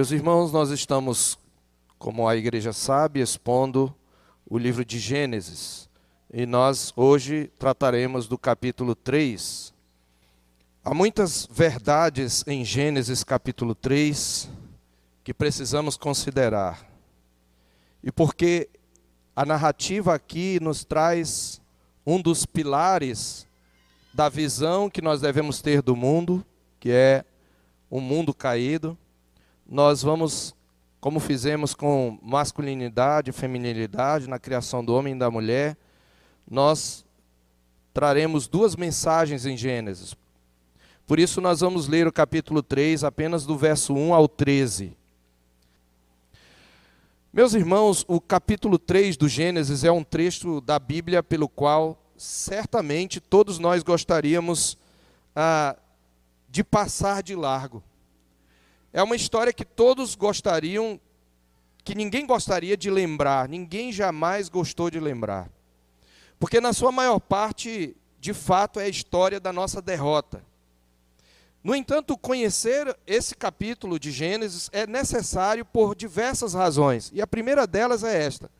Meus 0.00 0.12
irmãos, 0.12 0.50
nós 0.50 0.70
estamos, 0.70 1.38
como 1.98 2.26
a 2.26 2.34
igreja 2.34 2.72
sabe, 2.72 3.20
expondo 3.20 3.94
o 4.48 4.56
livro 4.56 4.82
de 4.82 4.98
Gênesis. 4.98 5.90
E 6.32 6.46
nós 6.46 6.90
hoje 6.96 7.52
trataremos 7.58 8.26
do 8.26 8.38
capítulo 8.38 8.94
3. 8.94 9.74
Há 10.82 10.94
muitas 10.94 11.46
verdades 11.52 12.42
em 12.46 12.64
Gênesis 12.64 13.22
capítulo 13.22 13.74
3 13.74 14.48
que 15.22 15.34
precisamos 15.34 15.98
considerar. 15.98 16.82
E 18.02 18.10
porque 18.10 18.70
a 19.36 19.44
narrativa 19.44 20.14
aqui 20.14 20.58
nos 20.62 20.82
traz 20.82 21.60
um 22.06 22.22
dos 22.22 22.46
pilares 22.46 23.46
da 24.14 24.30
visão 24.30 24.88
que 24.88 25.02
nós 25.02 25.20
devemos 25.20 25.60
ter 25.60 25.82
do 25.82 25.94
mundo, 25.94 26.42
que 26.80 26.90
é 26.90 27.22
um 27.90 28.00
mundo 28.00 28.32
caído 28.32 28.96
nós 29.70 30.02
vamos, 30.02 30.52
como 31.00 31.20
fizemos 31.20 31.74
com 31.74 32.18
masculinidade 32.20 33.30
e 33.30 33.32
feminilidade 33.32 34.28
na 34.28 34.36
criação 34.36 34.84
do 34.84 34.92
homem 34.92 35.14
e 35.14 35.18
da 35.18 35.30
mulher, 35.30 35.76
nós 36.50 37.06
traremos 37.94 38.48
duas 38.48 38.74
mensagens 38.74 39.46
em 39.46 39.56
Gênesis. 39.56 40.16
Por 41.06 41.20
isso 41.20 41.40
nós 41.40 41.60
vamos 41.60 41.86
ler 41.86 42.08
o 42.08 42.12
capítulo 42.12 42.64
3, 42.64 43.04
apenas 43.04 43.46
do 43.46 43.56
verso 43.56 43.94
1 43.94 44.12
ao 44.12 44.26
13. 44.26 44.96
Meus 47.32 47.54
irmãos, 47.54 48.04
o 48.08 48.20
capítulo 48.20 48.76
3 48.76 49.16
do 49.16 49.28
Gênesis 49.28 49.84
é 49.84 49.92
um 49.92 50.02
trecho 50.02 50.60
da 50.60 50.80
Bíblia 50.80 51.22
pelo 51.22 51.48
qual 51.48 51.96
certamente 52.16 53.20
todos 53.20 53.60
nós 53.60 53.84
gostaríamos 53.84 54.76
ah, 55.34 55.76
de 56.48 56.64
passar 56.64 57.22
de 57.22 57.36
largo. 57.36 57.80
É 58.92 59.02
uma 59.02 59.14
história 59.14 59.52
que 59.52 59.64
todos 59.64 60.14
gostariam, 60.14 61.00
que 61.84 61.94
ninguém 61.94 62.26
gostaria 62.26 62.76
de 62.76 62.90
lembrar, 62.90 63.48
ninguém 63.48 63.92
jamais 63.92 64.48
gostou 64.48 64.90
de 64.90 64.98
lembrar. 64.98 65.48
Porque 66.38 66.60
na 66.60 66.72
sua 66.72 66.90
maior 66.90 67.20
parte, 67.20 67.96
de 68.18 68.34
fato, 68.34 68.80
é 68.80 68.84
a 68.84 68.88
história 68.88 69.38
da 69.38 69.52
nossa 69.52 69.80
derrota. 69.80 70.42
No 71.62 71.74
entanto, 71.74 72.16
conhecer 72.16 72.96
esse 73.06 73.34
capítulo 73.34 73.98
de 73.98 74.10
Gênesis 74.10 74.70
é 74.72 74.86
necessário 74.86 75.64
por 75.64 75.94
diversas 75.94 76.54
razões. 76.54 77.10
E 77.14 77.20
a 77.20 77.26
primeira 77.26 77.66
delas 77.66 78.02
é 78.02 78.24
esta: 78.24 78.50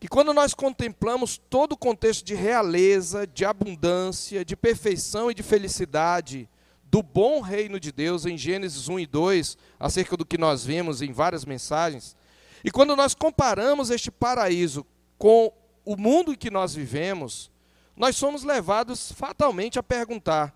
que 0.00 0.08
quando 0.08 0.34
nós 0.34 0.52
contemplamos 0.52 1.40
todo 1.48 1.72
o 1.72 1.76
contexto 1.76 2.24
de 2.24 2.34
realeza, 2.34 3.26
de 3.26 3.44
abundância, 3.44 4.44
de 4.44 4.56
perfeição 4.56 5.30
e 5.30 5.34
de 5.34 5.42
felicidade 5.42 6.48
do 6.90 7.02
bom 7.04 7.40
reino 7.40 7.78
de 7.78 7.92
Deus 7.92 8.26
em 8.26 8.36
Gênesis 8.36 8.88
1 8.88 8.98
e 8.98 9.06
2, 9.06 9.56
acerca 9.78 10.16
do 10.16 10.26
que 10.26 10.36
nós 10.36 10.64
vemos 10.64 11.00
em 11.00 11.12
várias 11.12 11.44
mensagens. 11.44 12.16
E 12.64 12.70
quando 12.70 12.96
nós 12.96 13.14
comparamos 13.14 13.90
este 13.90 14.10
paraíso 14.10 14.84
com 15.16 15.52
o 15.84 15.96
mundo 15.96 16.32
em 16.32 16.36
que 16.36 16.50
nós 16.50 16.74
vivemos, 16.74 17.50
nós 17.96 18.16
somos 18.16 18.42
levados 18.42 19.12
fatalmente 19.12 19.78
a 19.78 19.84
perguntar: 19.84 20.52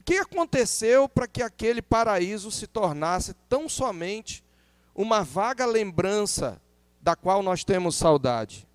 o 0.00 0.02
que 0.02 0.16
aconteceu 0.16 1.08
para 1.08 1.28
que 1.28 1.40
aquele 1.40 1.80
paraíso 1.80 2.50
se 2.50 2.66
tornasse 2.66 3.32
tão 3.48 3.68
somente 3.68 4.42
uma 4.92 5.22
vaga 5.22 5.64
lembrança 5.64 6.60
da 7.00 7.14
qual 7.14 7.44
nós 7.44 7.62
temos 7.62 7.94
saudade? 7.94 8.66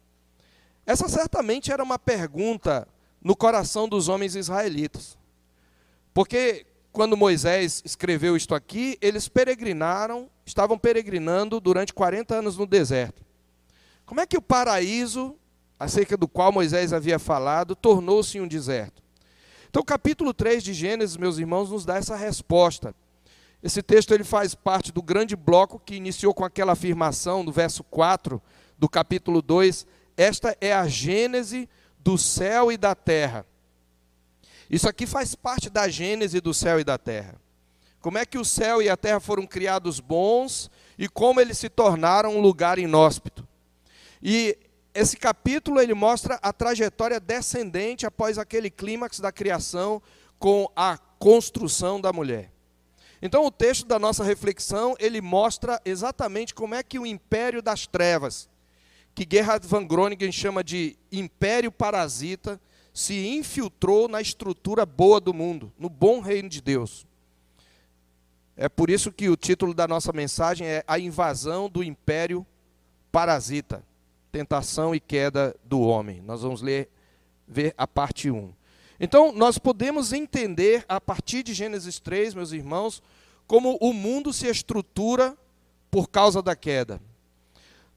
Essa 0.86 1.10
certamente 1.10 1.72
era 1.74 1.84
uma 1.84 2.00
pergunta 2.00 2.88
no 3.22 3.36
coração 3.36 3.88
dos 3.88 4.08
homens 4.08 4.36
israelitas. 4.36 5.20
Porque 6.14 6.66
quando 6.92 7.16
Moisés 7.16 7.82
escreveu 7.86 8.36
isto 8.36 8.56
aqui, 8.56 8.98
eles 9.02 9.28
peregrinaram, 9.28 10.30
estavam 10.46 10.78
peregrinando 10.78 11.60
durante 11.60 11.94
40 11.94 12.36
anos 12.36 12.58
no 12.58 12.66
deserto. 12.66 13.24
Como 14.06 14.20
é 14.20 14.26
que 14.26 14.38
o 14.38 14.42
paraíso, 14.42 15.36
acerca 15.80 16.18
do 16.18 16.28
qual 16.28 16.52
Moisés 16.52 16.92
havia 16.92 17.20
falado, 17.20 17.76
tornou-se 17.76 18.40
um 18.40 18.48
deserto? 18.48 19.04
Então, 19.70 19.84
o 19.84 19.86
capítulo 19.86 20.34
3 20.34 20.64
de 20.64 20.74
Gênesis, 20.74 21.16
meus 21.16 21.38
irmãos, 21.38 21.70
nos 21.70 21.86
dá 21.86 21.98
essa 21.98 22.16
resposta. 22.16 22.94
Esse 23.62 23.84
texto 23.84 24.14
ele 24.14 24.24
faz 24.24 24.56
parte 24.56 24.92
do 24.92 25.02
grande 25.02 25.36
bloco 25.36 25.80
que 25.80 25.96
iniciou 25.96 26.34
com 26.34 26.44
aquela 26.44 26.72
afirmação 26.72 27.46
do 27.46 27.52
verso 27.52 27.84
4 27.84 28.42
do 28.80 28.90
capítulo 28.90 29.42
2. 29.42 29.86
Esta 30.18 30.58
é 30.60 30.74
a 30.74 30.88
gênese 30.88 31.70
do 32.00 32.18
céu 32.18 32.72
e 32.72 32.78
da 32.78 32.96
terra. 32.96 33.46
Isso 34.70 34.88
aqui 34.88 35.08
faz 35.08 35.36
parte 35.36 35.70
da 35.70 35.88
gênese 35.88 36.40
do 36.40 36.54
céu 36.54 36.80
e 36.80 36.84
da 36.84 36.98
terra. 36.98 37.36
Como 38.00 38.18
é 38.18 38.26
que 38.26 38.38
o 38.38 38.46
céu 38.46 38.82
e 38.82 38.90
a 38.90 38.96
terra 38.96 39.20
foram 39.20 39.46
criados 39.46 40.00
bons 40.00 40.70
e 40.98 41.08
como 41.08 41.42
eles 41.42 41.58
se 41.58 41.70
tornaram 41.70 42.38
um 42.38 42.42
lugar 42.42 42.78
inóspito. 42.78 43.48
E 44.22 44.58
esse 44.94 45.18
capítulo 45.18 45.80
ele 45.80 45.94
mostra 45.94 46.40
a 46.42 46.52
trajetória 46.52 47.20
descendente 47.20 48.06
após 48.06 48.38
aquele 48.38 48.70
clímax 48.70 49.20
da 49.20 49.32
criação 49.32 50.02
com 50.38 50.70
a 50.76 50.98
construção 51.18 52.00
da 52.00 52.12
mulher. 52.14 52.52
Então 53.22 53.46
o 53.46 53.52
texto 53.52 53.86
da 53.86 54.00
nossa 54.00 54.24
reflexão, 54.24 54.96
ele 55.00 55.22
mostra 55.22 55.82
exatamente 55.84 56.54
como 56.54 56.76
é 56.76 56.84
que 56.84 56.98
o 56.98 57.06
império 57.06 57.62
das 57.62 57.86
trevas, 57.86 58.50
que 59.14 59.28
Gerhard 59.30 59.68
van 59.68 59.86
Groningen 59.86 60.32
chama 60.32 60.64
de 60.64 60.98
império 61.12 61.72
parasita, 61.72 62.60
se 62.94 63.28
infiltrou 63.28 64.08
na 64.08 64.22
estrutura 64.22 64.86
boa 64.86 65.20
do 65.20 65.34
mundo, 65.34 65.72
no 65.78 65.90
bom 65.90 66.20
reino 66.20 66.50
de 66.50 66.62
Deus. 66.62 67.06
É 68.56 68.68
por 68.68 68.90
isso 68.90 69.12
que 69.12 69.30
o 69.30 69.38
título 69.38 69.74
da 69.74 69.88
nossa 69.88 70.12
mensagem 70.12 70.68
é 70.68 70.84
A 70.86 71.00
Invasão 71.00 71.70
do 71.70 71.82
Império 71.82 72.46
Parasita, 73.12 73.84
Tentação 74.32 74.94
e 74.94 75.00
Queda 75.00 75.56
do 75.64 75.80
Homem. 75.80 76.22
Nós 76.22 76.42
vamos 76.42 76.62
ler 76.62 76.90
ver 77.48 77.74
a 77.78 77.88
parte 77.88 78.30
1. 78.30 78.52
Então, 79.00 79.32
nós 79.32 79.58
podemos 79.58 80.12
entender 80.12 80.84
a 80.90 81.00
partir 81.00 81.42
de 81.42 81.54
Gênesis 81.54 82.00
3, 82.00 82.34
meus 82.34 82.52
irmãos, 82.52 83.02
como 83.48 83.78
o 83.80 83.94
mundo 83.94 84.34
se 84.34 84.46
estrutura 84.48 85.38
por 85.90 86.10
causa 86.10 86.42
da 86.42 86.56
queda. 86.56 87.02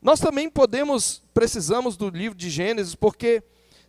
Nós 0.00 0.20
também 0.20 0.48
podemos, 0.48 1.22
precisamos 1.34 1.96
do 1.96 2.08
livro 2.08 2.38
de 2.38 2.48
Gênesis, 2.48 2.94
porque 2.94 3.42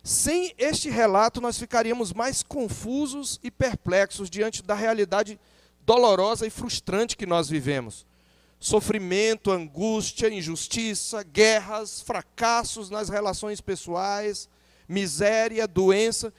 sem 0.04 0.52
este 0.58 0.90
relato, 0.90 1.40
nós 1.40 1.58
ficaríamos 1.58 2.12
mais 2.12 2.42
confusos 2.42 3.40
e 3.42 3.50
perplexos 3.50 4.28
diante 4.28 4.62
da 4.62 4.74
realidade 4.74 5.40
dolorosa 5.80 6.46
e 6.46 6.50
frustrante 6.50 7.16
que 7.16 7.24
nós 7.24 7.48
vivemos. 7.48 8.06
Sofrimento, 8.60 9.50
angústia, 9.50 10.28
injustiça, 10.28 11.22
guerras, 11.22 12.02
fracassos 12.02 12.90
nas 12.90 13.08
relações 13.08 13.62
pessoais, 13.62 14.46
miséria, 14.86 15.66
doença, 15.66 16.34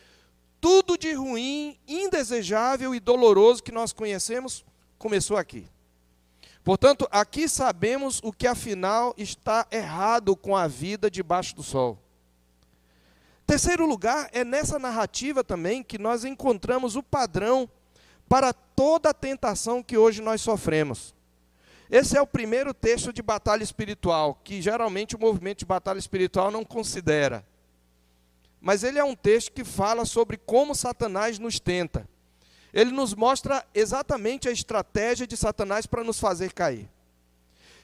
tudo 0.61 0.95
de 0.95 1.13
ruim, 1.13 1.75
indesejável 1.87 2.93
e 2.93 2.99
doloroso 2.99 3.63
que 3.63 3.71
nós 3.71 3.91
conhecemos 3.91 4.63
começou 4.99 5.37
aqui. 5.37 5.65
Portanto, 6.63 7.07
aqui 7.09 7.49
sabemos 7.49 8.21
o 8.23 8.31
que 8.31 8.45
afinal 8.45 9.15
está 9.17 9.65
errado 9.71 10.35
com 10.35 10.55
a 10.55 10.67
vida 10.67 11.09
debaixo 11.09 11.55
do 11.55 11.63
sol. 11.63 12.04
Terceiro 13.45 13.85
lugar, 13.85 14.29
é 14.31 14.43
nessa 14.43 14.79
narrativa 14.79 15.43
também 15.43 15.83
que 15.83 15.99
nós 15.99 16.25
encontramos 16.25 16.95
o 16.95 17.03
padrão 17.03 17.69
para 18.27 18.51
toda 18.51 19.09
a 19.09 19.13
tentação 19.13 19.83
que 19.83 19.97
hoje 19.97 20.21
nós 20.21 20.41
sofremos. 20.41 21.13
Esse 21.89 22.17
é 22.17 22.21
o 22.21 22.25
primeiro 22.25 22.73
texto 22.73 23.13
de 23.13 23.21
batalha 23.21 23.63
espiritual, 23.63 24.39
que 24.43 24.61
geralmente 24.61 25.15
o 25.15 25.19
movimento 25.19 25.59
de 25.59 25.65
batalha 25.65 25.99
espiritual 25.99 26.49
não 26.49 26.65
considera. 26.65 27.45
Mas 28.59 28.83
ele 28.83 28.97
é 28.97 29.03
um 29.03 29.15
texto 29.15 29.51
que 29.51 29.63
fala 29.63 30.05
sobre 30.05 30.37
como 30.37 30.73
Satanás 30.73 31.37
nos 31.37 31.59
tenta. 31.59 32.09
Ele 32.73 32.91
nos 32.91 33.13
mostra 33.13 33.63
exatamente 33.75 34.49
a 34.49 34.51
estratégia 34.51 35.27
de 35.27 35.37
Satanás 35.37 35.85
para 35.85 36.03
nos 36.03 36.19
fazer 36.19 36.51
cair. 36.51 36.89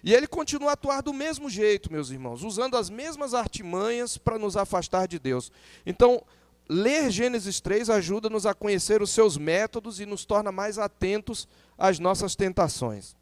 E 0.04 0.14
ele 0.14 0.28
continua 0.28 0.72
a 0.72 0.74
atuar 0.74 1.02
do 1.02 1.14
mesmo 1.14 1.50
jeito, 1.50 1.92
meus 1.92 2.10
irmãos, 2.10 2.44
usando 2.44 2.76
as 2.76 2.90
mesmas 2.90 3.34
artimanhas 3.34 4.18
para 4.18 4.40
nos 4.40 4.58
afastar 4.58 5.08
de 5.08 5.20
Deus. 5.20 5.52
Então, 5.86 6.24
ler 6.68 7.12
Gênesis 7.12 7.60
3 7.60 7.90
ajuda-nos 7.90 8.46
a 8.46 8.54
conhecer 8.54 9.02
os 9.02 9.12
seus 9.12 9.38
métodos 9.38 10.00
e 10.00 10.06
nos 10.06 10.26
torna 10.26 10.52
mais 10.52 10.80
atentos 10.80 11.48
às 11.78 12.00
nossas 12.00 12.36
tentações. 12.36 13.16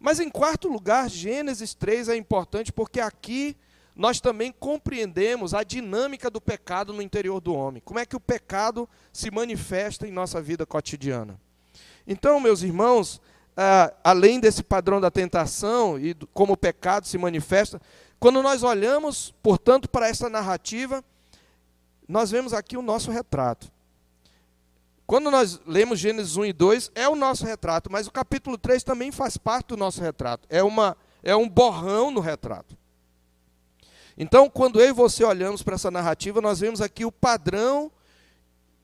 Mas, 0.00 0.20
em 0.20 0.30
quarto 0.30 0.68
lugar, 0.68 1.10
Gênesis 1.10 1.74
3 1.74 2.08
é 2.08 2.16
importante 2.16 2.72
porque 2.72 3.00
aqui 3.00 3.56
nós 3.98 4.20
também 4.20 4.52
compreendemos 4.52 5.52
a 5.52 5.64
dinâmica 5.64 6.30
do 6.30 6.40
pecado 6.40 6.92
no 6.92 7.02
interior 7.02 7.40
do 7.40 7.52
homem. 7.52 7.82
Como 7.84 7.98
é 7.98 8.06
que 8.06 8.14
o 8.14 8.20
pecado 8.20 8.88
se 9.12 9.28
manifesta 9.28 10.06
em 10.06 10.12
nossa 10.12 10.40
vida 10.40 10.64
cotidiana. 10.64 11.38
Então, 12.06 12.38
meus 12.38 12.62
irmãos, 12.62 13.20
ah, 13.60 13.92
além 14.04 14.38
desse 14.38 14.62
padrão 14.62 15.00
da 15.00 15.10
tentação 15.10 15.98
e 15.98 16.14
do, 16.14 16.28
como 16.28 16.52
o 16.52 16.56
pecado 16.56 17.08
se 17.08 17.18
manifesta, 17.18 17.82
quando 18.20 18.40
nós 18.40 18.62
olhamos, 18.62 19.34
portanto, 19.42 19.88
para 19.88 20.08
essa 20.08 20.28
narrativa, 20.28 21.04
nós 22.08 22.30
vemos 22.30 22.52
aqui 22.52 22.76
o 22.76 22.82
nosso 22.82 23.10
retrato. 23.10 23.68
Quando 25.08 25.28
nós 25.28 25.60
lemos 25.66 25.98
Gênesis 25.98 26.36
1 26.36 26.44
e 26.44 26.52
2, 26.52 26.92
é 26.94 27.08
o 27.08 27.16
nosso 27.16 27.44
retrato, 27.44 27.90
mas 27.90 28.06
o 28.06 28.12
capítulo 28.12 28.56
3 28.56 28.84
também 28.84 29.10
faz 29.10 29.36
parte 29.36 29.68
do 29.68 29.76
nosso 29.76 30.00
retrato. 30.00 30.46
É, 30.48 30.62
uma, 30.62 30.96
é 31.20 31.34
um 31.34 31.48
borrão 31.48 32.12
no 32.12 32.20
retrato. 32.20 32.78
Então, 34.16 34.48
quando 34.48 34.80
eu 34.80 34.88
e 34.88 34.92
você 34.92 35.24
olhamos 35.24 35.64
para 35.64 35.74
essa 35.74 35.90
narrativa, 35.90 36.40
nós 36.40 36.60
vemos 36.60 36.80
aqui 36.80 37.04
o 37.04 37.10
padrão 37.10 37.90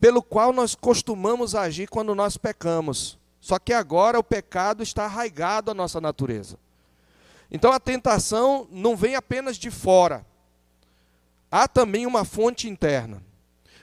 pelo 0.01 0.21
qual 0.21 0.53
nós 0.53 0.75
costumamos 0.75 1.55
agir 1.55 1.89
quando 1.89 2.13
nós 2.13 2.37
pecamos. 2.37 3.23
Só 3.45 3.59
que 3.59 3.75
agora 3.75 4.19
o 4.19 4.25
pecado 4.25 4.83
está 4.83 5.05
arraigado 5.05 5.71
à 5.71 5.75
nossa 5.75 6.01
natureza. 6.01 6.59
Então 7.51 7.73
a 7.73 7.79
tentação 7.79 8.67
não 8.71 8.97
vem 8.97 9.17
apenas 9.17 9.59
de 9.59 9.71
fora, 9.71 10.25
há 11.51 11.69
também 11.69 12.07
uma 12.07 12.25
fonte 12.25 12.71
interna. 12.71 13.23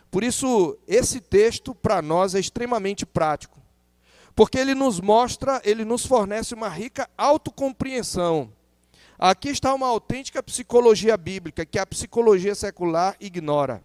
Por 0.09 0.23
isso, 0.23 0.75
esse 0.87 1.21
texto 1.21 1.75
para 1.75 2.01
nós 2.01 2.33
é 2.33 2.39
extremamente 2.39 3.05
prático, 3.05 3.59
porque 4.33 4.57
ele 4.57 4.73
nos 4.73 4.99
mostra, 4.99 5.61
ele 5.63 5.85
nos 5.85 6.07
fornece 6.07 6.55
uma 6.55 6.67
rica 6.67 7.07
autocompreensão. 7.15 8.51
Aqui 9.19 9.49
está 9.49 9.75
uma 9.75 9.85
autêntica 9.85 10.41
psicologia 10.41 11.15
bíblica 11.15 11.67
que 11.67 11.77
a 11.77 11.85
psicologia 11.85 12.55
secular 12.55 13.15
ignora. 13.19 13.83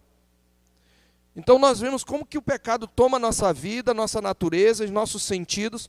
Então 1.36 1.58
nós 1.58 1.78
vemos 1.78 2.02
como 2.02 2.24
que 2.24 2.38
o 2.38 2.42
pecado 2.42 2.86
toma 2.86 3.18
nossa 3.18 3.52
vida, 3.52 3.92
nossa 3.92 4.22
natureza, 4.22 4.84
os 4.84 4.90
nossos 4.90 5.22
sentidos 5.22 5.88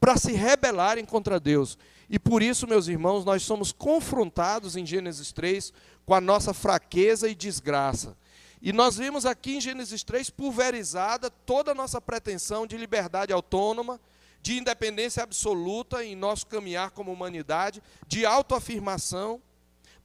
para 0.00 0.16
se 0.16 0.32
rebelarem 0.32 1.04
contra 1.04 1.38
Deus. 1.38 1.78
E 2.10 2.18
por 2.18 2.42
isso, 2.42 2.66
meus 2.66 2.88
irmãos, 2.88 3.24
nós 3.24 3.42
somos 3.42 3.70
confrontados 3.70 4.76
em 4.76 4.84
Gênesis 4.84 5.30
3 5.30 5.72
com 6.04 6.14
a 6.14 6.20
nossa 6.20 6.52
fraqueza 6.52 7.28
e 7.28 7.34
desgraça. 7.34 8.16
E 8.60 8.72
nós 8.72 8.96
vimos 8.96 9.24
aqui 9.24 9.56
em 9.56 9.60
Gênesis 9.60 10.02
3 10.02 10.30
pulverizada 10.30 11.30
toda 11.30 11.70
a 11.70 11.74
nossa 11.74 12.00
pretensão 12.00 12.66
de 12.66 12.76
liberdade 12.76 13.32
autônoma, 13.32 14.00
de 14.42 14.58
independência 14.58 15.22
absoluta 15.22 16.04
em 16.04 16.16
nosso 16.16 16.46
caminhar 16.46 16.90
como 16.90 17.12
humanidade, 17.12 17.82
de 18.06 18.26
autoafirmação, 18.26 19.40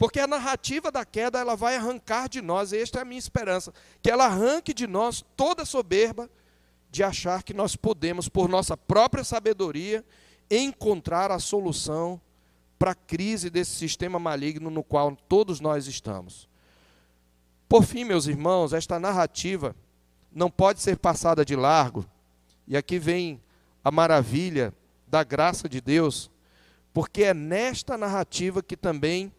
porque 0.04 0.20
a 0.20 0.28
narrativa 0.28 0.92
da 0.92 1.06
queda 1.06 1.40
ela 1.40 1.56
vai 1.56 1.78
arrancar 1.78 2.28
de 2.28 2.42
nós, 2.42 2.74
e 2.74 2.78
esta 2.78 3.00
é 3.00 3.02
a 3.04 3.06
minha 3.06 3.18
esperança, 3.18 3.74
que 4.02 4.12
ela 4.12 4.26
arranque 4.26 4.74
de 4.74 4.86
nós 4.86 5.24
toda 5.38 5.64
a 5.64 5.66
soberba 5.66 6.30
de 6.92 7.02
achar 7.02 7.42
que 7.42 7.54
nós 7.54 7.78
podemos, 7.78 8.28
por 8.28 8.50
nossa 8.50 8.76
própria 8.76 9.24
sabedoria, 9.24 10.04
encontrar 10.52 11.32
a 11.32 11.40
solução 11.40 12.20
para 12.78 12.92
a 12.92 12.96
crise 12.96 13.50
desse 13.50 13.72
sistema 13.72 14.20
maligno 14.20 14.70
no 14.70 14.84
qual 14.84 15.16
todos 15.16 15.62
nós 15.62 15.88
estamos. 15.88 16.50
Por 17.70 17.86
fim, 17.86 18.04
meus 18.04 18.28
irmãos, 18.28 18.74
esta 18.74 19.00
narrativa 19.00 19.74
não 20.30 20.52
pode 20.52 20.82
ser 20.82 20.98
passada 20.98 21.46
de 21.46 21.56
largo, 21.56 22.06
e 22.68 22.76
aqui 22.76 23.00
vem 23.00 23.42
a 23.82 23.90
maravilha 23.90 24.74
da 25.08 25.24
graça 25.24 25.70
de 25.70 25.80
Deus, 25.80 26.30
porque 26.94 27.24
é 27.24 27.34
nesta 27.34 27.98
narrativa 27.98 28.62
que 28.62 28.76
também, 28.76 29.32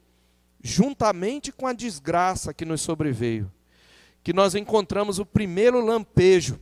juntamente 0.66 1.52
com 1.52 1.66
a 1.66 1.74
desgraça 1.74 2.54
que 2.54 2.64
nos 2.64 2.80
sobreveio, 2.80 3.52
que 4.22 4.32
nós 4.32 4.54
encontramos 4.54 5.18
o 5.18 5.26
primeiro 5.26 5.84
lampejo, 5.84 6.58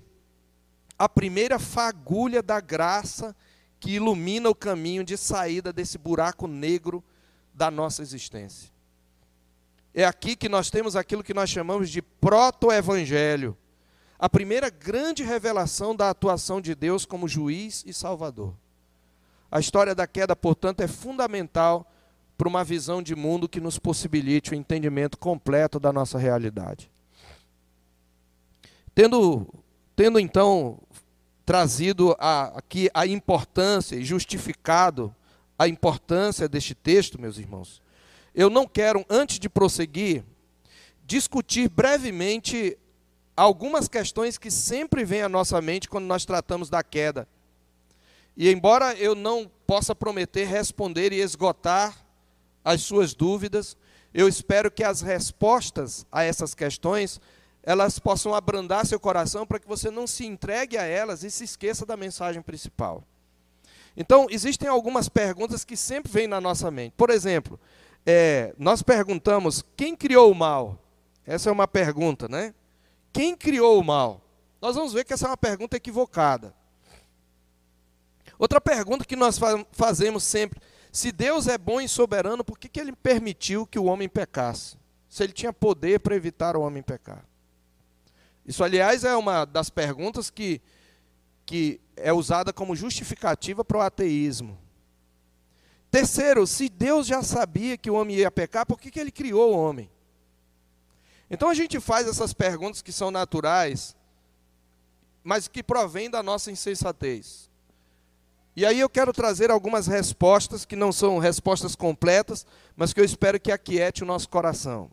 a 0.99 1.09
primeira 1.09 1.57
fagulha 1.61 2.43
da 2.43 2.61
graça 2.61 3.35
que 3.79 3.93
ilumina 3.93 4.51
o 4.51 4.57
caminho 4.57 5.05
de 5.05 5.17
saída 5.17 5.73
desse 5.73 5.99
buraco 5.99 6.49
negro 6.49 7.03
da 7.55 7.71
nossa 7.71 8.03
existência. 8.03 8.73
É 9.95 10.05
aqui 10.05 10.35
que 10.35 10.49
nós 10.49 10.69
temos 10.69 10.97
aquilo 10.97 11.23
que 11.23 11.33
nós 11.33 11.49
chamamos 11.49 11.89
de 11.89 12.03
proto-evangelho, 12.03 13.57
a 14.19 14.29
primeira 14.29 14.69
grande 14.69 15.23
revelação 15.23 15.95
da 15.95 16.11
atuação 16.11 16.61
de 16.61 16.75
Deus 16.75 17.07
como 17.07 17.29
juiz 17.29 17.85
e 17.87 17.93
salvador. 17.93 18.53
A 19.49 19.61
história 19.61 19.95
da 19.95 20.09
queda, 20.09 20.35
portanto, 20.35 20.81
é 20.81 20.89
fundamental 20.89 21.92
para 22.43 22.49
uma 22.49 22.65
visão 22.65 23.01
de 23.01 23.15
mundo 23.15 23.49
que 23.49 23.61
nos 23.61 23.79
possibilite 23.79 24.51
o 24.51 24.55
entendimento 24.57 25.17
completo 25.17 25.79
da 25.79 25.93
nossa 25.93 26.19
realidade. 26.19 26.91
Tendo, 28.93 29.47
tendo 29.95 30.19
então 30.19 30.81
trazido 31.47 32.17
a, 32.19 32.47
aqui 32.59 32.91
a 32.93 33.07
importância 33.07 33.95
e 33.95 34.05
justificado 34.05 35.15
a 35.57 35.69
importância 35.69 36.49
deste 36.49 36.75
texto, 36.75 37.21
meus 37.21 37.39
irmãos, 37.39 37.81
eu 38.35 38.51
não 38.51 38.67
quero, 38.67 39.07
antes 39.09 39.39
de 39.39 39.49
prosseguir, 39.49 40.25
discutir 41.05 41.69
brevemente 41.69 42.77
algumas 43.37 43.87
questões 43.87 44.37
que 44.37 44.51
sempre 44.51 45.05
vêm 45.05 45.23
à 45.23 45.29
nossa 45.29 45.63
mente 45.63 45.89
quando 45.89 46.07
nós 46.07 46.25
tratamos 46.25 46.69
da 46.69 46.83
queda. 46.83 47.29
E 48.37 48.51
embora 48.51 48.95
eu 48.95 49.15
não 49.15 49.49
possa 49.65 49.95
prometer 49.95 50.49
responder 50.49 51.13
e 51.13 51.21
esgotar 51.21 52.03
as 52.65 52.83
suas 52.83 53.15
dúvidas, 53.15 53.77
eu 54.13 54.29
espero 54.29 54.71
que 54.71 54.85
as 54.85 55.01
respostas 55.01 56.07
a 56.11 56.23
essas 56.23 56.55
questões 56.55 57.21
elas 57.63 57.99
possam 57.99 58.35
abrandar 58.35 58.85
seu 58.85 58.99
coração 58.99 59.47
para 59.47 59.61
que 59.61 59.69
você 59.69 59.91
não 59.91 60.07
se 60.07 60.27
entregue 60.27 60.77
a 60.77 60.83
elas 60.83 61.23
e 61.23 61.31
se 61.31 61.45
esqueça 61.45 61.87
da 61.87 61.97
mensagem 61.97 62.43
principal. 62.43 63.05
Então, 63.97 64.27
existem 64.31 64.69
algumas 64.69 65.09
perguntas 65.09 65.65
que 65.65 65.77
sempre 65.77 66.11
vêm 66.11 66.27
na 66.27 66.41
nossa 66.41 66.71
mente. 66.71 66.95
Por 66.97 67.11
exemplo, 67.11 67.61
é, 68.05 68.55
nós 68.59 68.83
perguntamos: 68.83 69.65
quem 69.77 69.95
criou 69.95 70.33
o 70.33 70.35
mal? 70.35 70.79
Essa 71.25 71.51
é 71.51 71.53
uma 71.53 71.69
pergunta, 71.69 72.29
né? 72.29 72.53
Quem 73.13 73.37
criou 73.37 73.79
o 73.79 73.85
mal? 73.85 74.21
Nós 74.61 74.75
vamos 74.75 74.93
ver 74.93 75.05
que 75.05 75.13
essa 75.13 75.27
é 75.27 75.31
uma 75.31 75.37
pergunta 75.37 75.77
equivocada. 75.77 76.55
Outra 78.39 78.61
pergunta 78.61 79.05
que 79.05 79.15
nós 79.15 79.39
fazemos 79.73 80.25
sempre: 80.25 80.59
se 80.93 81.11
Deus 81.11 81.49
é 81.49 81.57
bom 81.57 81.81
e 81.81 81.89
soberano, 81.89 82.45
por 82.45 82.59
que, 82.59 82.69
que 82.69 82.79
ele 82.79 82.93
permitiu 82.93 83.67
que 83.67 83.79
o 83.79 83.85
homem 83.85 84.11
pecasse? 84.11 84.77
Se 85.09 85.25
ele 85.25 85.33
tinha 85.33 85.53
poder 85.53 86.01
para 86.01 86.15
evitar 86.15 86.55
o 86.55 86.61
homem 86.61 86.83
pecar. 86.83 87.25
Isso, 88.45 88.63
aliás, 88.63 89.03
é 89.03 89.17
uma 89.17 89.47
das 89.47 89.71
perguntas 89.71 90.29
que, 90.29 90.61
que 91.47 91.81
é 91.97 92.13
usada 92.13 92.53
como 92.53 92.77
justificativa 92.77 93.65
para 93.65 93.79
o 93.79 93.81
ateísmo. 93.81 94.59
Terceiro, 95.91 96.47
se 96.47 96.69
Deus 96.69 97.07
já 97.07 97.23
sabia 97.23 97.79
que 97.79 97.91
o 97.91 97.95
homem 97.95 98.17
ia 98.17 98.31
pecar, 98.31 98.67
por 98.67 98.79
que, 98.79 98.91
que 98.91 99.01
ele 99.01 99.11
criou 99.11 99.55
o 99.55 99.59
homem? 99.59 99.91
Então 101.31 101.49
a 101.49 101.55
gente 101.55 101.81
faz 101.81 102.07
essas 102.07 102.35
perguntas 102.35 102.83
que 102.83 102.93
são 102.93 103.11
naturais, 103.11 103.97
mas 105.25 105.49
que 105.49 105.63
provêm 105.63 106.11
da 106.11 106.23
nossa 106.23 106.51
insensatez. 106.51 107.51
E 108.55 108.67
aí 108.67 108.81
eu 108.81 108.89
quero 108.89 109.13
trazer 109.13 109.51
algumas 109.51 109.87
respostas 109.87 110.65
que 110.65 110.77
não 110.77 110.93
são 110.93 111.19
respostas 111.19 111.75
completas, 111.75 112.47
mas 112.77 112.93
que 112.93 113.01
eu 113.01 113.05
espero 113.05 113.41
que 113.41 113.51
aquiete 113.51 114.03
o 114.03 114.07
nosso 114.07 114.29
coração. 114.29 114.91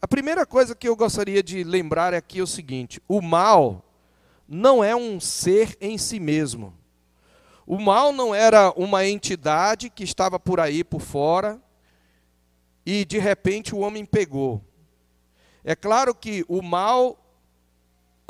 A 0.00 0.08
primeira 0.08 0.46
coisa 0.46 0.74
que 0.74 0.88
eu 0.88 0.96
gostaria 0.96 1.42
de 1.42 1.62
lembrar 1.62 2.14
aqui 2.14 2.40
é 2.40 2.42
o 2.42 2.46
seguinte: 2.46 3.02
o 3.06 3.20
mal 3.20 3.84
não 4.48 4.82
é 4.82 4.96
um 4.96 5.20
ser 5.20 5.76
em 5.80 5.98
si 5.98 6.18
mesmo. 6.18 6.74
O 7.66 7.78
mal 7.78 8.12
não 8.12 8.34
era 8.34 8.72
uma 8.72 9.06
entidade 9.06 9.90
que 9.90 10.02
estava 10.02 10.40
por 10.40 10.58
aí 10.58 10.82
por 10.82 11.00
fora 11.00 11.60
e 12.84 13.04
de 13.04 13.18
repente 13.18 13.74
o 13.74 13.78
homem 13.78 14.04
pegou. 14.04 14.60
É 15.62 15.76
claro 15.76 16.14
que 16.14 16.44
o 16.48 16.62
mal, 16.62 17.16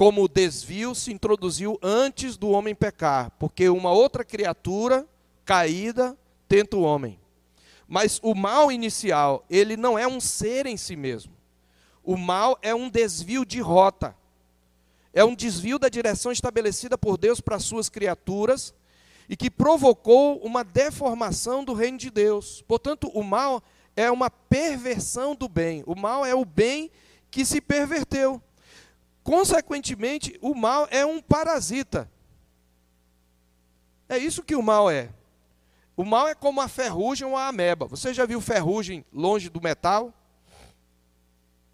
como 0.00 0.26
desvio, 0.26 0.94
se 0.94 1.12
introduziu 1.12 1.78
antes 1.82 2.38
do 2.38 2.48
homem 2.48 2.74
pecar, 2.74 3.30
porque 3.38 3.68
uma 3.68 3.92
outra 3.92 4.24
criatura 4.24 5.06
caída 5.44 6.16
tenta 6.48 6.78
o 6.78 6.80
homem. 6.80 7.20
Mas 7.86 8.18
o 8.22 8.34
mal 8.34 8.72
inicial, 8.72 9.44
ele 9.50 9.76
não 9.76 9.98
é 9.98 10.08
um 10.08 10.18
ser 10.18 10.64
em 10.64 10.78
si 10.78 10.96
mesmo. 10.96 11.34
O 12.02 12.16
mal 12.16 12.58
é 12.62 12.74
um 12.74 12.88
desvio 12.88 13.44
de 13.44 13.60
rota. 13.60 14.16
É 15.12 15.22
um 15.22 15.34
desvio 15.34 15.78
da 15.78 15.90
direção 15.90 16.32
estabelecida 16.32 16.96
por 16.96 17.18
Deus 17.18 17.38
para 17.38 17.56
as 17.56 17.64
suas 17.64 17.90
criaturas 17.90 18.72
e 19.28 19.36
que 19.36 19.50
provocou 19.50 20.38
uma 20.38 20.64
deformação 20.64 21.62
do 21.62 21.74
reino 21.74 21.98
de 21.98 22.08
Deus. 22.08 22.64
Portanto, 22.66 23.10
o 23.12 23.22
mal 23.22 23.62
é 23.94 24.10
uma 24.10 24.30
perversão 24.30 25.36
do 25.36 25.46
bem. 25.46 25.84
O 25.86 25.94
mal 25.94 26.24
é 26.24 26.34
o 26.34 26.46
bem 26.46 26.90
que 27.30 27.44
se 27.44 27.60
perverteu. 27.60 28.40
Consequentemente, 29.30 30.36
o 30.42 30.56
mal 30.56 30.88
é 30.90 31.06
um 31.06 31.22
parasita. 31.22 32.10
É 34.08 34.18
isso 34.18 34.42
que 34.42 34.56
o 34.56 34.62
mal 34.62 34.90
é. 34.90 35.08
O 35.96 36.04
mal 36.04 36.26
é 36.26 36.34
como 36.34 36.60
a 36.60 36.66
ferrugem 36.66 37.28
ou 37.28 37.36
a 37.36 37.46
ameba. 37.46 37.86
Você 37.86 38.12
já 38.12 38.26
viu 38.26 38.40
ferrugem 38.40 39.04
longe 39.12 39.48
do 39.48 39.62
metal? 39.62 40.12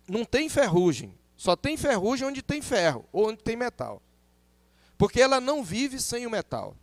Não 0.07 0.23
tem 0.23 0.51
ferrugem. 0.51 1.15
Só 1.35 1.57
tem 1.57 1.79
ferrugem 1.79 2.29
onde 2.29 2.43
tem 2.43 2.61
ferro 2.61 3.07
ou 3.11 3.29
onde 3.29 3.43
tem 3.43 3.57
metal. 3.57 4.03
Porque 4.99 5.19
ela 5.19 5.41
não 5.41 5.65
vive 5.65 5.99
sem 5.99 6.27
o 6.27 6.31
metal. 6.31 6.77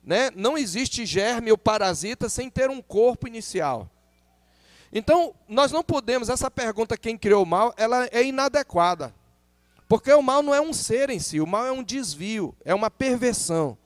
Né? 0.00 0.30
Não 0.30 0.56
existe 0.56 1.04
germe 1.04 1.50
ou 1.50 1.58
parasita 1.58 2.28
sem 2.28 2.48
ter 2.48 2.70
um 2.70 2.80
corpo 2.80 3.26
inicial. 3.26 3.90
Então, 4.92 5.34
nós 5.48 5.72
não 5.72 5.82
podemos, 5.82 6.28
essa 6.28 6.48
pergunta, 6.48 6.96
quem 6.96 7.18
criou 7.18 7.42
o 7.42 7.46
mal, 7.46 7.74
ela 7.76 8.06
é 8.12 8.22
inadequada. 8.22 9.12
Porque 9.92 10.10
o 10.10 10.22
mal 10.22 10.42
não 10.42 10.54
é 10.54 10.60
um 10.62 10.72
ser 10.72 11.10
em 11.10 11.18
si, 11.18 11.38
o 11.38 11.46
mal 11.46 11.66
é 11.66 11.70
um 11.70 11.82
desvio, 11.82 12.56
é 12.64 12.74
uma 12.74 12.90
perversão. 12.90 13.76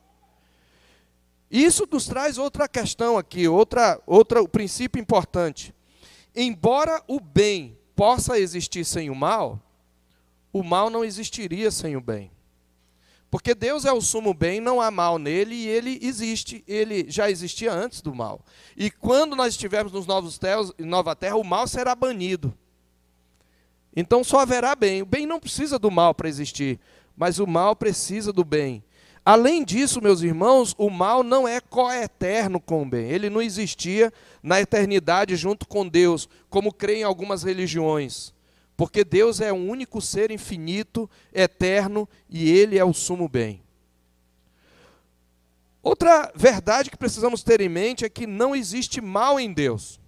Isso 1.50 1.84
nos 1.90 2.06
traz 2.06 2.38
outra 2.38 2.68
questão 2.68 3.18
aqui, 3.18 3.48
outra, 3.48 4.00
outra 4.06 4.40
o 4.40 4.46
princípio 4.46 5.00
importante. 5.00 5.74
Embora 6.32 7.02
o 7.08 7.18
bem 7.18 7.76
possa 7.96 8.38
existir 8.38 8.84
sem 8.84 9.10
o 9.10 9.16
mal, 9.16 9.60
o 10.52 10.62
mal 10.62 10.90
não 10.90 11.04
existiria 11.04 11.72
sem 11.72 11.96
o 11.96 12.00
bem. 12.00 12.30
Porque 13.28 13.52
Deus 13.52 13.84
é 13.84 13.90
o 13.92 14.00
sumo 14.00 14.32
bem, 14.32 14.60
não 14.60 14.80
há 14.80 14.92
mal 14.92 15.18
nele 15.18 15.56
e 15.56 15.66
ele 15.66 15.98
existe, 16.00 16.62
ele 16.68 17.10
já 17.10 17.28
existia 17.28 17.72
antes 17.72 18.00
do 18.00 18.14
mal. 18.14 18.44
E 18.76 18.92
quando 18.92 19.34
nós 19.34 19.54
estivermos 19.54 19.92
nos 19.92 20.06
novos 20.06 20.38
e 20.78 20.84
nova 20.84 21.16
terra, 21.16 21.34
o 21.34 21.42
mal 21.42 21.66
será 21.66 21.96
banido. 21.96 22.56
Então 23.96 24.22
só 24.22 24.40
haverá 24.40 24.76
bem. 24.76 25.00
O 25.00 25.06
bem 25.06 25.26
não 25.26 25.40
precisa 25.40 25.78
do 25.78 25.90
mal 25.90 26.14
para 26.14 26.28
existir, 26.28 26.78
mas 27.16 27.38
o 27.38 27.46
mal 27.46 27.74
precisa 27.74 28.30
do 28.30 28.44
bem. 28.44 28.84
Além 29.24 29.64
disso, 29.64 30.00
meus 30.00 30.22
irmãos, 30.22 30.72
o 30.78 30.88
mal 30.88 31.24
não 31.24 31.48
é 31.48 31.60
coeterno 31.60 32.60
com 32.60 32.82
o 32.82 32.86
bem. 32.86 33.10
Ele 33.10 33.28
não 33.28 33.42
existia 33.42 34.12
na 34.40 34.60
eternidade 34.60 35.34
junto 35.34 35.66
com 35.66 35.88
Deus, 35.88 36.28
como 36.48 36.72
creem 36.72 37.02
algumas 37.02 37.42
religiões. 37.42 38.32
Porque 38.76 39.02
Deus 39.02 39.40
é 39.40 39.52
um 39.52 39.68
único 39.68 40.00
ser 40.00 40.30
infinito, 40.30 41.10
eterno, 41.32 42.08
e 42.28 42.48
Ele 42.50 42.78
é 42.78 42.84
o 42.84 42.92
sumo 42.92 43.28
bem. 43.28 43.62
Outra 45.82 46.30
verdade 46.34 46.90
que 46.90 46.96
precisamos 46.96 47.42
ter 47.42 47.60
em 47.60 47.68
mente 47.68 48.04
é 48.04 48.08
que 48.08 48.26
não 48.26 48.54
existe 48.54 49.00
mal 49.00 49.40
em 49.40 49.52
Deus. 49.52 49.98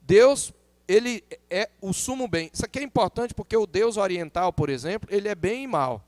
Deus, 0.00 0.52
ele 0.86 1.24
é 1.50 1.70
o 1.80 1.92
sumo 1.92 2.28
bem. 2.28 2.50
Isso 2.52 2.64
aqui 2.64 2.78
é 2.78 2.82
importante 2.82 3.34
porque 3.34 3.56
o 3.56 3.66
Deus 3.66 3.96
oriental, 3.96 4.52
por 4.52 4.68
exemplo, 4.68 5.08
ele 5.12 5.28
é 5.28 5.34
bem 5.34 5.64
e 5.64 5.66
mal. 5.66 6.04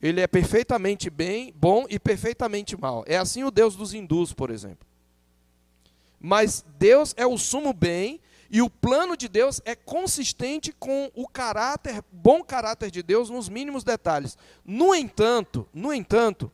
Ele 0.00 0.20
é 0.20 0.26
perfeitamente 0.26 1.08
bem, 1.08 1.52
bom 1.56 1.86
e 1.88 1.98
perfeitamente 1.98 2.76
mal. 2.76 3.04
É 3.06 3.16
assim 3.16 3.42
o 3.42 3.50
Deus 3.50 3.74
dos 3.74 3.94
hindus, 3.94 4.32
por 4.32 4.50
exemplo. 4.50 4.86
Mas 6.20 6.64
Deus 6.78 7.14
é 7.16 7.26
o 7.26 7.38
sumo 7.38 7.72
bem 7.72 8.20
e 8.50 8.62
o 8.62 8.70
plano 8.70 9.16
de 9.16 9.28
Deus 9.28 9.60
é 9.64 9.74
consistente 9.74 10.72
com 10.72 11.10
o 11.14 11.26
caráter, 11.26 12.04
bom 12.12 12.42
caráter 12.42 12.90
de 12.90 13.02
Deus 13.02 13.30
nos 13.30 13.48
mínimos 13.48 13.82
detalhes. 13.82 14.38
No 14.64 14.94
entanto, 14.94 15.66
no 15.72 15.92
entanto, 15.92 16.52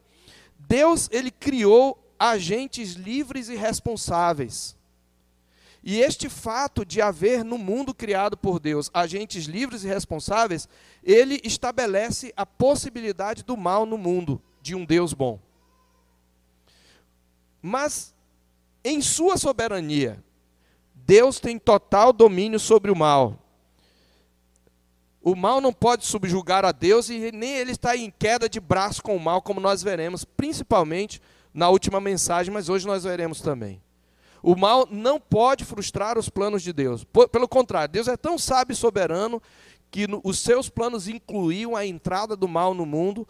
Deus 0.59 1.09
ele 1.13 1.31
criou 1.31 1.99
agentes 2.19 2.93
livres 2.93 3.49
e 3.49 3.57
responsáveis. 3.57 4.77
E 5.83 6.01
este 6.01 6.29
fato 6.29 6.85
de 6.85 7.01
haver 7.01 7.43
no 7.43 7.57
mundo 7.57 7.95
criado 7.95 8.37
por 8.37 8.61
Deus 8.61 8.91
agentes 8.93 9.47
livres 9.47 9.83
e 9.83 9.89
responsáveis, 9.89 10.69
ele 11.03 11.41
estabelece 11.43 12.33
a 12.37 12.45
possibilidade 12.45 13.43
do 13.43 13.57
mal 13.57 13.87
no 13.87 13.97
mundo, 13.97 14.43
de 14.61 14.75
um 14.75 14.85
Deus 14.85 15.15
bom. 15.15 15.41
Mas, 17.63 18.15
em 18.85 19.01
sua 19.01 19.37
soberania, 19.37 20.23
Deus 20.95 21.41
tem 21.41 21.59
total 21.59 22.13
domínio 22.13 22.61
sobre 22.61 22.91
o 22.91 22.97
mal. 22.97 23.39
O 25.23 25.35
mal 25.35 25.61
não 25.61 25.73
pode 25.73 26.07
subjugar 26.07 26.65
a 26.65 26.73
Deus 26.73 27.11
e 27.11 27.31
nem 27.33 27.57
ele 27.57 27.73
está 27.73 27.97
em 27.97 28.11
queda 28.11 28.49
de 28.49 28.61
braço 28.61 29.03
com 29.03 29.17
o 29.17 29.21
mal, 29.21 29.43
como 29.43 29.61
nós 29.61 29.83
veremos, 29.83 30.25
principalmente 30.25 31.21
na 31.53 31.69
última 31.69 32.01
mensagem, 32.01 32.53
mas 32.53 32.69
hoje 32.69 32.87
nós 32.87 33.05
veremos 33.05 33.41
também. 33.41 33.83
O 34.43 34.57
mal 34.57 34.87
não 34.91 35.21
pode 35.21 35.65
frustrar 35.65 36.19
os 36.19 36.29
planos 36.29 36.63
de 36.63 36.73
Deus. 36.73 37.05
Pelo 37.31 37.49
contrário, 37.49 37.93
Deus 37.93 38.09
é 38.09 38.17
tão 38.17 38.39
sábio 38.39 38.73
e 38.73 38.77
soberano 38.77 39.43
que 39.91 40.07
os 40.23 40.39
seus 40.39 40.69
planos 40.69 41.09
incluíam 41.09 41.77
a 41.77 41.85
entrada 41.85 42.37
do 42.37 42.49
mal 42.49 42.75
no 42.75 42.87
mundo 42.87 43.27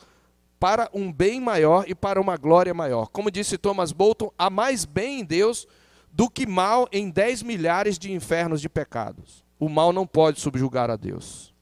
para 0.59 0.91
um 0.93 1.11
bem 1.11 1.41
maior 1.41 1.85
e 1.89 1.95
para 1.95 2.21
uma 2.21 2.37
glória 2.37 2.75
maior. 2.75 3.07
Como 3.09 3.31
disse 3.31 3.57
Thomas 3.57 3.93
Bolton, 3.93 4.31
há 4.39 4.51
mais 4.51 4.85
bem 4.85 5.21
em 5.21 5.25
Deus 5.25 5.67
do 6.13 6.29
que 6.29 6.47
mal 6.47 6.87
em 6.93 7.09
dez 7.09 7.43
milhares 7.43 7.99
de 7.99 8.13
infernos 8.13 8.61
de 8.61 8.69
pecados. 8.69 9.43
O 9.59 9.69
mal 9.69 9.93
não 9.93 10.07
pode 10.07 10.41
subjugar 10.41 10.91
a 10.91 10.97
Deus. 10.97 11.55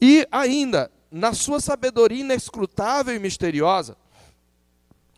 E 0.00 0.26
ainda, 0.30 0.90
na 1.10 1.32
sua 1.32 1.58
sabedoria 1.60 2.20
inescrutável 2.20 3.14
e 3.14 3.18
misteriosa, 3.18 3.96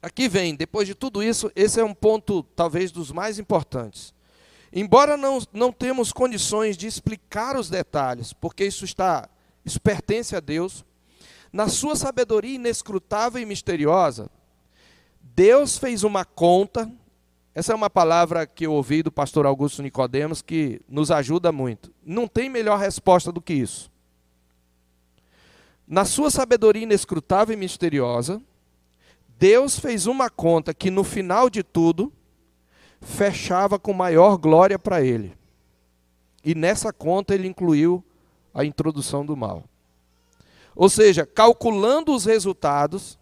aqui 0.03 0.29
vem, 0.29 0.55
depois 0.55 0.87
de 0.87 0.95
tudo 0.95 1.23
isso, 1.23 1.51
esse 1.55 1.81
é 1.81 1.85
um 1.85 1.95
ponto 1.95 2.43
talvez 2.57 2.91
dos 2.91 3.13
mais 3.13 3.39
importantes. 3.39 4.15
Embora 4.73 5.17
não, 5.17 5.39
não 5.53 5.73
temos 5.73 6.13
condições 6.13 6.77
de 6.77 6.87
explicar 6.87 7.57
os 7.57 7.69
detalhes, 7.69 8.33
porque 8.33 8.65
isso 8.65 8.85
está, 8.85 9.29
isso 9.65 9.81
pertence 9.81 10.37
a 10.37 10.41
Deus, 10.41 10.85
na 11.53 11.69
sua 11.69 11.97
sabedoria 11.97 12.55
inescrutável 12.55 13.43
e 13.43 13.47
misteriosa, 13.47 14.31
Deus 15.21 15.77
fez 15.77 16.05
uma 16.05 16.25
conta 16.25 16.91
essa 17.53 17.73
é 17.73 17.75
uma 17.75 17.91
palavra 17.91 18.47
que 18.47 18.65
eu 18.65 18.73
ouvi 18.73 19.03
do 19.03 19.11
pastor 19.11 19.45
Augusto 19.45 19.83
Nicodemos 19.83 20.41
que 20.41 20.81
nos 20.89 21.11
ajuda 21.11 21.51
muito. 21.51 21.93
Não 22.05 22.29
tem 22.29 22.49
melhor 22.49 22.79
resposta 22.79 23.33
do 23.33 23.41
que 23.41 23.53
isso. 23.53 23.91
Na 25.87 26.05
sua 26.05 26.31
sabedoria 26.31 26.85
inescrutável 26.85 27.53
e 27.53 27.57
misteriosa, 27.57 28.41
Deus 29.41 29.79
fez 29.79 30.07
uma 30.07 30.29
conta 30.29 30.75
que 30.75 30.91
no 30.91 31.03
final 31.03 31.49
de 31.49 31.63
tudo 31.63 32.13
fechava 33.01 33.79
com 33.79 33.95
maior 33.95 34.37
glória 34.37 34.79
para 34.79 35.01
ele. 35.01 35.33
E 36.45 36.55
nessa 36.55 36.93
conta 36.93 37.35
ele 37.35 37.49
incluiu 37.49 38.05
a 38.53 38.67
introdução 38.67 39.25
do 39.25 39.35
mal. 39.35 39.65
Ou 40.77 40.91
seja, 40.91 41.25
calculando 41.25 42.15
os 42.15 42.27
resultados, 42.27 43.19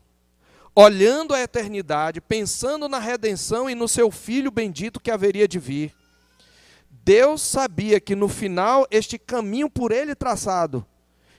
olhando 0.75 1.34
a 1.34 1.40
eternidade, 1.40 2.20
pensando 2.20 2.88
na 2.88 2.98
redenção 2.98 3.70
e 3.70 3.76
no 3.76 3.87
seu 3.87 4.10
filho 4.10 4.50
bendito 4.50 4.98
que 4.98 5.12
haveria 5.12 5.46
de 5.46 5.60
vir. 5.60 5.94
Deus 6.90 7.42
sabia 7.42 8.00
que 8.00 8.16
no 8.16 8.28
final 8.28 8.88
este 8.90 9.20
caminho 9.20 9.70
por 9.70 9.92
ele 9.92 10.16
traçado, 10.16 10.84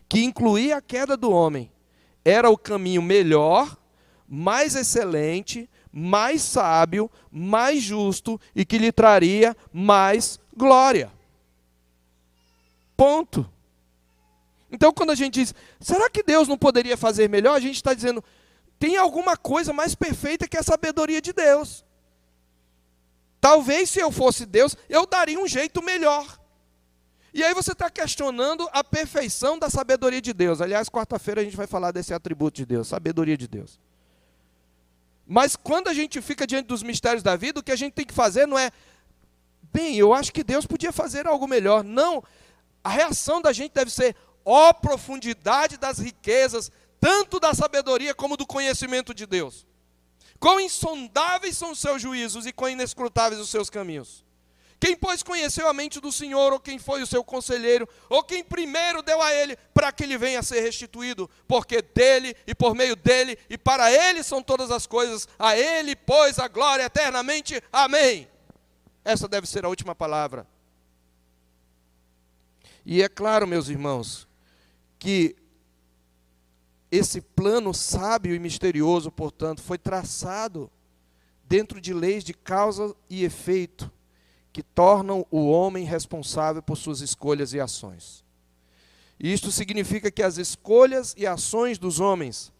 que 0.07 0.23
incluía 0.23 0.77
a 0.77 0.81
queda 0.81 1.17
do 1.17 1.31
homem, 1.31 1.69
era 2.23 2.49
o 2.49 2.57
caminho 2.57 3.01
melhor, 3.01 3.77
mais 4.29 4.75
excelente, 4.75 5.67
mais 5.91 6.43
sábio, 6.43 7.09
mais 7.31 7.81
justo 7.81 8.39
e 8.55 8.63
que 8.63 8.77
lhe 8.77 8.91
traria 8.91 9.57
mais 9.73 10.39
glória. 10.55 11.11
Ponto. 12.95 13.49
Então, 14.71 14.93
quando 14.93 15.09
a 15.09 15.15
gente 15.15 15.35
diz, 15.35 15.55
será 15.79 16.09
que 16.09 16.21
Deus 16.21 16.47
não 16.47 16.57
poderia 16.57 16.95
fazer 16.95 17.27
melhor? 17.27 17.55
A 17.55 17.59
gente 17.59 17.77
está 17.77 17.93
dizendo, 17.93 18.23
tem 18.77 18.97
alguma 18.97 19.35
coisa 19.35 19.73
mais 19.73 19.95
perfeita 19.95 20.47
que 20.47 20.57
a 20.57 20.63
sabedoria 20.63 21.21
de 21.21 21.33
Deus. 21.33 21.83
Talvez 23.41 23.89
se 23.89 23.99
eu 23.99 24.11
fosse 24.11 24.45
Deus, 24.45 24.77
eu 24.87 25.07
daria 25.07 25.39
um 25.39 25.47
jeito 25.47 25.81
melhor. 25.81 26.37
E 27.33 27.43
aí 27.43 27.53
você 27.53 27.71
está 27.71 27.89
questionando 27.89 28.67
a 28.71 28.83
perfeição 28.83 29.57
da 29.57 29.69
sabedoria 29.69 30.21
de 30.21 30.33
Deus. 30.33 30.61
Aliás, 30.61 30.89
quarta-feira 30.89 31.41
a 31.41 31.43
gente 31.43 31.57
vai 31.57 31.67
falar 31.67 31.91
desse 31.91 32.13
atributo 32.13 32.57
de 32.57 32.65
Deus, 32.65 32.87
sabedoria 32.87 33.37
de 33.37 33.47
Deus. 33.47 33.79
Mas 35.31 35.55
quando 35.55 35.89
a 35.89 35.93
gente 35.93 36.19
fica 36.23 36.47
diante 36.47 36.65
dos 36.65 36.81
mistérios 36.81 37.21
da 37.21 37.35
vida, 37.35 37.59
o 37.59 37.63
que 37.63 37.71
a 37.71 37.75
gente 37.75 37.93
tem 37.93 38.03
que 38.03 38.13
fazer 38.15 38.47
não 38.47 38.57
é, 38.57 38.71
bem, 39.71 39.95
eu 39.95 40.11
acho 40.11 40.33
que 40.33 40.43
Deus 40.43 40.65
podia 40.65 40.91
fazer 40.91 41.27
algo 41.27 41.47
melhor. 41.47 41.83
Não. 41.83 42.23
A 42.83 42.89
reação 42.89 43.39
da 43.39 43.53
gente 43.53 43.71
deve 43.71 43.91
ser, 43.91 44.15
ó 44.43 44.69
oh, 44.69 44.73
profundidade 44.73 45.77
das 45.77 45.99
riquezas, 45.99 46.71
tanto 46.99 47.39
da 47.39 47.53
sabedoria 47.53 48.15
como 48.15 48.35
do 48.35 48.47
conhecimento 48.47 49.13
de 49.13 49.27
Deus. 49.27 49.67
Quão 50.39 50.59
insondáveis 50.59 51.55
são 51.55 51.73
os 51.73 51.79
seus 51.79 52.01
juízos 52.01 52.47
e 52.47 52.51
quão 52.51 52.71
inescrutáveis 52.71 53.39
os 53.39 53.49
seus 53.51 53.69
caminhos. 53.69 54.25
Quem, 54.79 54.95
pois, 54.95 55.21
conheceu 55.21 55.67
a 55.67 55.73
mente 55.73 55.99
do 55.99 56.09
Senhor, 56.09 56.53
ou 56.53 56.59
quem 56.59 56.79
foi 56.79 57.01
o 57.01 57.07
seu 57.07 57.21
conselheiro, 57.21 57.87
ou 58.07 58.23
quem 58.23 58.41
primeiro 58.41 59.01
deu 59.01 59.21
a 59.21 59.33
ele, 59.33 59.57
para 59.73 59.91
que 59.91 60.03
ele 60.03 60.17
venha 60.17 60.39
a 60.39 60.43
ser 60.43 60.61
restituído, 60.61 61.29
porque 61.45 61.81
dele 61.81 62.33
e 62.47 62.55
por 62.55 62.73
meio 62.73 62.95
dele 62.95 63.37
e 63.49 63.57
para 63.57 63.91
ele 63.91 64.23
são 64.23 64.41
todas 64.41 64.71
as 64.71 64.87
coisas, 64.87 65.27
a 65.37 65.57
ele, 65.57 65.97
pois, 65.97 66.39
a 66.39 66.47
glória 66.47 66.83
eternamente. 66.83 67.61
Amém. 67.73 68.29
Essa 69.03 69.27
deve 69.27 69.47
ser 69.47 69.65
a 69.65 69.69
última 69.69 69.93
palavra. 69.93 70.47
E 72.85 73.03
é 73.03 73.09
claro, 73.09 73.45
meus 73.45 73.67
irmãos, 73.67 74.29
que 74.97 75.35
esse 76.89 77.19
plano 77.19 77.73
sábio 77.73 78.33
e 78.33 78.39
misterioso, 78.39 79.11
portanto, 79.11 79.61
foi 79.61 79.77
traçado 79.77 80.71
dentro 81.43 81.81
de 81.81 81.93
leis 81.93 82.23
de 82.23 82.33
causa 82.33 82.95
e 83.09 83.25
efeito 83.25 83.91
que 84.51 84.63
tornam 84.63 85.25
o 85.29 85.49
homem 85.49 85.85
responsável 85.85 86.61
por 86.61 86.75
suas 86.75 87.01
escolhas 87.01 87.53
e 87.53 87.59
ações. 87.59 88.23
Isto 89.19 89.51
significa 89.51 90.09
que 90.09 90.23
as 90.23 90.37
escolhas 90.37 91.13
e 91.17 91.27
ações 91.27 91.77
dos 91.77 91.99
homens, 91.99 92.51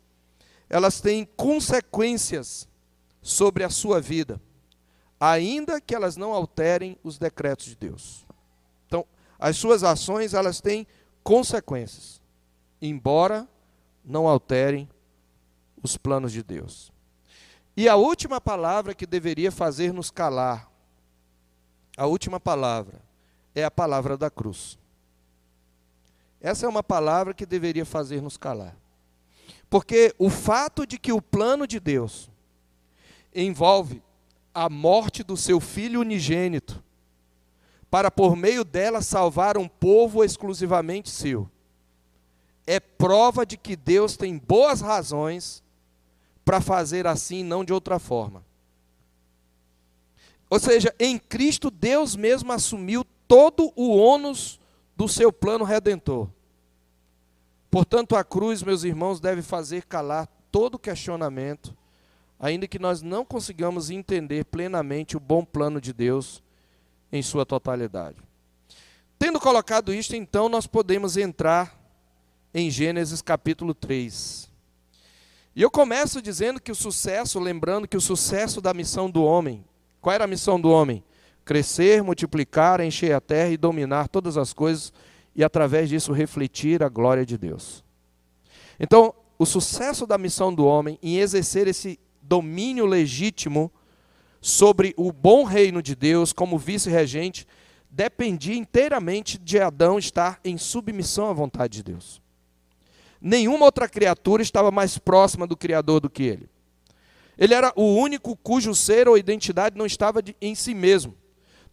elas 0.70 1.00
têm 1.02 1.26
consequências 1.38 2.68
sobre 3.22 3.64
a 3.64 3.70
sua 3.70 4.00
vida, 4.00 4.42
ainda 5.20 5.82
que 5.82 5.96
elas 5.96 6.16
não 6.18 6.34
alterem 6.34 6.98
os 7.04 7.18
decretos 7.18 7.66
de 7.66 7.76
Deus. 7.76 8.26
Então, 8.86 9.06
as 9.38 9.58
suas 9.58 9.84
ações, 9.84 10.34
elas 10.34 10.62
têm 10.62 10.86
consequências. 11.24 12.20
embora 12.82 13.48
não 14.06 14.28
alterem 14.28 14.90
os 15.84 15.98
planos 15.98 16.32
de 16.32 16.42
Deus. 16.42 16.92
E 17.76 17.88
a 17.88 17.96
última 17.96 18.42
palavra 18.42 18.96
que 18.96 19.06
deveria 19.06 19.52
fazer 19.52 19.94
nos 19.94 20.10
calar, 20.10 20.70
a 22.00 22.06
última 22.06 22.40
palavra, 22.40 23.02
é 23.54 23.62
a 23.62 23.70
palavra 23.70 24.16
da 24.16 24.30
cruz. 24.30 24.80
Essa 26.40 26.66
é 26.66 26.70
uma 26.70 26.82
palavra 26.82 27.34
que 27.34 27.46
deveria 27.46 27.86
fazer 27.86 28.22
nos 28.22 28.38
calar. 28.38 28.74
Porque 29.70 30.16
o 30.18 30.30
fato 30.30 30.88
de 30.88 30.98
que 30.98 31.12
o 31.12 31.22
plano 31.22 31.68
de 31.68 31.78
Deus 31.78 32.32
envolve 33.36 34.02
a 34.54 34.70
morte 34.70 35.24
do 35.24 35.36
seu 35.36 35.60
filho 35.60 36.00
unigênito, 36.00 36.82
para 37.92 38.10
por 38.10 38.34
meio 38.34 38.64
dela 38.64 39.02
salvar 39.02 39.58
um 39.58 39.68
povo 39.68 40.24
exclusivamente 40.24 41.10
seu, 41.10 41.52
é 42.66 42.80
prova 42.80 43.46
de 43.46 43.58
que 43.58 43.76
Deus 43.76 44.16
tem 44.16 44.38
boas 44.38 44.80
razões 44.80 45.62
para 46.46 46.62
fazer 46.62 47.06
assim, 47.06 47.44
não 47.44 47.66
de 47.66 47.74
outra 47.74 48.00
forma. 48.00 48.42
Ou 50.50 50.60
seja, 50.60 50.94
em 51.00 51.18
Cristo, 51.18 51.70
Deus 51.70 52.16
mesmo 52.16 52.52
assumiu 52.52 53.06
todo 53.28 53.72
o 53.76 53.96
ônus 53.96 54.60
do 54.96 55.08
seu 55.08 55.32
plano 55.32 55.64
redentor. 55.64 56.28
Portanto, 57.70 58.16
a 58.16 58.24
cruz, 58.24 58.64
meus 58.64 58.84
irmãos, 58.84 59.20
deve 59.20 59.44
fazer 59.44 59.86
calar 59.86 60.28
todo 60.52 60.80
questionamento, 60.80 61.78
ainda 62.40 62.68
que 62.68 62.80
nós 62.80 63.02
não 63.02 63.24
consigamos 63.24 63.92
entender 63.92 64.46
plenamente 64.46 65.16
o 65.16 65.20
bom 65.20 65.46
plano 65.46 65.80
de 65.80 65.94
Deus 65.94 66.42
em 67.12 67.22
sua 67.22 67.46
totalidade. 67.46 68.18
Tendo 69.20 69.40
colocado 69.40 69.94
isto, 69.94 70.16
então, 70.16 70.50
nós 70.50 70.66
podemos 70.66 71.16
entrar 71.16 71.78
em 72.52 72.72
Gênesis 72.72 73.22
capítulo 73.22 73.76
3. 73.76 74.50
E 75.56 75.62
eu 75.62 75.70
começo 75.70 76.22
dizendo 76.22 76.60
que 76.60 76.72
o 76.72 76.76
sucesso, 76.76 77.40
lembrando 77.40 77.88
que 77.88 77.98
o 77.98 78.02
sucesso 78.02 78.62
da 78.62 78.74
missão 78.74 79.12
do 79.12 79.24
homem, 79.24 79.64
qual 80.02 80.14
era 80.14 80.24
a 80.24 80.28
missão 80.28 80.60
do 80.60 80.70
homem? 80.70 81.04
Crescer, 81.44 82.04
multiplicar, 82.04 82.80
encher 82.80 83.14
a 83.14 83.22
terra 83.22 83.50
e 83.50 83.58
dominar 83.58 84.08
todas 84.08 84.38
as 84.38 84.54
coisas 84.54 84.94
e 85.36 85.44
através 85.44 85.90
disso 85.90 86.12
refletir 86.12 86.84
a 86.84 86.90
glória 86.90 87.26
de 87.26 87.38
Deus. 87.38 87.84
Então, 88.80 89.14
o 89.38 89.46
sucesso 89.46 90.06
da 90.06 90.18
missão 90.18 90.54
do 90.54 90.66
homem 90.66 91.00
em 91.02 91.18
exercer 91.18 91.68
esse 91.68 92.00
domínio 92.22 92.86
legítimo 92.86 93.72
sobre 94.42 94.94
o 94.96 95.12
bom 95.12 95.44
reino 95.44 95.82
de 95.82 95.96
Deus 95.96 96.32
como 96.32 96.58
vice-regente 96.58 97.48
dependia 97.90 98.56
inteiramente 98.56 99.38
de 99.38 99.60
Adão 99.60 99.98
estar 99.98 100.40
em 100.44 100.58
submissão 100.58 101.30
à 101.30 101.34
vontade 101.34 101.78
de 101.78 101.84
Deus. 101.84 102.22
Nenhuma 103.20 103.66
outra 103.66 103.90
criatura 103.90 104.42
estava 104.42 104.72
mais 104.72 104.98
próxima 104.98 105.46
do 105.46 105.58
Criador 105.58 106.00
do 106.00 106.10
que 106.10 106.24
ele. 106.24 106.50
Ele 107.40 107.54
era 107.54 107.72
o 107.74 107.96
único 107.96 108.36
cujo 108.36 108.76
ser 108.76 109.08
ou 109.08 109.18
identidade 109.18 109.78
não 109.78 109.86
estava 109.86 110.22
de, 110.22 110.36
em 110.42 110.54
si 110.54 110.74
mesmo. 110.74 111.16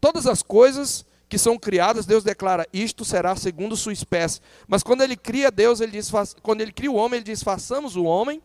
Todas 0.00 0.24
as 0.28 0.40
coisas 0.40 1.04
que 1.28 1.36
são 1.36 1.58
criadas, 1.58 2.06
Deus 2.06 2.22
declara: 2.22 2.68
isto 2.72 3.04
será 3.04 3.34
segundo 3.34 3.76
sua 3.76 3.92
espécie. 3.92 4.40
Mas 4.68 4.84
quando 4.84 5.02
ele 5.02 5.16
cria 5.16 5.50
Deus, 5.50 5.80
ele 5.80 5.90
diz, 5.90 6.08
quando 6.40 6.60
ele 6.60 6.70
cria 6.70 6.90
o 6.90 6.94
homem, 6.94 7.18
ele 7.18 7.24
diz: 7.24 7.42
façamos 7.42 7.96
o 7.96 8.04
homem 8.04 8.40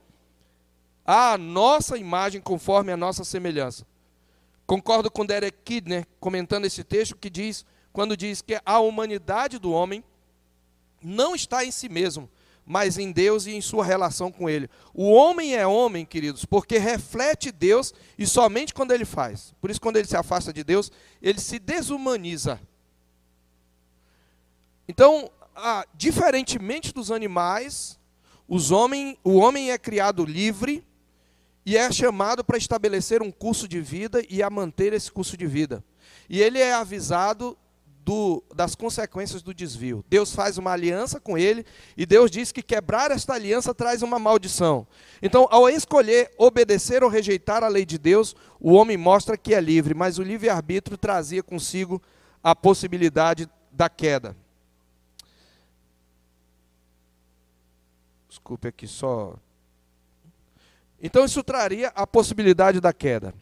à 1.06 1.38
nossa 1.38 1.96
imagem, 1.96 2.42
conforme 2.42 2.92
a 2.92 2.98
nossa 2.98 3.24
semelhança. 3.24 3.86
Concordo 4.66 5.12
com 5.12 5.24
Derek 5.24 5.60
Kidner, 5.64 6.08
comentando 6.20 6.66
esse 6.66 6.84
texto, 6.84 7.16
que 7.16 7.30
diz, 7.30 7.64
quando 7.94 8.18
diz 8.18 8.42
que 8.42 8.60
a 8.66 8.80
humanidade 8.80 9.60
do 9.60 9.72
homem 9.72 10.04
não 11.04 11.36
está 11.36 11.64
em 11.64 11.72
si 11.72 11.88
mesmo, 11.88 12.28
mas 12.72 12.98
em 12.98 13.12
Deus 13.12 13.48
e 13.48 13.52
em 13.52 13.60
sua 13.60 13.84
relação 13.84 14.32
com 14.32 14.50
Ele. 14.50 14.70
O 14.94 15.12
homem 15.12 15.58
é 15.58 15.68
homem, 15.68 16.06
queridos, 16.06 16.46
porque 16.46 16.78
reflete 16.78 17.52
Deus 17.52 17.94
e 18.18 18.26
somente 18.26 18.74
quando 18.74 18.94
ele 18.94 19.04
faz. 19.04 19.54
Por 19.60 19.70
isso, 19.70 19.82
quando 19.82 19.98
ele 19.98 20.08
se 20.08 20.16
afasta 20.16 20.54
de 20.54 20.64
Deus, 20.64 20.90
ele 21.22 21.42
se 21.42 21.60
desumaniza. 21.60 22.62
Então, 24.88 25.30
ah, 25.54 25.86
diferentemente 25.94 26.94
dos 26.94 27.12
animais, 27.12 28.00
os 28.48 28.72
o 28.72 29.36
homem 29.36 29.72
é 29.72 29.78
criado 29.78 30.24
livre 30.24 30.82
e 31.66 31.76
é 31.76 31.92
chamado 31.92 32.42
para 32.42 32.58
estabelecer 32.58 33.22
um 33.22 33.34
curso 33.34 33.68
de 33.68 33.82
vida 33.82 34.24
e 34.30 34.42
a 34.42 34.50
manter 34.50 34.94
esse 34.94 35.12
curso 35.12 35.36
de 35.36 35.46
vida. 35.46 35.84
E 36.30 36.42
ele 36.42 36.58
é 36.58 36.72
avisado 36.72 37.58
do, 38.04 38.44
das 38.54 38.76
consequências 38.76 39.42
do 39.42 39.54
desvio. 39.54 40.04
Deus 40.08 40.34
faz 40.34 40.58
uma 40.58 40.72
aliança 40.72 41.20
com 41.20 41.38
ele 41.38 41.66
e 41.96 42.06
Deus 42.06 42.32
diz 42.32 42.52
que 42.52 42.62
quebrar 42.62 43.12
esta 43.12 43.34
aliança 43.34 43.74
traz 43.74 44.02
uma 44.02 44.18
maldição. 44.18 44.88
Então, 45.22 45.48
ao 45.52 45.70
escolher 45.70 46.32
obedecer 46.38 47.04
ou 47.04 47.10
rejeitar 47.10 47.64
a 47.64 47.68
lei 47.68 47.86
de 47.86 47.98
Deus, 47.98 48.36
o 48.60 48.74
homem 48.74 48.98
mostra 48.98 49.38
que 49.38 49.54
é 49.54 49.62
livre, 49.62 49.94
mas 49.94 50.18
o 50.18 50.24
livre-arbítrio 50.24 50.98
trazia 50.98 51.44
consigo 51.44 52.02
a 52.44 52.56
possibilidade 52.56 53.48
da 53.72 53.90
queda. 53.90 54.36
Desculpe 58.28 58.68
aqui 58.68 58.88
só. 58.88 59.36
Então 61.02 61.26
isso 61.26 61.44
traria 61.44 61.90
a 61.96 62.06
possibilidade 62.08 62.80
da 62.80 62.94
queda. 62.94 63.34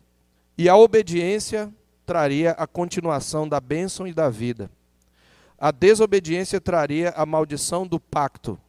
E 0.58 0.68
a 0.68 0.76
obediência 0.76 1.74
traria 2.10 2.54
a 2.54 2.66
continuação 2.66 3.48
da 3.48 3.60
bênção 3.60 4.08
e 4.08 4.14
da 4.16 4.32
vida. 4.32 4.72
A 5.60 5.70
desobediência 5.70 6.60
traria 6.60 7.14
a 7.16 7.24
maldição 7.24 7.86
do 7.86 8.00
pacto. 8.00 8.60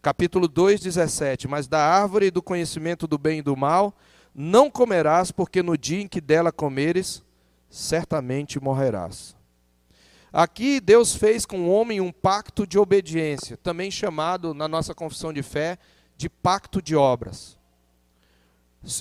Capítulo 0.00 0.46
2, 0.46 0.78
17. 0.80 1.48
Mas 1.48 1.66
da 1.66 1.84
árvore 1.84 2.30
do 2.30 2.40
conhecimento 2.40 3.08
do 3.08 3.18
bem 3.18 3.40
e 3.40 3.42
do 3.42 3.56
mal 3.56 3.92
não 4.32 4.70
comerás, 4.70 5.32
porque 5.32 5.60
no 5.60 5.76
dia 5.76 6.02
em 6.02 6.06
que 6.06 6.20
dela 6.20 6.52
comeres, 6.52 7.20
certamente 7.68 8.62
morrerás. 8.62 9.34
Aqui 10.32 10.78
Deus 10.78 11.16
fez 11.16 11.44
com 11.44 11.62
o 11.62 11.70
homem 11.72 12.00
um 12.00 12.12
pacto 12.12 12.64
de 12.64 12.78
obediência, 12.78 13.56
também 13.56 13.90
chamado 13.90 14.54
na 14.54 14.68
nossa 14.68 14.94
confissão 14.94 15.32
de 15.32 15.42
fé 15.42 15.78
de 16.16 16.28
pacto 16.28 16.80
de 16.80 16.94
obras. 16.94 17.58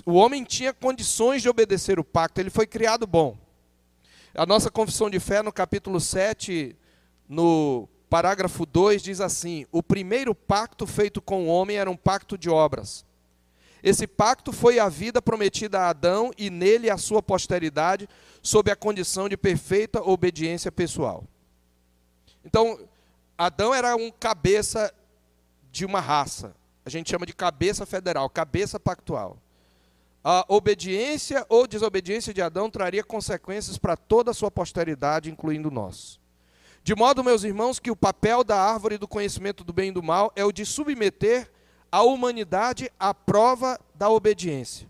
O 0.03 0.13
homem 0.13 0.43
tinha 0.43 0.73
condições 0.73 1.43
de 1.43 1.49
obedecer 1.49 1.99
o 1.99 2.03
pacto, 2.03 2.41
ele 2.41 2.49
foi 2.49 2.65
criado 2.65 3.05
bom. 3.05 3.42
A 4.35 4.47
nossa 4.47 4.71
confissão 4.71 5.11
de 5.11 5.19
fé, 5.19 5.43
no 5.43 5.53
capítulo 5.53 5.99
7, 5.99 6.75
no 7.29 7.87
parágrafo 8.09 8.65
2, 8.65 9.03
diz 9.03 9.21
assim: 9.21 9.67
O 9.71 9.83
primeiro 9.83 10.33
pacto 10.33 10.87
feito 10.87 11.21
com 11.21 11.43
o 11.43 11.47
homem 11.47 11.77
era 11.77 11.89
um 11.89 11.95
pacto 11.95 12.35
de 12.35 12.49
obras. 12.49 13.05
Esse 13.83 14.07
pacto 14.07 14.51
foi 14.51 14.79
a 14.79 14.89
vida 14.89 15.21
prometida 15.21 15.81
a 15.81 15.89
Adão 15.89 16.31
e 16.35 16.49
nele 16.49 16.89
a 16.89 16.97
sua 16.97 17.21
posteridade, 17.21 18.09
sob 18.41 18.71
a 18.71 18.75
condição 18.75 19.29
de 19.29 19.37
perfeita 19.37 20.01
obediência 20.01 20.71
pessoal. 20.71 21.25
Então, 22.43 22.79
Adão 23.37 23.73
era 23.73 23.95
um 23.95 24.09
cabeça 24.09 24.91
de 25.71 25.85
uma 25.85 25.99
raça. 25.99 26.55
A 26.83 26.89
gente 26.89 27.11
chama 27.11 27.25
de 27.25 27.33
cabeça 27.33 27.85
federal, 27.85 28.27
cabeça 28.29 28.79
pactual. 28.79 29.37
A 30.23 30.45
obediência 30.47 31.45
ou 31.49 31.67
desobediência 31.67 32.33
de 32.33 32.41
Adão 32.41 32.69
traria 32.69 33.03
consequências 33.03 33.77
para 33.77 33.97
toda 33.97 34.31
a 34.31 34.33
sua 34.33 34.49
posteridade, 34.49 35.29
incluindo 35.29 35.69
nós. 35.69 36.19
De 36.81 36.95
modo, 36.95 37.23
meus 37.23 37.43
irmãos, 37.43 37.79
que 37.79 37.91
o 37.91 37.95
papel 37.95 38.43
da 38.43 38.57
árvore 38.57 38.97
do 38.97 39.07
conhecimento 39.07 39.63
do 39.63 39.73
bem 39.73 39.89
e 39.89 39.93
do 39.93 40.03
mal 40.03 40.31
é 40.35 40.45
o 40.45 40.51
de 40.51 40.65
submeter 40.65 41.51
a 41.91 42.03
humanidade 42.03 42.89
à 42.99 43.13
prova 43.13 43.79
da 43.95 44.09
obediência. 44.09 44.89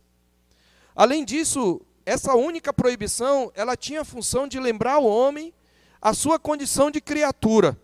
Além 0.95 1.25
disso, 1.25 1.81
essa 2.05 2.35
única 2.35 2.71
proibição, 2.71 3.51
ela 3.55 3.75
tinha 3.75 4.01
a 4.01 4.05
função 4.05 4.47
de 4.47 4.59
lembrar 4.59 4.99
o 4.99 5.05
homem 5.05 5.53
a 6.01 6.13
sua 6.13 6.37
condição 6.37 6.91
de 6.91 6.99
criatura. 6.99 7.79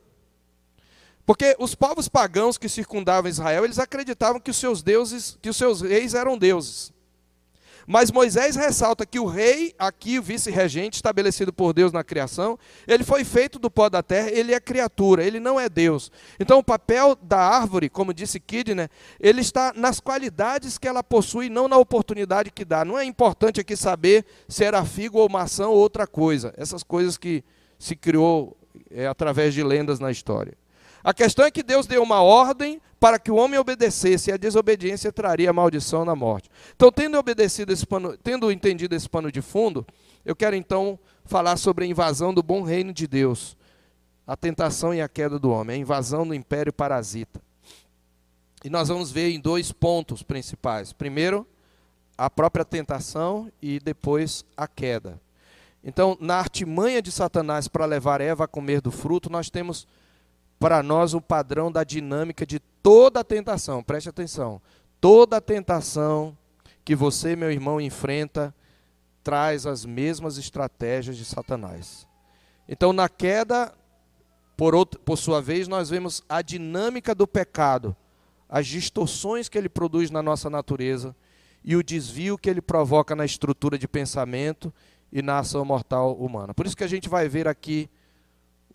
Porque 1.25 1.55
os 1.57 1.73
povos 1.73 2.09
pagãos 2.09 2.57
que 2.57 2.67
circundavam 2.67 3.29
Israel, 3.29 3.63
eles 3.63 3.79
acreditavam 3.79 4.41
que 4.41 4.51
os 4.51 4.57
seus 4.57 4.83
deuses, 4.83 5.37
que 5.41 5.49
os 5.49 5.55
seus 5.55 5.81
reis 5.81 6.13
eram 6.13 6.37
deuses. 6.37 6.91
Mas 7.91 8.11
Moisés 8.11 8.55
ressalta 8.55 9.03
que 9.03 9.19
o 9.19 9.25
rei, 9.25 9.73
aqui 9.79 10.19
o 10.19 10.21
vice-regente 10.21 10.97
estabelecido 10.97 11.51
por 11.51 11.73
Deus 11.73 11.91
na 11.91 12.03
criação, 12.03 12.55
ele 12.87 13.03
foi 13.03 13.23
feito 13.23 13.57
do 13.57 13.71
pó 13.71 13.89
da 13.89 14.03
terra, 14.03 14.29
ele 14.29 14.53
é 14.53 14.59
criatura, 14.59 15.23
ele 15.23 15.39
não 15.39 15.59
é 15.59 15.67
Deus. 15.67 16.11
Então 16.39 16.59
o 16.59 16.63
papel 16.63 17.17
da 17.19 17.39
árvore, 17.39 17.89
como 17.89 18.13
disse 18.13 18.39
Kidner, 18.39 18.91
ele 19.19 19.41
está 19.41 19.73
nas 19.75 19.99
qualidades 19.99 20.77
que 20.77 20.87
ela 20.87 21.01
possui, 21.01 21.49
não 21.49 21.67
na 21.67 21.79
oportunidade 21.79 22.51
que 22.51 22.63
dá. 22.63 22.85
Não 22.85 22.95
é 22.95 23.03
importante 23.03 23.59
aqui 23.59 23.75
saber 23.75 24.23
se 24.47 24.63
era 24.63 24.85
figo 24.85 25.17
ou 25.17 25.27
maçã 25.27 25.67
ou 25.67 25.75
outra 25.75 26.05
coisa. 26.05 26.53
Essas 26.57 26.83
coisas 26.83 27.17
que 27.17 27.43
se 27.79 27.95
criou 27.95 28.55
é, 28.91 29.07
através 29.07 29.51
de 29.51 29.63
lendas 29.63 29.99
na 29.99 30.11
história. 30.11 30.53
A 31.03 31.13
questão 31.13 31.45
é 31.45 31.51
que 31.51 31.63
Deus 31.63 31.87
deu 31.87 32.03
uma 32.03 32.21
ordem 32.21 32.81
para 32.99 33.17
que 33.17 33.31
o 33.31 33.35
homem 33.35 33.57
obedecesse, 33.57 34.29
e 34.29 34.33
a 34.33 34.37
desobediência 34.37 35.11
traria 35.11 35.53
maldição 35.53 36.03
na 36.03 36.15
morte. 36.15 36.49
Então, 36.75 36.91
tendo 36.91 37.17
obedecido 37.17 37.71
esse 37.71 37.85
pano, 37.85 38.17
tendo 38.17 38.51
entendido 38.51 38.93
esse 38.93 39.07
pano 39.07 39.31
de 39.31 39.41
fundo, 39.41 39.87
eu 40.25 40.35
quero 40.35 40.55
então 40.55 40.99
falar 41.23 41.55
sobre 41.55 41.85
a 41.85 41.87
invasão 41.87 42.33
do 42.33 42.43
bom 42.43 42.61
reino 42.61 42.91
de 42.91 43.07
Deus, 43.07 43.55
a 44.27 44.35
tentação 44.35 44.93
e 44.93 45.01
a 45.01 45.07
queda 45.07 45.39
do 45.39 45.49
homem, 45.49 45.77
a 45.77 45.79
invasão 45.79 46.27
do 46.27 46.33
império 46.33 46.73
parasita. 46.73 47.41
E 48.63 48.69
nós 48.69 48.89
vamos 48.89 49.11
ver 49.11 49.29
em 49.29 49.39
dois 49.39 49.71
pontos 49.71 50.21
principais. 50.21 50.91
Primeiro, 50.91 51.47
a 52.17 52.29
própria 52.29 52.65
tentação 52.65 53.49
e 53.61 53.79
depois 53.79 54.43
a 54.57 54.67
queda. 54.67 55.21
Então, 55.81 56.17
na 56.19 56.35
artimanha 56.35 57.01
de 57.01 57.11
Satanás 57.11 57.69
para 57.69 57.85
levar 57.85 58.19
Eva 58.19 58.43
a 58.43 58.47
comer 58.47 58.81
do 58.81 58.91
fruto, 58.91 59.29
nós 59.29 59.49
temos 59.49 59.87
para 60.59 60.83
nós 60.83 61.13
o 61.13 61.21
padrão 61.21 61.71
da 61.71 61.83
dinâmica 61.83 62.45
de 62.45 62.59
toda 62.59 63.23
tentação. 63.23 63.81
Preste 63.81 64.09
atenção. 64.09 64.61
Toda 64.99 65.39
tentação 65.39 66.37
que 66.83 66.95
você, 66.95 67.35
meu 67.35 67.49
irmão, 67.49 67.79
enfrenta 67.79 68.53
traz 69.23 69.65
as 69.65 69.85
mesmas 69.85 70.37
estratégias 70.37 71.15
de 71.15 71.23
Satanás. 71.23 72.07
Então, 72.67 72.91
na 72.91 73.07
queda, 73.07 73.73
por, 74.57 74.75
outro, 74.75 74.99
por 74.99 75.17
sua 75.17 75.41
vez, 75.41 75.67
nós 75.67 75.89
vemos 75.89 76.23
a 76.27 76.41
dinâmica 76.41 77.15
do 77.15 77.27
pecado, 77.27 77.95
as 78.47 78.67
distorções 78.67 79.47
que 79.47 79.57
ele 79.57 79.69
produz 79.69 80.09
na 80.09 80.21
nossa 80.21 80.49
natureza 80.49 81.15
e 81.63 81.75
o 81.75 81.83
desvio 81.83 82.37
que 82.37 82.49
ele 82.49 82.61
provoca 82.61 83.15
na 83.15 83.25
estrutura 83.25 83.77
de 83.77 83.87
pensamento 83.87 84.73
e 85.11 85.21
na 85.21 85.39
ação 85.39 85.63
mortal 85.63 86.15
humana. 86.15 86.53
Por 86.53 86.65
isso 86.65 86.75
que 86.75 86.83
a 86.83 86.87
gente 86.87 87.07
vai 87.07 87.27
ver 87.27 87.47
aqui 87.47 87.89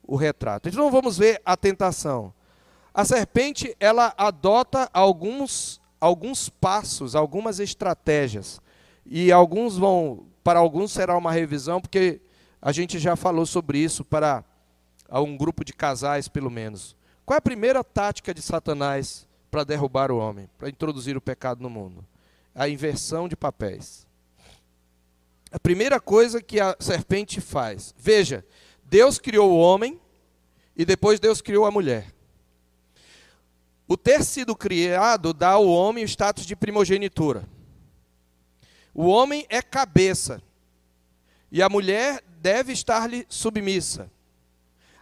o 0.06 0.16
retrato. 0.16 0.68
Então 0.68 0.90
vamos 0.90 1.18
ver 1.18 1.40
a 1.44 1.56
tentação. 1.56 2.32
A 2.92 3.04
serpente, 3.04 3.76
ela 3.80 4.14
adota 4.16 4.88
alguns 4.92 5.80
alguns 6.04 6.50
passos, 6.50 7.16
algumas 7.16 7.58
estratégias. 7.58 8.60
E 9.06 9.32
alguns 9.32 9.78
vão, 9.78 10.26
para 10.42 10.58
alguns 10.58 10.92
será 10.92 11.16
uma 11.16 11.32
revisão, 11.32 11.80
porque 11.80 12.20
a 12.60 12.72
gente 12.72 12.98
já 12.98 13.16
falou 13.16 13.46
sobre 13.46 13.78
isso 13.78 14.04
para 14.04 14.44
um 15.10 15.34
grupo 15.34 15.64
de 15.64 15.72
casais, 15.72 16.28
pelo 16.28 16.50
menos. 16.50 16.94
Qual 17.24 17.34
é 17.34 17.38
a 17.38 17.42
primeira 17.42 17.82
tática 17.82 18.34
de 18.34 18.42
Satanás 18.42 19.26
para 19.50 19.64
derrubar 19.64 20.10
o 20.10 20.18
homem, 20.18 20.48
para 20.58 20.68
introduzir 20.68 21.16
o 21.16 21.22
pecado 21.22 21.62
no 21.62 21.70
mundo? 21.70 22.04
A 22.54 22.68
inversão 22.68 23.26
de 23.26 23.34
papéis. 23.34 24.06
A 25.50 25.58
primeira 25.58 25.98
coisa 25.98 26.42
que 26.42 26.60
a 26.60 26.76
serpente 26.80 27.40
faz, 27.40 27.94
veja, 27.96 28.44
Deus 28.94 29.18
criou 29.18 29.50
o 29.50 29.58
homem 29.58 30.00
e 30.76 30.84
depois 30.84 31.18
Deus 31.18 31.42
criou 31.42 31.66
a 31.66 31.70
mulher. 31.72 32.14
O 33.88 33.96
ter 33.96 34.22
sido 34.22 34.54
criado 34.54 35.34
dá 35.34 35.48
ao 35.48 35.66
homem 35.66 36.04
o 36.04 36.06
status 36.06 36.46
de 36.46 36.54
primogenitura. 36.54 37.44
O 38.94 39.06
homem 39.06 39.46
é 39.48 39.60
cabeça 39.60 40.40
e 41.50 41.60
a 41.60 41.68
mulher 41.68 42.22
deve 42.40 42.72
estar-lhe 42.72 43.26
submissa. 43.28 44.08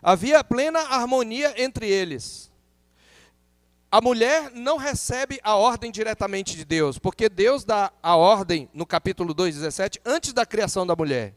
Havia 0.03 0.43
plena 0.43 0.79
harmonia 0.79 1.53
entre 1.63 1.87
eles. 1.87 2.51
A 3.91 4.01
mulher 4.01 4.51
não 4.53 4.79
recebe 4.79 5.39
a 5.43 5.55
ordem 5.57 5.93
diretamente 5.93 6.57
de 6.57 6.65
Deus, 6.65 6.99
porque 6.99 7.29
Deus 7.29 7.63
dá 7.63 7.93
a 8.03 8.17
ordem 8.17 8.71
no 8.73 8.87
capítulo 8.87 9.35
2, 9.35 9.57
17, 9.57 10.01
antes 10.03 10.33
da 10.33 10.47
criação 10.47 10.87
da 10.87 10.97
mulher. 10.97 11.35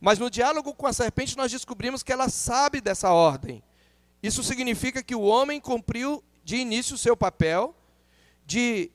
Mas 0.00 0.18
no 0.18 0.30
diálogo 0.30 0.74
com 0.74 0.86
a 0.86 0.92
serpente 0.92 1.36
nós 1.36 1.50
descobrimos 1.50 2.02
que 2.02 2.12
ela 2.12 2.28
sabe 2.28 2.80
dessa 2.80 3.10
ordem. 3.10 3.62
Isso 4.22 4.42
significa 4.42 5.02
que 5.02 5.14
o 5.14 5.22
homem 5.22 5.60
cumpriu 5.60 6.22
de 6.44 6.56
início 6.56 6.94
o 6.94 6.98
seu 6.98 7.16
papel 7.16 7.74
de 8.46 8.90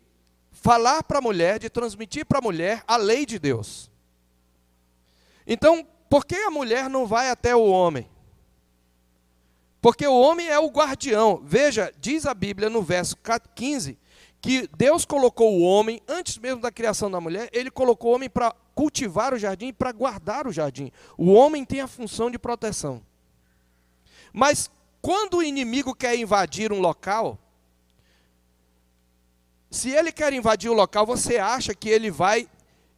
falar 0.51 1.03
para 1.03 1.19
a 1.19 1.21
mulher, 1.21 1.59
de 1.59 1.69
transmitir 1.69 2.25
para 2.25 2.39
a 2.39 2.41
mulher 2.41 2.83
a 2.87 2.95
lei 2.95 3.25
de 3.25 3.37
Deus. 3.37 3.91
Então, 5.45 5.85
por 6.09 6.25
que 6.25 6.35
a 6.35 6.51
mulher 6.51 6.89
não 6.89 7.05
vai 7.05 7.29
até 7.29 7.55
o 7.55 7.65
homem? 7.65 8.09
Porque 9.81 10.07
o 10.07 10.17
homem 10.17 10.47
é 10.47 10.57
o 10.57 10.69
guardião. 10.69 11.41
Veja, 11.43 11.93
diz 11.99 12.25
a 12.25 12.33
Bíblia 12.33 12.69
no 12.69 12.81
verso 12.81 13.17
15 13.55 13.97
que 14.43 14.67
Deus 14.75 15.05
colocou 15.05 15.57
o 15.57 15.61
homem, 15.61 16.01
antes 16.05 16.37
mesmo 16.37 16.59
da 16.59 16.69
criação 16.69 17.09
da 17.09 17.21
mulher, 17.21 17.49
ele 17.53 17.71
colocou 17.71 18.11
o 18.11 18.15
homem 18.15 18.29
para 18.29 18.53
cultivar 18.75 19.33
o 19.33 19.39
jardim 19.39 19.67
e 19.67 19.73
para 19.73 19.93
guardar 19.93 20.45
o 20.45 20.51
jardim. 20.51 20.91
O 21.17 21.31
homem 21.31 21.63
tem 21.63 21.79
a 21.79 21.87
função 21.87 22.29
de 22.29 22.37
proteção. 22.37 23.01
Mas 24.33 24.69
quando 25.01 25.37
o 25.37 25.43
inimigo 25.43 25.95
quer 25.95 26.17
invadir 26.17 26.73
um 26.73 26.81
local, 26.81 27.39
se 29.71 29.91
ele 29.91 30.11
quer 30.11 30.33
invadir 30.33 30.69
o 30.69 30.73
local, 30.73 31.05
você 31.05 31.37
acha 31.37 31.73
que 31.73 31.87
ele 31.87 32.11
vai 32.11 32.49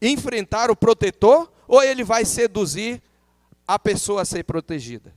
enfrentar 0.01 0.71
o 0.71 0.75
protetor 0.75 1.53
ou 1.67 1.83
ele 1.83 2.03
vai 2.03 2.25
seduzir 2.25 2.99
a 3.67 3.77
pessoa 3.77 4.23
a 4.23 4.25
ser 4.25 4.43
protegida? 4.45 5.13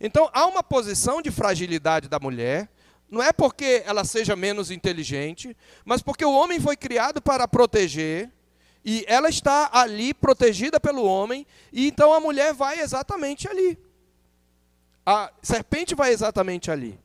Então 0.00 0.30
há 0.32 0.46
uma 0.46 0.62
posição 0.62 1.20
de 1.20 1.30
fragilidade 1.30 2.08
da 2.08 2.18
mulher, 2.18 2.70
não 3.10 3.22
é 3.22 3.32
porque 3.32 3.82
ela 3.86 4.04
seja 4.04 4.36
menos 4.36 4.70
inteligente, 4.70 5.56
mas 5.84 6.02
porque 6.02 6.24
o 6.24 6.32
homem 6.32 6.60
foi 6.60 6.76
criado 6.76 7.22
para 7.22 7.48
proteger, 7.48 8.30
e 8.84 9.04
ela 9.08 9.28
está 9.28 9.70
ali 9.72 10.14
protegida 10.14 10.78
pelo 10.78 11.04
homem, 11.04 11.46
e 11.72 11.88
então 11.88 12.12
a 12.12 12.20
mulher 12.20 12.54
vai 12.54 12.80
exatamente 12.80 13.48
ali. 13.48 13.78
A 15.04 15.32
serpente 15.42 15.94
vai 15.94 16.12
exatamente 16.12 16.70
ali. 16.70 16.98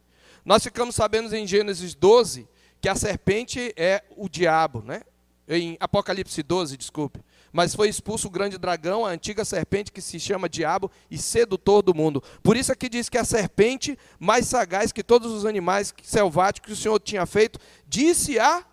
Nós 0.45 0.63
ficamos 0.63 0.95
sabendo 0.95 1.33
em 1.35 1.47
Gênesis 1.47 1.95
12 1.95 2.47
que 2.81 2.89
a 2.89 2.95
serpente 2.95 3.73
é 3.77 4.03
o 4.17 4.27
diabo, 4.27 4.81
né? 4.81 5.01
Em 5.47 5.77
Apocalipse 5.79 6.43
12, 6.43 6.75
desculpe. 6.75 7.21
Mas 7.53 7.75
foi 7.75 7.87
expulso 7.87 8.27
o 8.27 8.31
grande 8.31 8.57
dragão, 8.57 9.05
a 9.05 9.11
antiga 9.11 9.45
serpente 9.45 9.91
que 9.91 10.01
se 10.01 10.19
chama 10.19 10.49
diabo 10.49 10.89
e 11.09 11.19
sedutor 11.19 11.83
do 11.83 11.93
mundo. 11.93 12.21
Por 12.41 12.57
isso 12.57 12.71
aqui 12.71 12.89
diz 12.89 13.07
que 13.07 13.17
a 13.17 13.23
serpente, 13.23 13.97
mais 14.19 14.47
sagaz 14.47 14.91
que 14.91 15.03
todos 15.03 15.31
os 15.31 15.45
animais 15.45 15.93
selváticos 16.01 16.67
que 16.67 16.73
o 16.73 16.75
Senhor 16.75 16.99
tinha 16.99 17.27
feito, 17.27 17.59
disse 17.87 18.39
à 18.39 18.65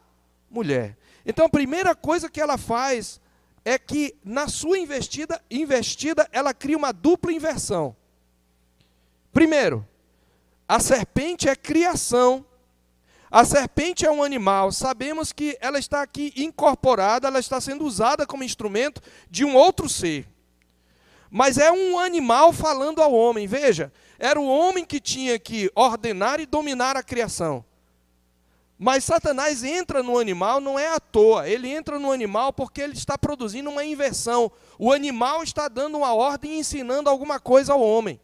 mulher. 0.51 0.97
Então 1.27 1.45
a 1.45 1.51
primeira 1.51 1.95
coisa 1.95 2.31
que 2.31 2.41
ela 2.41 2.57
faz 2.57 3.21
é 3.67 3.79
que 3.79 4.17
na 4.25 4.49
sua 4.49 4.79
investida, 4.79 5.43
investida 5.51 6.27
ela 6.33 6.55
cria 6.55 6.79
uma 6.79 6.91
dupla 6.91 7.31
inversão. 7.31 7.95
Primeiro, 9.31 9.87
a 10.67 10.81
serpente 10.81 11.49
é 11.49 11.55
criação. 11.55 12.47
A 13.31 13.45
serpente 13.45 14.05
é 14.05 14.11
um 14.11 14.25
animal, 14.25 14.73
sabemos 14.73 15.33
que 15.33 15.57
ela 15.61 15.79
está 15.79 16.03
aqui 16.03 16.33
incorporada, 16.37 17.29
ela 17.29 17.39
está 17.39 17.61
sendo 17.61 17.85
usada 17.85 18.27
como 18.27 18.43
instrumento 18.43 19.01
de 19.31 19.45
um 19.45 19.55
outro 19.55 19.89
ser. 19.89 20.27
Mas 21.31 21.57
é 21.57 21.71
um 21.71 21.97
animal 21.97 22.53
falando 22.53 23.01
ao 23.01 23.13
homem. 23.15 23.47
Veja, 23.47 23.93
era 24.19 24.41
o 24.41 24.49
homem 24.49 24.85
que 24.85 24.99
tinha 24.99 25.39
que 25.39 25.71
ordenar 25.77 26.41
e 26.41 26.47
dominar 26.47 26.97
a 26.97 27.05
criação. 27.05 27.65
Mas 28.77 29.05
Satanás 29.05 29.63
entra 29.63 30.03
no 30.03 30.19
animal 30.19 30.61
não 30.61 30.79
é 30.79 30.89
à 30.89 30.99
toa, 30.99 31.47
ele 31.47 31.69
entra 31.69 31.99
no 31.99 32.11
animal 32.11 32.53
porque 32.53 32.81
ele 32.81 32.95
está 32.95 33.17
produzindo 33.17 33.71
uma 33.71 33.85
inversão. 33.85 34.51
O 34.77 34.91
animal 34.91 35.45
está 35.45 35.69
dando 35.69 35.99
uma 35.99 36.13
ordem 36.15 36.55
e 36.55 36.59
ensinando 36.59 37.09
alguma 37.09 37.39
coisa 37.39 37.75
ao 37.75 37.81
homem. 37.81 38.19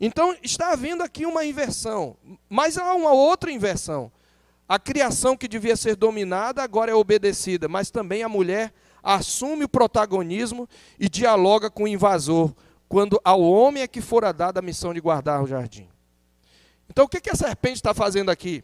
Então 0.00 0.36
está 0.42 0.72
havendo 0.72 1.02
aqui 1.02 1.26
uma 1.26 1.44
inversão, 1.44 2.16
mas 2.48 2.78
há 2.78 2.94
uma 2.94 3.12
outra 3.12 3.50
inversão. 3.50 4.12
A 4.68 4.78
criação 4.78 5.36
que 5.36 5.48
devia 5.48 5.76
ser 5.76 5.96
dominada 5.96 6.62
agora 6.62 6.90
é 6.90 6.94
obedecida, 6.94 7.68
mas 7.68 7.90
também 7.90 8.22
a 8.22 8.28
mulher 8.28 8.72
assume 9.02 9.64
o 9.64 9.68
protagonismo 9.68 10.68
e 11.00 11.08
dialoga 11.08 11.70
com 11.70 11.84
o 11.84 11.88
invasor, 11.88 12.54
quando 12.88 13.20
ao 13.24 13.40
homem 13.40 13.82
é 13.82 13.88
que 13.88 14.00
fora 14.00 14.32
dada 14.32 14.60
a 14.60 14.62
missão 14.62 14.92
de 14.92 15.00
guardar 15.00 15.42
o 15.42 15.46
jardim. 15.46 15.88
Então 16.88 17.06
o 17.06 17.08
que 17.08 17.30
a 17.30 17.34
serpente 17.34 17.76
está 17.76 17.92
fazendo 17.92 18.30
aqui? 18.30 18.62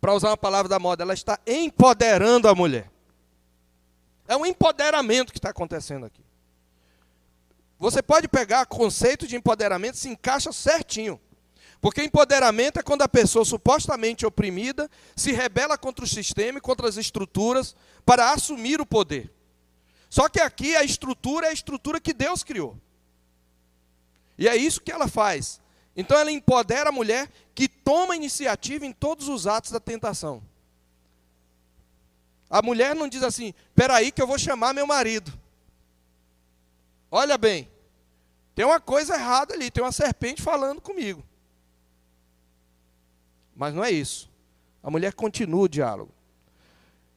Para 0.00 0.14
usar 0.14 0.30
uma 0.30 0.36
palavra 0.36 0.68
da 0.68 0.78
moda, 0.78 1.02
ela 1.02 1.14
está 1.14 1.38
empoderando 1.46 2.48
a 2.48 2.54
mulher. 2.54 2.90
É 4.26 4.36
um 4.36 4.46
empoderamento 4.46 5.32
que 5.32 5.38
está 5.38 5.50
acontecendo 5.50 6.06
aqui. 6.06 6.27
Você 7.78 8.02
pode 8.02 8.26
pegar 8.26 8.66
conceito 8.66 9.26
de 9.26 9.36
empoderamento, 9.36 9.96
se 9.96 10.08
encaixa 10.08 10.52
certinho. 10.52 11.20
Porque 11.80 12.02
empoderamento 12.02 12.80
é 12.80 12.82
quando 12.82 13.02
a 13.02 13.08
pessoa 13.08 13.44
supostamente 13.44 14.26
oprimida 14.26 14.90
se 15.14 15.30
rebela 15.30 15.78
contra 15.78 16.04
o 16.04 16.08
sistema 16.08 16.58
e 16.58 16.60
contra 16.60 16.88
as 16.88 16.96
estruturas 16.96 17.76
para 18.04 18.32
assumir 18.32 18.80
o 18.80 18.86
poder. 18.86 19.32
Só 20.10 20.28
que 20.28 20.40
aqui 20.40 20.74
a 20.74 20.82
estrutura 20.82 21.46
é 21.46 21.50
a 21.50 21.52
estrutura 21.52 22.00
que 22.00 22.12
Deus 22.12 22.42
criou. 22.42 22.76
E 24.36 24.48
é 24.48 24.56
isso 24.56 24.80
que 24.80 24.90
ela 24.90 25.06
faz. 25.06 25.60
Então 25.96 26.18
ela 26.18 26.32
empodera 26.32 26.88
a 26.88 26.92
mulher 26.92 27.30
que 27.54 27.68
toma 27.68 28.16
iniciativa 28.16 28.84
em 28.84 28.92
todos 28.92 29.28
os 29.28 29.46
atos 29.46 29.70
da 29.70 29.78
tentação. 29.78 30.42
A 32.50 32.62
mulher 32.62 32.94
não 32.94 33.08
diz 33.08 33.22
assim: 33.22 33.54
"Peraí 33.74 34.10
que 34.10 34.22
eu 34.22 34.26
vou 34.26 34.38
chamar 34.38 34.72
meu 34.72 34.86
marido". 34.86 35.32
Olha 37.10 37.38
bem, 37.38 37.70
tem 38.54 38.64
uma 38.64 38.80
coisa 38.80 39.14
errada 39.14 39.54
ali, 39.54 39.70
tem 39.70 39.82
uma 39.82 39.92
serpente 39.92 40.42
falando 40.42 40.80
comigo. 40.80 41.24
Mas 43.54 43.74
não 43.74 43.82
é 43.82 43.90
isso. 43.90 44.30
A 44.82 44.90
mulher 44.90 45.14
continua 45.14 45.62
o 45.62 45.68
diálogo. 45.68 46.12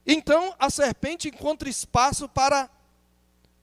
Então 0.06 0.54
a 0.58 0.68
serpente 0.70 1.28
encontra 1.28 1.68
espaço 1.68 2.28
para 2.28 2.68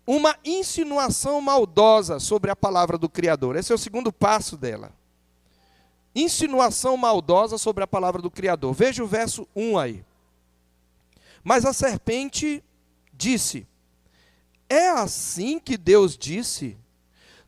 uma 0.08 0.38
insinuação 0.44 1.39
maldosa 1.42 2.20
sobre 2.20 2.50
a 2.50 2.56
palavra 2.56 2.98
do 2.98 3.10
Criador. 3.10 3.56
Esse 3.56 3.72
é 3.72 3.76
o 3.76 3.78
segundo 3.78 4.12
passo 4.12 4.58
dela. 4.58 4.92
insinuação 6.15 6.98
maldosa 6.98 7.58
sobre 7.58 7.84
a 7.84 7.88
palavra 7.88 8.22
do 8.22 8.32
Criador. 8.32 8.74
Veja 8.74 9.04
o 9.04 9.08
verso 9.08 9.48
1 9.56 9.78
aí. 9.78 10.06
Mas 11.44 11.65
a 11.65 11.74
serpente 11.74 12.63
disse: 13.13 13.68
É 14.69 14.89
assim 14.89 15.60
que 15.60 15.77
Deus 15.77 16.15
disse: 16.17 16.77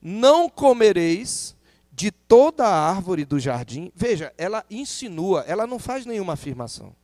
Não 0.02 0.50
comereis 0.50 1.56
de 1.92 2.10
toda 2.12 2.66
a 2.66 2.90
árvore 2.90 3.24
do 3.24 3.40
jardim. 3.40 3.92
Veja, 3.96 4.34
ela 4.38 4.66
insinua, 4.72 5.44
ela 5.48 5.68
não 5.68 5.78
faz 5.78 6.06
nenhuma 6.06 6.34
afirmação. 6.34 6.96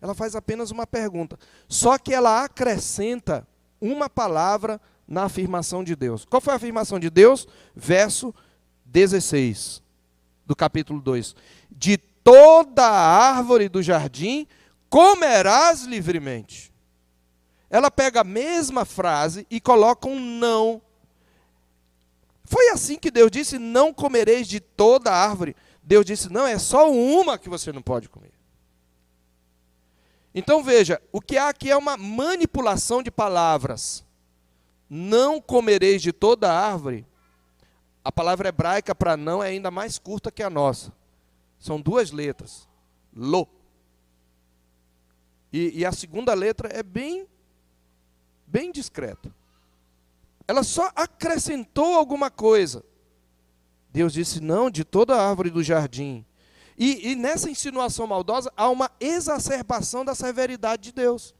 Ela 0.00 0.14
faz 0.14 0.34
apenas 0.34 0.70
uma 0.70 0.86
pergunta. 0.86 1.38
Só 1.68 1.98
que 1.98 2.14
ela 2.14 2.44
acrescenta 2.44 3.46
uma 3.80 4.08
palavra 4.08 4.80
na 5.06 5.24
afirmação 5.24 5.82
de 5.82 5.94
Deus. 5.94 6.24
Qual 6.24 6.40
foi 6.40 6.52
a 6.52 6.56
afirmação 6.56 6.98
de 6.98 7.10
Deus? 7.10 7.46
Verso 7.74 8.34
16 8.84 9.82
do 10.46 10.56
capítulo 10.56 11.00
2. 11.00 11.34
De 11.70 11.98
toda 11.98 12.84
a 12.86 13.36
árvore 13.36 13.68
do 13.68 13.82
jardim 13.82 14.46
comerás 14.88 15.82
livremente. 15.82 16.72
Ela 17.70 17.90
pega 17.90 18.20
a 18.20 18.24
mesma 18.24 18.84
frase 18.84 19.46
e 19.50 19.60
coloca 19.60 20.08
um 20.08 20.18
não. 20.18 20.80
Foi 22.44 22.70
assim 22.70 22.96
que 22.96 23.10
Deus 23.10 23.30
disse: 23.30 23.58
Não 23.58 23.92
comereis 23.92 24.48
de 24.48 24.58
toda 24.58 25.10
a 25.10 25.16
árvore. 25.16 25.54
Deus 25.82 26.04
disse: 26.04 26.32
Não, 26.32 26.46
é 26.46 26.58
só 26.58 26.90
uma 26.90 27.38
que 27.38 27.48
você 27.48 27.72
não 27.72 27.82
pode 27.82 28.08
comer. 28.08 28.32
Então 30.34 30.62
veja, 30.62 31.00
o 31.10 31.20
que 31.20 31.36
há 31.36 31.48
aqui 31.48 31.70
é 31.70 31.76
uma 31.76 31.96
manipulação 31.96 33.02
de 33.02 33.10
palavras. 33.10 34.04
Não 34.88 35.40
comereis 35.40 36.00
de 36.00 36.12
toda 36.12 36.50
a 36.50 36.70
árvore. 36.70 37.06
A 38.04 38.10
palavra 38.10 38.48
hebraica 38.48 38.94
para 38.94 39.16
não 39.16 39.42
é 39.42 39.48
ainda 39.48 39.70
mais 39.70 39.98
curta 39.98 40.30
que 40.30 40.42
a 40.42 40.48
nossa. 40.48 40.92
São 41.58 41.80
duas 41.80 42.10
letras. 42.10 42.66
Lo. 43.14 43.48
E, 45.52 45.80
e 45.80 45.84
a 45.84 45.92
segunda 45.92 46.32
letra 46.34 46.68
é 46.72 46.82
bem, 46.82 47.26
bem 48.50 48.72
discreta. 48.72 49.32
Ela 50.46 50.62
só 50.62 50.90
acrescentou 50.96 51.94
alguma 51.94 52.30
coisa. 52.30 52.82
Deus 53.90 54.12
disse: 54.12 54.40
não, 54.40 54.70
de 54.70 54.84
toda 54.84 55.14
a 55.14 55.28
árvore 55.28 55.50
do 55.50 55.62
jardim. 55.62 56.24
E, 56.76 57.10
e 57.10 57.16
nessa 57.16 57.50
insinuação 57.50 58.06
maldosa 58.06 58.52
há 58.56 58.68
uma 58.68 58.90
exacerbação 59.00 60.04
da 60.04 60.14
severidade 60.14 60.84
de 60.84 60.92
Deus. 60.92 61.34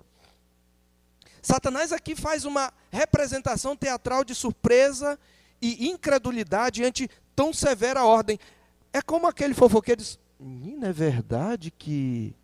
Satanás 1.40 1.92
aqui 1.92 2.16
faz 2.16 2.44
uma 2.44 2.72
representação 2.90 3.76
teatral 3.76 4.24
de 4.24 4.34
surpresa 4.34 5.18
e 5.62 5.88
incredulidade 5.88 6.84
ante 6.84 7.08
tão 7.34 7.52
severa 7.52 8.04
ordem. 8.04 8.38
É 8.92 9.00
como 9.00 9.26
aquele 9.26 9.54
fofoqueiro 9.54 10.00
diz: 10.00 10.18
Menina, 10.38 10.88
é 10.88 10.92
verdade 10.92 11.70
que. 11.70 12.34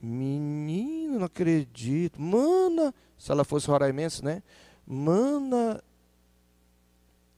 Menino, 0.00 1.18
não 1.18 1.26
acredito. 1.26 2.20
Mana, 2.20 2.94
se 3.18 3.30
ela 3.30 3.44
fosse 3.44 3.66
roraimense, 3.66 4.24
né? 4.24 4.42
Mana. 4.86 5.82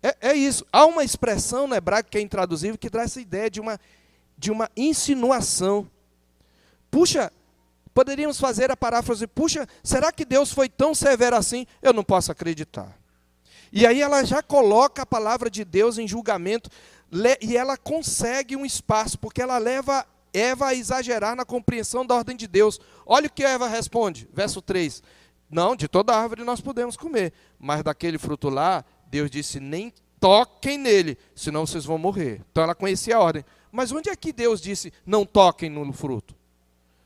É, 0.03 0.31
é 0.31 0.35
isso. 0.35 0.65
Há 0.73 0.85
uma 0.87 1.05
expressão 1.05 1.67
no 1.67 1.75
hebraico 1.75 2.11
que 2.11 2.19
é 2.19 2.21
intraduzível 2.21 2.79
que 2.79 2.91
traz 2.91 3.13
essa 3.13 3.21
ideia 3.21 3.51
de 3.51 3.61
uma, 3.61 3.79
de 4.37 4.51
uma 4.51 4.71
insinuação. 4.77 5.89
Puxa, 6.91 7.33
poderíamos 7.95 8.39
fazer 8.39 8.71
a 8.71 8.77
paráfrase: 8.77 9.27
puxa, 9.27 9.67
será 9.83 10.13
que 10.13 10.25
Deus 10.25 10.53
foi 10.53 10.69
tão 10.69 10.95
severo 10.95 11.37
assim? 11.37 11.67
Eu 11.81 11.93
não 11.93 12.05
posso 12.05 12.31
acreditar. 12.31 12.99
E 13.73 13.87
aí 13.87 14.01
ela 14.01 14.25
já 14.25 14.43
coloca 14.43 15.03
a 15.03 15.07
palavra 15.07 15.49
de 15.49 15.65
Deus 15.65 15.97
em 15.97 16.07
julgamento 16.07 16.69
e 17.41 17.57
ela 17.57 17.77
consegue 17.77 18.57
um 18.57 18.67
espaço, 18.67 19.19
porque 19.19 19.41
ela 19.41 19.59
leva 19.59 20.07
Eva 20.33 20.69
a 20.69 20.75
exagerar 20.75 21.35
na 21.35 21.45
compreensão 21.45 22.07
da 22.07 22.15
ordem 22.15 22.37
de 22.37 22.47
Deus. 22.47 22.81
Olha 23.05 23.27
o 23.27 23.33
que 23.33 23.45
Eva 23.45 23.69
responde, 23.69 24.29
verso 24.33 24.63
3. 24.63 25.03
Não, 25.51 25.75
de 25.75 25.89
toda 25.89 26.17
árvore 26.17 26.45
nós 26.45 26.61
podemos 26.61 26.97
comer, 26.97 27.33
mas 27.59 27.83
daquele 27.83 28.19
fruto 28.19 28.49
lá, 28.49 28.85
Deus 29.07 29.31
disse: 29.31 29.59
nem 29.59 29.93
toquem 30.21 30.79
nele, 30.79 31.19
senão 31.35 31.67
vocês 31.67 31.85
vão 31.85 31.99
morrer. 31.99 32.43
Então 32.53 32.63
ela 32.63 32.75
conhecia 32.75 33.17
a 33.17 33.21
ordem. 33.21 33.45
Mas 33.73 33.91
onde 33.91 34.09
é 34.11 34.17
que 34.17 34.33
Deus 34.33 34.61
disse: 34.61 34.93
não 35.05 35.27
toquem 35.27 35.69
no 35.69 35.93
fruto? 35.93 36.37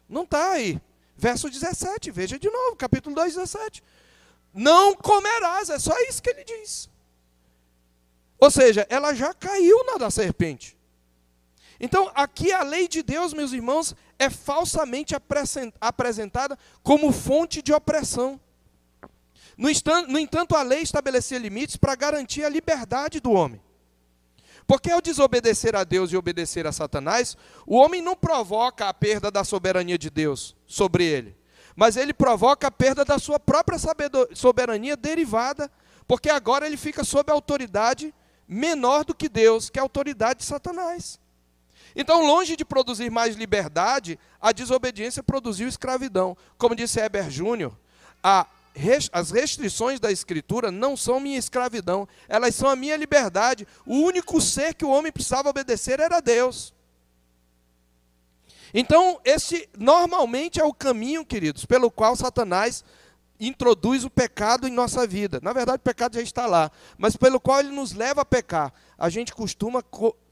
Não 0.09 0.25
está 0.25 0.53
aí. 0.53 0.81
Verso 1.17 1.49
17, 1.49 2.11
veja 2.11 2.39
de 2.39 2.51
novo, 2.51 2.77
capítulo 2.77 3.15
2, 3.15 3.35
17. 3.37 3.83
Não 4.53 4.95
comerás, 4.95 5.71
é 5.71 5.79
só 5.79 5.99
isso 6.03 6.23
que 6.23 6.31
ele 6.31 6.45
diz. 6.45 6.89
Ou 8.39 8.51
seja, 8.51 8.87
ela 8.91 9.15
já 9.15 9.33
caiu 9.33 9.85
na 9.85 9.97
da 9.97 10.11
serpente. 10.11 10.74
Então, 11.81 12.11
aqui 12.15 12.53
a 12.53 12.63
lei 12.63 12.87
de 12.89 13.03
Deus, 13.03 13.33
meus 13.33 13.53
irmãos, 13.53 13.95
é 14.19 14.31
falsamente 14.31 15.15
apresentada 15.81 16.59
como 16.83 17.13
fonte 17.13 17.61
de 17.61 17.73
opressão. 17.73 18.41
No 19.57 20.19
entanto, 20.19 20.57
a 20.57 20.63
lei 20.63 20.83
estabelecia 20.83 21.39
limites 21.39 21.77
para 21.77 21.95
garantir 21.95 22.45
a 22.45 22.49
liberdade 22.49 23.21
do 23.21 23.33
homem. 23.33 23.61
Porque 24.67 24.91
ao 24.91 25.01
desobedecer 25.01 25.77
a 25.77 25.85
Deus 25.85 26.11
e 26.11 26.17
obedecer 26.17 26.67
a 26.67 26.73
Satanás, 26.73 27.37
o 27.67 27.77
homem 27.77 28.01
não 28.01 28.17
provoca 28.17 28.89
a 28.89 28.95
perda 28.95 29.31
da 29.31 29.45
soberania 29.45 29.99
de 29.99 30.09
Deus 30.09 30.57
sobre 30.67 31.05
ele, 31.05 31.37
mas 31.77 31.97
ele 31.97 32.15
provoca 32.15 32.69
a 32.69 32.71
perda 32.71 33.05
da 33.05 33.19
sua 33.19 33.39
própria 33.39 33.79
soberania 34.35 34.97
derivada, 34.97 35.71
porque 36.07 36.31
agora 36.31 36.67
ele 36.67 36.79
fica 36.79 37.05
sob 37.05 37.31
a 37.31 37.35
autoridade 37.35 38.15
menor 38.49 39.05
do 39.05 39.15
que 39.15 39.29
Deus, 39.29 39.69
que 39.69 39.79
é 39.79 39.81
a 39.81 39.85
autoridade 39.85 40.41
de 40.41 40.47
Satanás. 40.47 41.21
Então, 41.97 42.27
longe 42.27 42.57
de 42.57 42.65
produzir 42.65 43.11
mais 43.11 43.37
liberdade, 43.37 44.19
a 44.41 44.51
desobediência 44.53 45.23
produziu 45.23 45.69
escravidão. 45.69 46.37
Como 46.59 46.75
disse 46.75 46.99
Heber 47.01 47.31
Júnior, 47.31 47.77
as 48.23 49.31
restrições 49.31 50.01
da 50.01 50.11
Escritura 50.11 50.73
não 50.73 50.97
são 50.97 51.21
minha 51.21 51.39
escravidão, 51.39 52.09
elas 52.29 52.55
são 52.55 52.69
a 52.69 52.75
minha 52.75 52.97
liberdade. 52.97 53.67
O 53.87 53.97
único 53.97 54.41
ser 54.41 54.75
que 54.75 54.85
o 54.85 54.91
homem 54.91 55.13
precisava 55.13 55.51
obedecer 55.51 56.01
era 56.01 56.21
Deus. 56.21 56.75
Então, 58.77 59.21
esse 59.25 59.69
normalmente 59.79 60.61
é 60.61 60.65
o 60.65 60.75
caminho, 60.75 61.25
queridos, 61.25 61.65
pelo 61.65 61.93
qual 61.93 62.17
Satanás 62.17 62.85
introduz 63.49 64.05
o 64.05 64.11
pecado 64.11 64.67
em 64.67 64.71
nossa 64.71 65.07
vida. 65.07 65.41
Na 65.43 65.53
verdade, 65.53 65.77
o 65.77 65.81
pecado 65.81 66.15
já 66.15 66.23
está 66.23 66.47
lá, 66.47 66.71
mas 66.97 67.17
pelo 67.17 67.41
qual 67.41 67.61
ele 67.61 67.71
nos 67.71 67.93
leva 67.93 68.23
a 68.23 68.25
pecar. 68.25 68.73
A 68.97 69.09
gente 69.09 69.35
costuma 69.35 69.83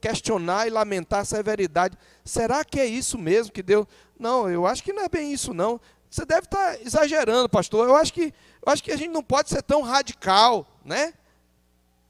questionar 0.00 0.66
e 0.66 0.70
lamentar 0.70 1.20
a 1.20 1.24
severidade. 1.24 1.98
Será 2.24 2.64
que 2.64 2.78
é 2.78 2.86
isso 2.86 3.18
mesmo 3.18 3.52
que 3.52 3.62
Deus? 3.62 3.86
Não, 4.18 4.48
eu 4.48 4.66
acho 4.66 4.82
que 4.82 4.92
não 4.92 5.02
é 5.02 5.08
bem 5.08 5.32
isso 5.32 5.52
não. 5.52 5.80
Você 6.08 6.24
deve 6.24 6.42
estar 6.42 6.80
exagerando, 6.80 7.48
pastor. 7.48 7.88
Eu 7.88 7.96
acho 7.96 8.12
que 8.12 8.34
eu 8.64 8.72
acho 8.72 8.82
que 8.84 8.92
a 8.92 8.96
gente 8.96 9.10
não 9.10 9.22
pode 9.22 9.48
ser 9.48 9.62
tão 9.62 9.82
radical, 9.82 10.66
né? 10.84 11.14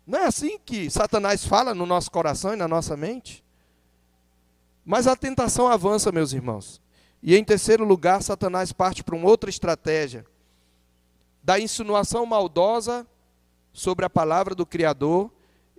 Não 0.07 0.19
é 0.19 0.27
assim 0.27 0.59
que 0.59 0.91
Satanás 0.91 1.47
fala 1.47 1.75
no 1.75 1.87
nosso 1.87 2.11
coração 2.11 2.53
e 2.53 2.57
na 2.57 2.69
nossa 2.69 2.97
mente? 2.97 3.43
Mas 4.85 5.07
a 5.07 5.17
tentação 5.17 5.69
avança, 5.69 6.13
meus 6.13 6.33
irmãos. 6.33 6.83
E 7.23 7.37
em 7.37 7.45
terceiro 7.45 7.85
lugar, 7.85 8.23
Satanás 8.23 8.73
parte 8.73 9.05
para 9.05 9.15
uma 9.15 9.29
outra 9.29 9.49
estratégia 9.49 10.27
da 11.43 11.59
insinuação 11.59 12.25
maldosa 12.25 13.07
sobre 13.73 14.05
a 14.05 14.11
palavra 14.11 14.55
do 14.55 14.65
Criador, 14.65 15.31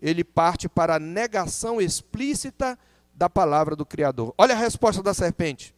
ele 0.02 0.23
parte 0.23 0.67
para 0.67 0.95
a 0.95 0.99
negação 0.99 1.80
explícita 1.80 2.78
da 3.13 3.30
palavra 3.30 3.76
do 3.76 3.86
Criador. 3.86 4.34
Olha 4.38 4.54
a 4.54 4.58
resposta 4.58 5.02
da 5.02 5.13
serpente. 5.13 5.73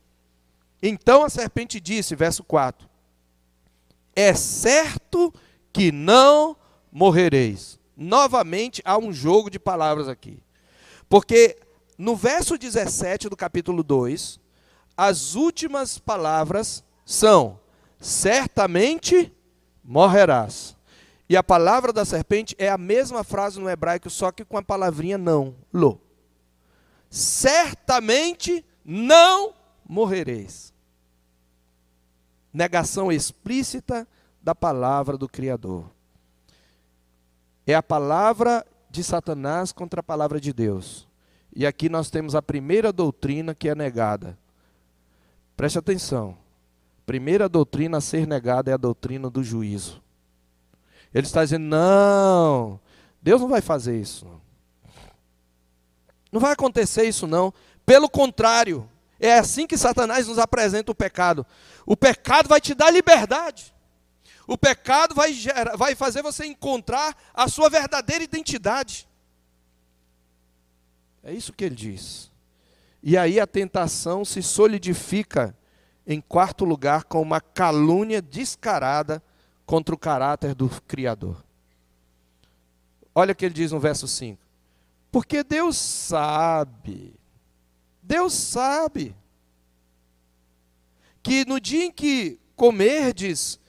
Então 0.81 1.23
a 1.23 1.29
serpente 1.29 1.79
disse, 1.79 2.15
verso 2.15 2.43
4: 2.43 2.87
É 4.15 4.33
certo 4.33 5.33
que 5.71 5.91
não 5.91 6.57
morrereis. 6.91 7.79
Novamente 7.95 8.81
há 8.83 8.97
um 8.97 9.11
jogo 9.13 9.49
de 9.49 9.59
palavras 9.59 10.07
aqui. 10.07 10.41
Porque 11.07 11.57
no 11.97 12.15
verso 12.15 12.57
17 12.57 13.29
do 13.29 13.37
capítulo 13.37 13.83
2, 13.83 14.39
as 14.97 15.35
últimas 15.35 15.99
palavras 15.99 16.83
são: 17.05 17.59
certamente 17.99 19.31
morrerás. 19.85 20.75
E 21.29 21.35
a 21.35 21.43
palavra 21.43 21.93
da 21.93 22.05
serpente 22.05 22.55
é 22.57 22.69
a 22.69 22.77
mesma 22.77 23.23
frase 23.23 23.59
no 23.59 23.69
hebraico, 23.69 24.09
só 24.09 24.31
que 24.31 24.45
com 24.45 24.57
a 24.57 24.63
palavrinha 24.63 25.17
não, 25.17 25.55
lo. 25.73 25.99
Certamente 27.09 28.65
não 28.83 29.53
morrereis. 29.87 30.73
Negação 32.53 33.11
explícita 33.11 34.07
da 34.41 34.53
palavra 34.53 35.17
do 35.17 35.27
Criador. 35.27 35.89
É 37.65 37.73
a 37.73 37.81
palavra 37.81 38.65
de 38.89 39.03
Satanás 39.03 39.71
contra 39.71 39.99
a 39.99 40.03
palavra 40.03 40.39
de 40.39 40.53
Deus. 40.53 41.07
E 41.55 41.65
aqui 41.65 41.89
nós 41.89 42.09
temos 42.09 42.35
a 42.35 42.41
primeira 42.41 42.93
doutrina 42.93 43.55
que 43.55 43.67
é 43.67 43.75
negada. 43.75 44.37
Preste 45.57 45.79
atenção. 45.79 46.37
Primeira 47.05 47.47
doutrina 47.47 47.97
a 47.97 48.01
ser 48.01 48.25
negada 48.25 48.71
é 48.71 48.73
a 48.73 48.77
doutrina 48.77 49.29
do 49.29 49.43
juízo. 49.43 50.01
Ele 51.13 51.25
está 51.27 51.43
dizendo: 51.43 51.65
não, 51.65 52.79
Deus 53.21 53.39
não 53.39 53.47
vai 53.47 53.61
fazer 53.61 53.99
isso. 53.99 54.27
Não 56.31 56.41
vai 56.41 56.51
acontecer 56.51 57.05
isso 57.05 57.27
não. 57.27 57.53
Pelo 57.85 58.09
contrário, 58.09 58.89
é 59.19 59.37
assim 59.37 59.65
que 59.65 59.77
Satanás 59.77 60.27
nos 60.27 60.37
apresenta 60.37 60.91
o 60.91 60.95
pecado. 60.95 61.45
O 61.85 61.95
pecado 61.95 62.49
vai 62.49 62.59
te 62.59 62.73
dar 62.73 62.91
liberdade. 62.91 63.73
O 64.47 64.57
pecado 64.57 65.15
vai, 65.15 65.33
gerar, 65.33 65.75
vai 65.75 65.95
fazer 65.95 66.21
você 66.21 66.45
encontrar 66.45 67.15
a 67.33 67.47
sua 67.47 67.69
verdadeira 67.69 68.23
identidade. 68.23 69.07
É 71.23 71.33
isso 71.33 71.53
que 71.53 71.63
ele 71.63 71.75
diz. 71.75 72.31
E 73.01 73.17
aí 73.17 73.39
a 73.39 73.47
tentação 73.47 74.23
se 74.23 74.43
solidifica, 74.43 75.55
em 76.05 76.21
quarto 76.21 76.65
lugar, 76.65 77.03
com 77.03 77.21
uma 77.21 77.41
calúnia 77.41 78.21
descarada 78.21 79.21
contra 79.65 79.95
o 79.95 79.97
caráter 79.97 80.53
do 80.53 80.69
Criador. 80.87 81.43
Olha 83.13 83.31
o 83.31 83.35
que 83.35 83.45
ele 83.45 83.53
diz 83.53 83.71
no 83.71 83.79
verso 83.79 84.07
5. 84.07 84.41
Porque 85.11 85.43
Deus 85.43 85.77
sabe, 85.77 87.15
Deus 88.03 88.33
sabe, 88.33 89.15
que 91.23 91.45
no 91.45 91.59
dia 91.59 91.85
em 91.85 91.91
que 91.91 92.37
comerdes, 92.55 93.59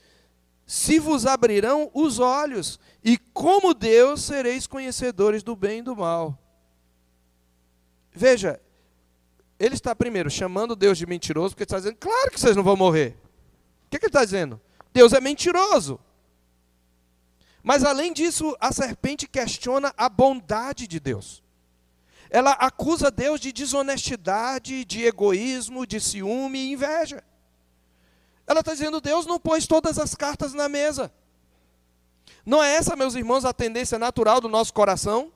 se 0.65 0.99
vos 0.99 1.25
abrirão 1.25 1.89
os 1.93 2.19
olhos, 2.19 2.79
e 3.03 3.17
como 3.17 3.73
Deus 3.73 4.21
sereis 4.21 4.67
conhecedores 4.67 5.41
do 5.41 5.55
bem 5.55 5.79
e 5.79 5.81
do 5.81 5.95
mal. 5.95 6.37
Veja, 8.11 8.59
ele 9.59 9.75
está 9.75 9.95
primeiro 9.95 10.29
chamando 10.29 10.75
Deus 10.75 10.97
de 10.97 11.05
mentiroso, 11.05 11.49
porque 11.49 11.63
ele 11.63 11.67
está 11.67 11.77
dizendo, 11.77 11.97
claro 11.97 12.31
que 12.31 12.39
vocês 12.39 12.55
não 12.55 12.63
vão 12.63 12.75
morrer. 12.75 13.17
O 13.85 13.89
que, 13.89 13.99
que 13.99 14.05
ele 14.05 14.09
está 14.09 14.23
dizendo? 14.23 14.61
Deus 14.93 15.13
é 15.13 15.21
mentiroso. 15.21 15.99
Mas 17.63 17.83
além 17.83 18.13
disso, 18.13 18.55
a 18.59 18.71
serpente 18.71 19.27
questiona 19.27 19.93
a 19.97 20.07
bondade 20.07 20.87
de 20.87 20.99
Deus. 20.99 21.43
Ela 22.29 22.51
acusa 22.51 23.09
Deus 23.09 23.39
de 23.39 23.51
desonestidade, 23.51 24.85
de 24.85 25.05
egoísmo, 25.05 25.85
de 25.85 25.99
ciúme 25.99 26.59
e 26.59 26.71
inveja. 26.73 27.23
Ela 28.45 28.59
está 28.59 28.73
dizendo: 28.73 29.01
Deus 29.01 29.25
não 29.25 29.39
pôs 29.39 29.65
todas 29.65 29.97
as 29.97 30.13
cartas 30.13 30.53
na 30.53 30.69
mesa. 30.69 31.11
Não 32.45 32.63
é 32.63 32.75
essa, 32.75 32.95
meus 32.95 33.15
irmãos, 33.15 33.43
a 33.43 33.53
tendência 33.53 33.99
natural 33.99 34.39
do 34.39 34.47
nosso 34.47 34.73
coração? 34.73 35.31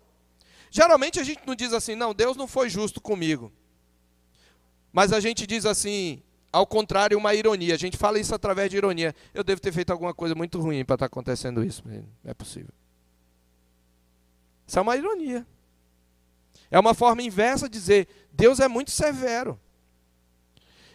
Geralmente 0.69 1.19
a 1.19 1.23
gente 1.23 1.41
não 1.45 1.53
diz 1.53 1.73
assim, 1.73 1.95
não, 1.95 2.13
Deus 2.13 2.37
não 2.37 2.47
foi 2.47 2.69
justo 2.69 3.01
comigo. 3.01 3.51
Mas 4.91 5.13
a 5.13 5.19
gente 5.19 5.47
diz 5.47 5.65
assim, 5.65 6.21
ao 6.51 6.67
contrário, 6.67 7.17
uma 7.17 7.33
ironia. 7.33 7.73
A 7.73 7.77
gente 7.77 7.97
fala 7.97 8.19
isso 8.19 8.35
através 8.35 8.69
de 8.69 8.77
ironia. 8.77 9.15
Eu 9.33 9.43
devo 9.43 9.61
ter 9.61 9.71
feito 9.71 9.91
alguma 9.91 10.13
coisa 10.13 10.35
muito 10.35 10.59
ruim 10.59 10.83
para 10.83 10.95
estar 10.95 10.97
tá 10.97 11.05
acontecendo 11.05 11.63
isso. 11.63 11.83
Não 11.85 12.03
é 12.25 12.33
possível. 12.33 12.73
Isso 14.67 14.77
é 14.77 14.81
uma 14.81 14.97
ironia. 14.97 15.45
É 16.69 16.79
uma 16.79 16.93
forma 16.93 17.21
inversa 17.21 17.69
de 17.69 17.77
dizer: 17.77 18.07
Deus 18.31 18.59
é 18.59 18.67
muito 18.67 18.91
severo. 18.91 19.59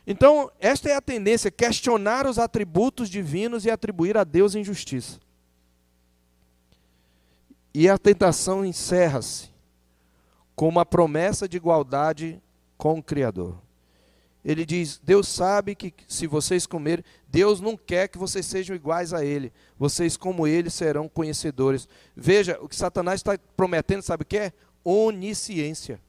Então, 0.06 0.50
esta 0.60 0.88
é 0.88 0.94
a 0.94 1.00
tendência: 1.00 1.50
questionar 1.50 2.26
os 2.26 2.38
atributos 2.38 3.08
divinos 3.08 3.64
e 3.64 3.70
atribuir 3.70 4.16
a 4.16 4.24
Deus 4.24 4.54
injustiça. 4.54 5.18
E 7.74 7.88
a 7.88 7.98
tentação 7.98 8.64
encerra-se 8.64 9.50
com 10.54 10.66
uma 10.68 10.86
promessa 10.86 11.46
de 11.46 11.58
igualdade 11.58 12.42
com 12.78 12.98
o 12.98 13.02
Criador. 13.02 13.65
Ele 14.46 14.64
diz: 14.64 15.00
Deus 15.02 15.26
sabe 15.26 15.74
que 15.74 15.92
se 16.06 16.28
vocês 16.28 16.68
comerem, 16.68 17.04
Deus 17.26 17.60
não 17.60 17.76
quer 17.76 18.06
que 18.06 18.16
vocês 18.16 18.46
sejam 18.46 18.76
iguais 18.76 19.12
a 19.12 19.24
Ele. 19.24 19.52
Vocês, 19.76 20.16
como 20.16 20.46
Ele, 20.46 20.70
serão 20.70 21.08
conhecedores. 21.08 21.88
Veja, 22.14 22.56
o 22.60 22.68
que 22.68 22.76
Satanás 22.76 23.18
está 23.18 23.36
prometendo, 23.56 24.02
sabe 24.02 24.22
o 24.22 24.26
que 24.26 24.38
é? 24.38 24.52
Onisciência. 24.84 26.00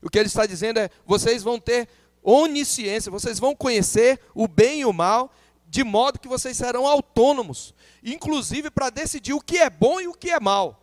O 0.00 0.08
que 0.08 0.18
ele 0.18 0.28
está 0.28 0.46
dizendo 0.46 0.78
é: 0.78 0.88
vocês 1.04 1.42
vão 1.42 1.60
ter 1.60 1.86
onisciência, 2.22 3.12
vocês 3.12 3.38
vão 3.38 3.54
conhecer 3.54 4.18
o 4.34 4.48
bem 4.48 4.80
e 4.80 4.86
o 4.86 4.92
mal, 4.92 5.30
de 5.66 5.84
modo 5.84 6.18
que 6.18 6.28
vocês 6.28 6.56
serão 6.56 6.86
autônomos, 6.86 7.74
inclusive 8.02 8.70
para 8.70 8.88
decidir 8.88 9.34
o 9.34 9.40
que 9.40 9.58
é 9.58 9.68
bom 9.68 10.00
e 10.00 10.08
o 10.08 10.14
que 10.14 10.30
é 10.30 10.40
mal. 10.40 10.82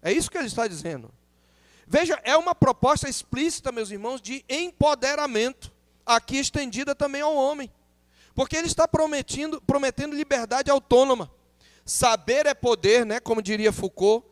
É 0.00 0.10
isso 0.10 0.30
que 0.30 0.38
ele 0.38 0.46
está 0.46 0.66
dizendo. 0.66 1.12
Veja, 1.86 2.18
é 2.24 2.36
uma 2.36 2.54
proposta 2.54 3.08
explícita, 3.08 3.72
meus 3.72 3.90
irmãos, 3.90 4.20
de 4.20 4.44
empoderamento, 4.48 5.72
aqui 6.04 6.36
estendida 6.36 6.94
também 6.94 7.20
ao 7.20 7.34
homem. 7.34 7.70
Porque 8.34 8.56
ele 8.56 8.66
está 8.66 8.88
prometendo, 8.88 9.60
prometendo 9.60 10.16
liberdade 10.16 10.70
autônoma. 10.70 11.30
Saber 11.84 12.46
é 12.46 12.54
poder, 12.54 13.04
né, 13.04 13.20
como 13.20 13.42
diria 13.42 13.72
Foucault. 13.72 14.26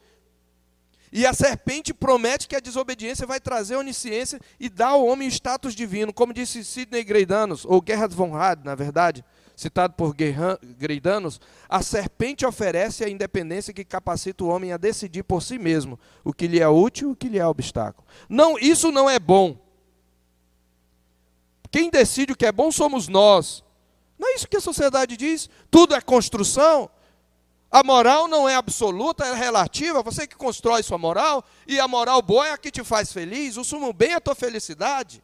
E 1.13 1.27
a 1.27 1.35
serpente 1.35 1.93
promete 1.93 2.49
que 2.49 2.57
a 2.57 2.61
desobediência 2.61 3.27
vai 3.27 3.39
trazer 3.39 3.77
onisciência 3.77 4.41
e 4.59 4.71
dar 4.71 4.89
ao 4.89 5.07
homem 5.07 5.29
status 5.29 5.75
divino, 5.75 6.13
como 6.13 6.33
disse 6.33 6.65
Sidney 6.65 7.05
Greidanos, 7.05 7.67
ou 7.67 7.85
Gerhard 7.87 8.15
von 8.15 8.31
Rad, 8.31 8.65
na 8.65 8.75
verdade 8.75 9.23
citado 9.57 9.95
por 9.95 10.15
Greidanos, 10.15 11.41
a 11.69 11.83
serpente 11.83 12.45
oferece 12.47 13.05
a 13.05 13.09
independência 13.09 13.73
que 13.73 13.85
capacita 13.85 14.45
o 14.45 14.49
homem 14.49 14.73
a 14.73 14.77
decidir 14.77 15.23
por 15.23 15.43
si 15.43 15.59
mesmo 15.59 15.99
o 16.25 16.33
que 16.33 16.47
lhe 16.47 16.61
é 16.61 16.69
útil 16.69 17.11
e 17.11 17.13
o 17.13 17.17
que 17.17 17.29
lhe 17.29 17.39
é 17.39 17.47
obstáculo. 17.47 18.07
Não, 18.29 18.59
isso 18.59 18.91
não 18.91 19.09
é 19.09 19.19
bom. 19.19 19.57
Quem 21.71 21.91
decide 21.91 22.33
o 22.33 22.37
que 22.37 22.47
é 22.47 22.53
bom 22.53 22.71
somos 22.71 23.09
nós. 23.09 23.65
Não 24.19 24.29
é 24.29 24.35
isso 24.35 24.47
que 24.47 24.57
a 24.57 24.61
sociedade 24.61 25.17
diz? 25.17 25.49
Tudo 25.71 25.95
é 25.95 26.01
construção. 26.01 26.91
A 27.71 27.83
moral 27.83 28.29
não 28.29 28.47
é 28.47 28.55
absoluta, 28.55 29.25
é 29.25 29.35
relativa. 29.35 30.03
Você 30.03 30.27
que 30.27 30.37
constrói 30.37 30.83
sua 30.83 30.99
moral, 30.99 31.43
e 31.67 31.81
a 31.81 31.89
moral 31.89 32.21
boa 32.21 32.47
é 32.47 32.53
a 32.53 32.59
que 32.59 32.71
te 32.71 32.85
faz 32.85 33.11
feliz. 33.11 33.57
O 33.57 33.65
sumo 33.65 33.93
bem 33.95 34.11
é 34.11 34.17
a 34.17 34.21
tua 34.21 34.35
felicidade. 34.35 35.23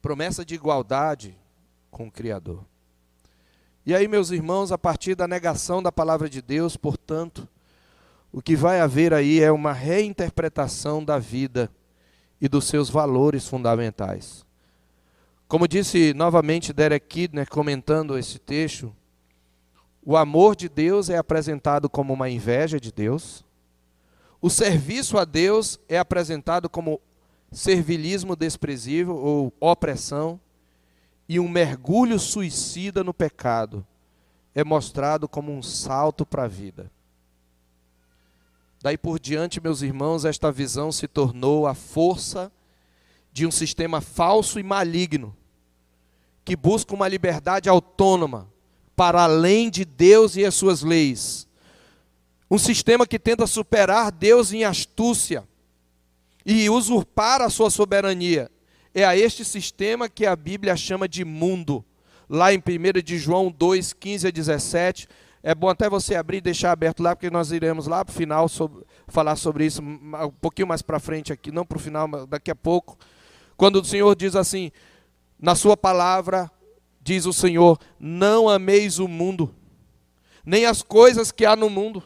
Promessa 0.00 0.44
de 0.44 0.54
igualdade 0.54 1.36
com 1.90 2.06
o 2.06 2.10
Criador. 2.10 2.64
E 3.84 3.94
aí, 3.94 4.06
meus 4.06 4.30
irmãos, 4.30 4.70
a 4.70 4.78
partir 4.78 5.14
da 5.14 5.26
negação 5.26 5.82
da 5.82 5.90
palavra 5.90 6.28
de 6.28 6.42
Deus, 6.42 6.76
portanto, 6.76 7.48
o 8.32 8.42
que 8.42 8.54
vai 8.54 8.80
haver 8.80 9.14
aí 9.14 9.40
é 9.40 9.50
uma 9.50 9.72
reinterpretação 9.72 11.02
da 11.02 11.18
vida 11.18 11.70
e 12.40 12.48
dos 12.48 12.66
seus 12.66 12.90
valores 12.90 13.48
fundamentais. 13.48 14.46
Como 15.48 15.66
disse 15.66 16.12
novamente 16.12 16.74
Derek 16.74 17.06
Kidner 17.06 17.48
comentando 17.48 18.18
esse 18.18 18.38
texto, 18.38 18.94
o 20.04 20.16
amor 20.16 20.54
de 20.54 20.68
Deus 20.68 21.08
é 21.08 21.16
apresentado 21.16 21.88
como 21.88 22.12
uma 22.12 22.28
inveja 22.28 22.78
de 22.78 22.92
Deus, 22.92 23.44
o 24.40 24.50
serviço 24.50 25.18
a 25.18 25.24
Deus 25.24 25.80
é 25.88 25.98
apresentado 25.98 26.68
como 26.68 27.00
servilismo 27.50 28.36
desprezível 28.36 29.16
ou 29.16 29.52
opressão 29.60 30.40
e 31.28 31.40
um 31.40 31.48
mergulho 31.48 32.18
suicida 32.18 33.02
no 33.02 33.14
pecado 33.14 33.86
é 34.54 34.64
mostrado 34.64 35.28
como 35.28 35.52
um 35.52 35.62
salto 35.62 36.26
para 36.26 36.44
a 36.44 36.48
vida. 36.48 36.90
Daí 38.82 38.96
por 38.96 39.18
diante, 39.18 39.60
meus 39.60 39.82
irmãos, 39.82 40.24
esta 40.24 40.52
visão 40.52 40.92
se 40.92 41.08
tornou 41.08 41.66
a 41.66 41.74
força 41.74 42.52
de 43.32 43.46
um 43.46 43.50
sistema 43.50 44.00
falso 44.00 44.58
e 44.58 44.62
maligno 44.62 45.36
que 46.44 46.56
busca 46.56 46.94
uma 46.94 47.08
liberdade 47.08 47.68
autônoma 47.68 48.48
para 48.96 49.22
além 49.22 49.70
de 49.70 49.84
Deus 49.84 50.36
e 50.36 50.44
as 50.44 50.54
suas 50.54 50.82
leis. 50.82 51.46
Um 52.50 52.58
sistema 52.58 53.06
que 53.06 53.18
tenta 53.18 53.46
superar 53.46 54.10
Deus 54.10 54.52
em 54.52 54.64
astúcia 54.64 55.46
e 56.44 56.68
usurpar 56.70 57.40
a 57.40 57.50
sua 57.50 57.70
soberania. 57.70 58.50
É 58.94 59.04
a 59.04 59.16
este 59.16 59.44
sistema 59.44 60.08
que 60.08 60.26
a 60.26 60.34
Bíblia 60.34 60.76
chama 60.76 61.08
de 61.08 61.24
mundo. 61.24 61.84
Lá 62.28 62.52
em 62.52 62.58
1 62.58 63.02
de 63.02 63.18
João 63.18 63.50
2, 63.50 63.92
15 63.92 64.28
a 64.28 64.30
17. 64.30 65.08
É 65.42 65.54
bom 65.54 65.68
até 65.68 65.88
você 65.88 66.14
abrir 66.14 66.38
e 66.38 66.42
deixar 66.42 66.72
aberto 66.72 67.02
lá, 67.02 67.14
porque 67.14 67.30
nós 67.30 67.52
iremos 67.52 67.86
lá 67.86 68.04
para 68.04 68.12
o 68.12 68.14
final 68.14 68.48
sobre, 68.48 68.84
falar 69.06 69.36
sobre 69.36 69.64
isso 69.66 69.80
um 69.80 70.30
pouquinho 70.40 70.66
mais 70.66 70.82
para 70.82 70.98
frente 70.98 71.32
aqui, 71.32 71.52
não 71.52 71.64
para 71.64 71.76
o 71.76 71.80
final, 71.80 72.08
mas 72.08 72.26
daqui 72.26 72.50
a 72.50 72.56
pouco. 72.56 72.98
Quando 73.56 73.76
o 73.76 73.84
Senhor 73.84 74.14
diz 74.16 74.34
assim, 74.34 74.72
na 75.38 75.54
sua 75.54 75.76
palavra, 75.76 76.50
diz 77.00 77.24
o 77.24 77.32
Senhor: 77.32 77.78
não 77.98 78.48
ameis 78.48 78.98
o 78.98 79.06
mundo, 79.06 79.54
nem 80.44 80.66
as 80.66 80.82
coisas 80.82 81.30
que 81.30 81.46
há 81.46 81.54
no 81.54 81.70
mundo. 81.70 82.02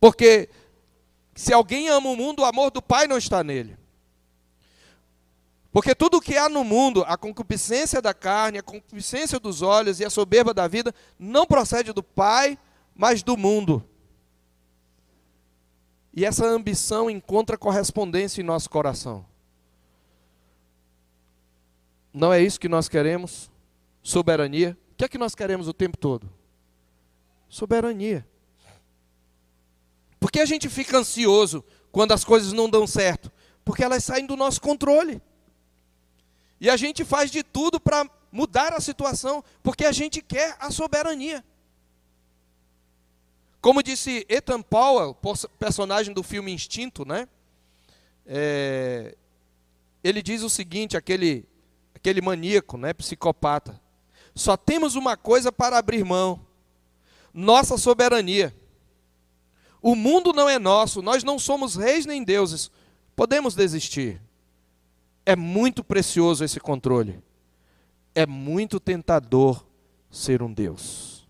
Porque 0.00 0.48
se 1.40 1.54
alguém 1.54 1.88
ama 1.88 2.10
o 2.10 2.16
mundo, 2.16 2.42
o 2.42 2.44
amor 2.44 2.70
do 2.70 2.82
Pai 2.82 3.06
não 3.06 3.16
está 3.16 3.42
nele. 3.42 3.74
Porque 5.72 5.94
tudo 5.94 6.18
o 6.18 6.20
que 6.20 6.36
há 6.36 6.50
no 6.50 6.62
mundo, 6.62 7.02
a 7.06 7.16
concupiscência 7.16 8.02
da 8.02 8.12
carne, 8.12 8.58
a 8.58 8.62
concupiscência 8.62 9.40
dos 9.40 9.62
olhos 9.62 10.00
e 10.00 10.04
a 10.04 10.10
soberba 10.10 10.52
da 10.52 10.68
vida, 10.68 10.94
não 11.18 11.46
procede 11.46 11.94
do 11.94 12.02
Pai, 12.02 12.58
mas 12.94 13.22
do 13.22 13.38
mundo. 13.38 13.82
E 16.12 16.26
essa 16.26 16.46
ambição 16.46 17.08
encontra 17.08 17.56
correspondência 17.56 18.42
em 18.42 18.44
nosso 18.44 18.68
coração. 18.68 19.24
Não 22.12 22.30
é 22.30 22.42
isso 22.42 22.60
que 22.60 22.68
nós 22.68 22.86
queremos? 22.86 23.50
Soberania. 24.02 24.76
O 24.92 24.96
que 24.96 25.04
é 25.06 25.08
que 25.08 25.16
nós 25.16 25.34
queremos 25.34 25.68
o 25.68 25.72
tempo 25.72 25.96
todo? 25.96 26.30
Soberania. 27.48 28.28
Por 30.20 30.30
que 30.30 30.38
a 30.38 30.44
gente 30.44 30.68
fica 30.68 30.98
ansioso 30.98 31.64
quando 31.90 32.12
as 32.12 32.22
coisas 32.22 32.52
não 32.52 32.68
dão 32.68 32.86
certo? 32.86 33.32
Porque 33.64 33.82
elas 33.82 34.04
saem 34.04 34.26
do 34.26 34.36
nosso 34.36 34.60
controle. 34.60 35.20
E 36.60 36.68
a 36.68 36.76
gente 36.76 37.04
faz 37.04 37.30
de 37.30 37.42
tudo 37.42 37.80
para 37.80 38.08
mudar 38.30 38.74
a 38.74 38.80
situação, 38.80 39.42
porque 39.62 39.84
a 39.86 39.92
gente 39.92 40.20
quer 40.20 40.56
a 40.60 40.70
soberania. 40.70 41.42
Como 43.62 43.82
disse 43.82 44.26
Ethan 44.28 44.62
Powell, 44.62 45.16
personagem 45.58 46.12
do 46.12 46.22
filme 46.22 46.52
Instinto, 46.52 47.04
né? 47.04 47.26
É, 48.26 49.16
ele 50.04 50.22
diz 50.22 50.42
o 50.42 50.50
seguinte, 50.50 50.96
aquele, 50.96 51.46
aquele 51.94 52.20
maníaco, 52.20 52.76
né, 52.76 52.92
psicopata. 52.92 53.80
Só 54.34 54.56
temos 54.56 54.94
uma 54.94 55.16
coisa 55.16 55.50
para 55.50 55.78
abrir 55.78 56.04
mão: 56.04 56.46
nossa 57.32 57.76
soberania. 57.76 58.54
O 59.82 59.94
mundo 59.94 60.32
não 60.32 60.48
é 60.48 60.58
nosso, 60.58 61.00
nós 61.00 61.24
não 61.24 61.38
somos 61.38 61.76
reis 61.76 62.04
nem 62.04 62.22
deuses. 62.22 62.70
Podemos 63.16 63.54
desistir. 63.54 64.20
É 65.24 65.36
muito 65.36 65.84
precioso 65.84 66.44
esse 66.44 66.60
controle. 66.60 67.22
É 68.14 68.26
muito 68.26 68.78
tentador 68.78 69.64
ser 70.10 70.42
um 70.42 70.52
Deus. 70.52 71.26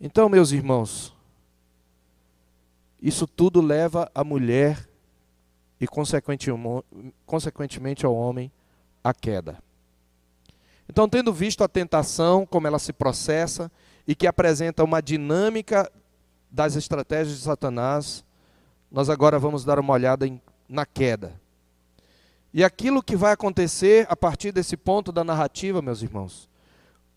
Então, 0.00 0.28
meus 0.28 0.50
irmãos, 0.50 1.14
isso 3.00 3.26
tudo 3.26 3.60
leva 3.60 4.10
a 4.12 4.24
mulher 4.24 4.88
e, 5.80 5.86
consequentemente, 5.86 8.06
ao 8.06 8.14
homem 8.14 8.50
à 9.02 9.14
queda. 9.14 9.62
Então, 10.88 11.08
tendo 11.08 11.32
visto 11.32 11.62
a 11.62 11.68
tentação, 11.68 12.44
como 12.44 12.66
ela 12.66 12.78
se 12.78 12.92
processa 12.92 13.70
e 14.06 14.14
que 14.14 14.26
apresenta 14.26 14.84
uma 14.84 15.00
dinâmica 15.00 15.90
das 16.50 16.76
estratégias 16.76 17.38
de 17.38 17.42
Satanás, 17.42 18.24
nós 18.90 19.08
agora 19.08 19.38
vamos 19.38 19.64
dar 19.64 19.78
uma 19.78 19.92
olhada 19.92 20.26
em, 20.26 20.40
na 20.68 20.84
queda. 20.84 21.40
E 22.52 22.62
aquilo 22.62 23.02
que 23.02 23.16
vai 23.16 23.32
acontecer 23.32 24.06
a 24.10 24.14
partir 24.14 24.52
desse 24.52 24.76
ponto 24.76 25.10
da 25.10 25.24
narrativa, 25.24 25.80
meus 25.80 26.02
irmãos, 26.02 26.50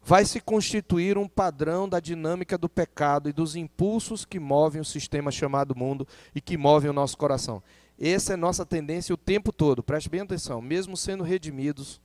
vai 0.01 0.23
se 0.23 0.39
constituir 0.39 1.17
um 1.17 1.27
padrão 1.27 1.89
da 1.89 1.99
dinâmica 1.99 2.57
do 2.57 2.69
pecado 2.69 3.27
e 3.27 3.33
dos 3.33 3.55
impulsos 3.55 4.23
que 4.23 4.39
movem 4.39 4.79
o 4.79 4.85
sistema 4.85 5.31
chamado 5.31 5.75
mundo 5.75 6.07
e 6.33 6.39
que 6.39 6.55
movem 6.55 6.89
o 6.89 6.93
nosso 6.93 7.17
coração. 7.17 7.61
Essa 7.99 8.33
é 8.33 8.35
nossa 8.37 8.65
tendência 8.65 9.13
o 9.13 9.17
tempo 9.17 9.51
todo, 9.51 9.83
preste 9.83 10.09
bem 10.09 10.21
atenção, 10.21 10.61
mesmo 10.61 10.95
sendo 10.95 11.23
redimidos, 11.23 11.95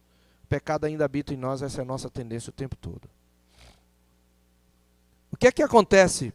o 0.42 0.46
pecado 0.48 0.86
ainda 0.86 1.04
habita 1.04 1.34
em 1.34 1.36
nós, 1.36 1.62
essa 1.62 1.80
é 1.80 1.82
a 1.82 1.86
nossa 1.86 2.08
tendência 2.08 2.50
o 2.50 2.54
tempo 2.54 2.74
todo. 2.74 3.08
O 5.32 5.36
que 5.36 5.46
é 5.46 5.52
que 5.52 5.62
acontece? 5.62 6.32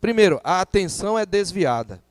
Primeiro, 0.00 0.40
a 0.44 0.60
atenção 0.60 1.18
é 1.18 1.24
desviada. 1.24 2.02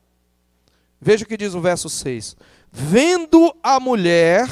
Veja 1.00 1.24
o 1.24 1.28
que 1.28 1.38
diz 1.38 1.54
o 1.54 1.62
verso 1.62 1.90
6. 1.90 2.36
Vendo 2.72 3.56
a 3.62 3.80
mulher, 3.80 4.48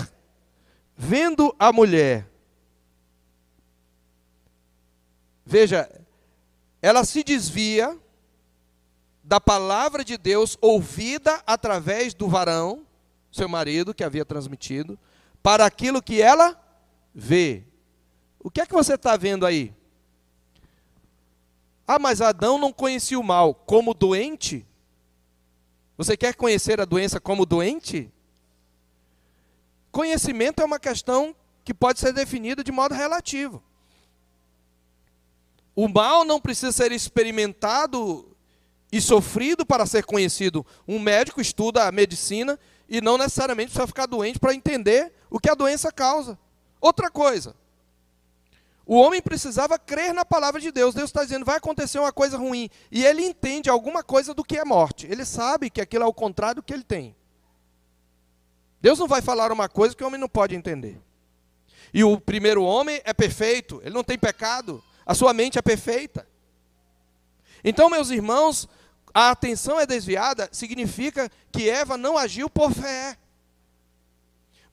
vendo 0.95 1.53
a 1.57 1.73
mulher, 1.73 2.29
veja, 5.45 5.89
ela 6.81 7.03
se 7.03 7.23
desvia 7.23 7.97
da 9.23 9.39
palavra 9.39 10.03
de 10.03 10.17
Deus 10.17 10.57
ouvida 10.61 11.41
através 11.47 12.13
do 12.13 12.27
varão, 12.27 12.85
seu 13.31 13.49
marido, 13.49 13.93
que 13.93 14.03
havia 14.03 14.25
transmitido, 14.25 14.99
para 15.41 15.65
aquilo 15.65 16.01
que 16.01 16.21
ela 16.21 16.59
vê. 17.15 17.63
O 18.39 18.51
que 18.51 18.61
é 18.61 18.65
que 18.65 18.73
você 18.73 18.95
está 18.95 19.17
vendo 19.17 19.45
aí? 19.45 19.73
Ah, 21.87 21.99
mas 21.99 22.21
Adão 22.21 22.57
não 22.57 22.71
conhecia 22.71 23.19
o 23.19 23.23
mal 23.23 23.53
como 23.53 23.93
doente? 23.93 24.65
Você 25.97 26.17
quer 26.17 26.35
conhecer 26.35 26.79
a 26.79 26.85
doença 26.85 27.19
como 27.19 27.45
doente? 27.45 28.11
Conhecimento 29.91 30.61
é 30.61 30.65
uma 30.65 30.79
questão 30.79 31.35
que 31.63 31.73
pode 31.73 31.99
ser 31.99 32.13
definida 32.13 32.63
de 32.63 32.71
modo 32.71 32.95
relativo. 32.95 33.61
O 35.75 35.87
mal 35.87 36.23
não 36.23 36.39
precisa 36.39 36.71
ser 36.71 36.91
experimentado 36.91 38.35
e 38.91 39.01
sofrido 39.01 39.65
para 39.65 39.85
ser 39.85 40.05
conhecido. 40.05 40.65
Um 40.87 40.99
médico 40.99 41.41
estuda 41.41 41.87
a 41.87 41.91
medicina 41.91 42.59
e 42.87 43.01
não 43.01 43.17
necessariamente 43.17 43.69
precisa 43.69 43.87
ficar 43.87 44.05
doente 44.05 44.39
para 44.39 44.53
entender 44.53 45.11
o 45.29 45.39
que 45.39 45.49
a 45.49 45.55
doença 45.55 45.91
causa. 45.91 46.37
Outra 46.79 47.09
coisa, 47.09 47.55
o 48.85 48.95
homem 48.95 49.21
precisava 49.21 49.79
crer 49.79 50.13
na 50.13 50.25
palavra 50.25 50.59
de 50.59 50.71
Deus. 50.71 50.93
Deus 50.93 51.09
está 51.09 51.23
dizendo, 51.23 51.45
vai 51.45 51.57
acontecer 51.57 51.99
uma 51.99 52.11
coisa 52.11 52.37
ruim. 52.37 52.69
E 52.91 53.05
ele 53.05 53.23
entende 53.23 53.69
alguma 53.69 54.03
coisa 54.03 54.33
do 54.33 54.43
que 54.43 54.57
é 54.57 54.65
morte. 54.65 55.07
Ele 55.07 55.23
sabe 55.23 55.69
que 55.69 55.79
aquilo 55.79 56.03
é 56.03 56.07
o 56.07 56.13
contrário 56.13 56.57
do 56.57 56.63
que 56.63 56.73
ele 56.73 56.83
tem. 56.83 57.15
Deus 58.81 58.99
não 58.99 59.07
vai 59.07 59.21
falar 59.21 59.51
uma 59.51 59.69
coisa 59.69 59.95
que 59.95 60.03
o 60.03 60.07
homem 60.07 60.19
não 60.19 60.27
pode 60.27 60.53
entender. 60.53 61.01
E 61.93 62.03
o 62.03 62.19
primeiro 62.19 62.63
homem 62.63 63.01
é 63.05 63.13
perfeito, 63.13 63.79
ele 63.83 63.93
não 63.93 64.03
tem 64.03 64.17
pecado, 64.17 64.83
a 65.05 65.13
sua 65.13 65.31
mente 65.31 65.57
é 65.57 65.61
perfeita. 65.61 66.27
Então, 67.63 67.89
meus 67.89 68.09
irmãos, 68.09 68.67
a 69.13 69.29
atenção 69.29 69.79
é 69.79 69.85
desviada, 69.85 70.49
significa 70.51 71.31
que 71.51 71.69
Eva 71.69 71.95
não 71.95 72.17
agiu 72.17 72.49
por 72.49 72.73
fé. 72.73 73.17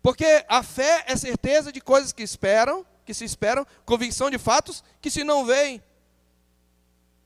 Porque 0.03 0.45
a 0.49 0.63
fé 0.63 1.05
é 1.07 1.15
certeza 1.15 1.71
de 1.71 1.81
coisas 1.81 2.11
que 2.11 2.23
esperam, 2.23 2.85
que 3.05 3.15
se 3.15 3.25
esperam, 3.25 3.67
convicção 3.85 4.31
de 4.31 4.39
fatos 4.39 4.83
que 5.01 5.11
se 5.11 5.25
não 5.25 5.45
veem. 5.45 5.83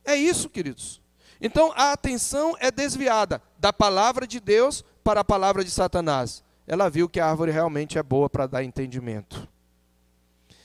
É 0.05 0.15
isso, 0.15 0.49
queridos. 0.49 1.01
Então 1.41 1.73
a 1.77 1.93
atenção 1.93 2.55
é 2.59 2.71
desviada 2.71 3.43
da 3.59 3.73
palavra 3.73 4.27
de 4.27 4.41
Deus 4.41 4.85
para 5.03 5.21
a 5.21 5.25
palavra 5.25 5.65
de 5.65 5.71
Satanás. 5.71 6.43
Ela 6.67 6.89
viu 6.89 7.09
que 7.09 7.21
a 7.21 7.29
árvore 7.29 7.51
realmente 7.51 7.99
é 7.99 8.03
boa 8.03 8.31
para 8.31 8.47
dar 8.47 8.65
entendimento. 8.65 9.49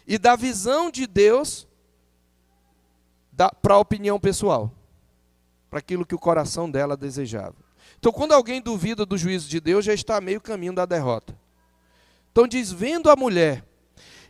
E 0.07 0.17
da 0.17 0.35
visão 0.35 0.89
de 0.89 1.05
Deus 1.05 1.67
para 3.61 3.75
a 3.75 3.79
opinião 3.79 4.19
pessoal, 4.19 4.71
para 5.69 5.79
aquilo 5.79 6.05
que 6.05 6.15
o 6.15 6.19
coração 6.19 6.69
dela 6.69 6.97
desejava. 6.97 7.55
Então, 7.97 8.11
quando 8.11 8.33
alguém 8.33 8.61
duvida 8.61 9.05
do 9.05 9.17
juízo 9.17 9.49
de 9.49 9.59
Deus, 9.59 9.85
já 9.85 9.93
está 9.93 10.19
meio 10.19 10.41
caminho 10.41 10.73
da 10.73 10.85
derrota. 10.85 11.37
Então, 12.31 12.47
diz: 12.47 12.71
vendo 12.71 13.09
a 13.09 13.15
mulher 13.15 13.63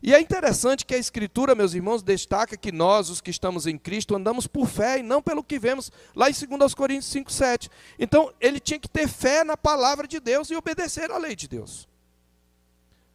e 0.02 0.14
é 0.14 0.20
interessante 0.20 0.86
que 0.86 0.95
a 0.95 0.97
Escritura, 0.97 1.54
meus 1.54 1.74
irmãos, 1.74 2.02
destaca 2.02 2.56
que 2.56 2.72
nós, 2.72 3.10
os 3.10 3.20
que 3.20 3.30
estamos 3.30 3.68
em 3.68 3.78
Cristo, 3.78 4.16
andamos 4.16 4.47
por 4.47 4.66
fé 4.68 5.00
e 5.00 5.04
não 5.04 5.22
pelo 5.22 5.43
que 5.43 5.60
vemos, 5.60 5.91
lá 6.16 6.30
em 6.30 6.34
2 6.34 6.74
Coríntios 6.74 7.12
5, 7.12 7.32
7. 7.32 7.70
Então, 8.00 8.34
ele 8.39 8.60
tinha 8.60 8.80
que 8.80 8.88
ter 8.88 9.08
fé 9.10 9.43
na 9.43 9.58
palavra 9.58 10.08
de 10.08 10.20
Deus 10.20 10.50
e 10.50 10.56
obedecer 10.56 11.12
à 11.12 11.18
lei 11.18 11.36
de 11.36 11.47
Deus. 11.47 11.88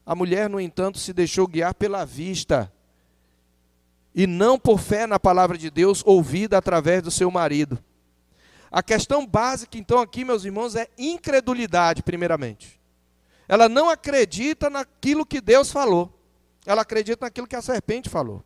A 0.05 0.15
mulher, 0.15 0.51
no 0.51 0.61
entanto, 0.61 0.99
se 0.99 1.15
deixou 1.15 1.47
guiar 1.47 1.75
pela 1.75 2.05
vista 2.05 2.71
e 4.15 4.27
não 4.27 4.59
por 4.59 4.79
fé 4.79 5.07
na 5.07 5.19
palavra 5.19 5.57
de 5.57 5.71
Deus, 5.71 6.03
ouvida 6.05 6.59
através 6.59 7.03
do 7.03 7.11
seu 7.11 7.31
marido. 7.31 7.83
A 8.71 8.83
questão 8.83 9.27
básica, 9.27 9.79
então, 9.79 10.01
aqui, 10.01 10.25
meus 10.25 10.45
irmãos, 10.45 10.77
é 10.77 10.89
incredulidade, 10.99 12.03
primeiramente. 12.03 12.79
Ela 13.49 13.69
não 13.69 13.89
acredita 13.89 14.69
naquilo 14.69 15.27
que 15.27 15.41
Deus 15.41 15.73
falou. 15.73 16.14
Ela 16.67 16.83
acredita 16.83 17.27
naquilo 17.27 17.47
que 17.47 17.57
a 17.57 17.63
serpente 17.63 18.09
falou. 18.09 18.43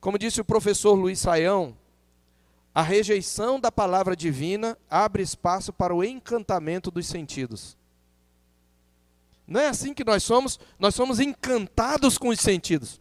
Como 0.00 0.18
disse 0.18 0.40
o 0.40 0.44
professor 0.44 0.94
Luiz 0.94 1.18
Saião, 1.18 1.76
a 2.74 2.82
rejeição 2.82 3.58
da 3.58 3.70
palavra 3.70 4.16
divina 4.16 4.76
abre 4.90 5.22
espaço 5.22 5.72
para 5.72 5.94
o 5.94 6.04
encantamento 6.04 6.90
dos 6.90 7.06
sentidos. 7.06 7.76
Não 9.46 9.60
é 9.60 9.68
assim 9.68 9.94
que 9.94 10.04
nós 10.04 10.22
somos, 10.22 10.58
nós 10.78 10.94
somos 10.94 11.20
encantados 11.20 12.18
com 12.18 12.28
os 12.28 12.40
sentidos. 12.40 13.00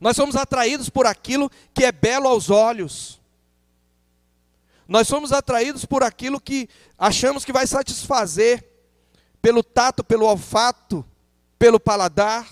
Nós 0.00 0.16
somos 0.16 0.36
atraídos 0.36 0.88
por 0.88 1.06
aquilo 1.06 1.50
que 1.72 1.84
é 1.84 1.92
belo 1.92 2.28
aos 2.28 2.50
olhos. 2.50 3.20
Nós 4.86 5.08
somos 5.08 5.32
atraídos 5.32 5.84
por 5.84 6.02
aquilo 6.02 6.40
que 6.40 6.68
achamos 6.98 7.44
que 7.44 7.52
vai 7.52 7.66
satisfazer 7.66 8.68
pelo 9.40 9.62
tato, 9.62 10.02
pelo 10.02 10.26
olfato, 10.26 11.04
pelo 11.64 11.80
paladar. 11.80 12.46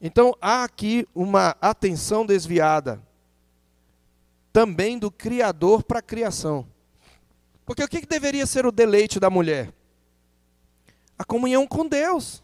Então 0.00 0.36
há 0.40 0.64
aqui 0.64 1.06
uma 1.14 1.56
atenção 1.60 2.26
desviada 2.26 3.00
também 4.52 4.98
do 4.98 5.08
Criador 5.08 5.84
para 5.84 6.00
a 6.00 6.02
criação. 6.02 6.66
Porque 7.64 7.84
o 7.84 7.86
que 7.86 8.04
deveria 8.04 8.44
ser 8.44 8.66
o 8.66 8.72
deleite 8.72 9.20
da 9.20 9.30
mulher? 9.30 9.72
A 11.16 11.24
comunhão 11.24 11.64
com 11.64 11.86
Deus. 11.86 12.42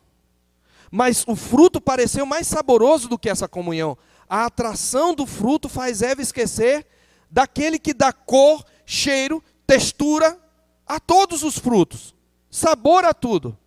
Mas 0.92 1.24
o 1.26 1.34
fruto 1.34 1.80
pareceu 1.80 2.24
mais 2.24 2.46
saboroso 2.46 3.08
do 3.08 3.18
que 3.18 3.28
essa 3.28 3.48
comunhão. 3.48 3.98
A 4.28 4.44
atração 4.44 5.12
do 5.12 5.26
fruto 5.26 5.68
faz 5.68 6.02
Eva 6.02 6.22
esquecer 6.22 6.86
daquele 7.28 7.80
que 7.80 7.92
dá 7.92 8.12
cor, 8.12 8.64
cheiro, 8.86 9.42
textura 9.66 10.38
a 10.86 11.00
todos 11.00 11.42
os 11.42 11.58
frutos, 11.58 12.14
sabor 12.48 13.04
a 13.04 13.12
tudo. 13.12 13.58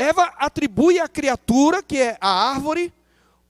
Eva 0.00 0.32
atribui 0.38 0.98
à 0.98 1.06
criatura, 1.06 1.82
que 1.82 1.98
é 1.98 2.16
a 2.22 2.50
árvore, 2.50 2.90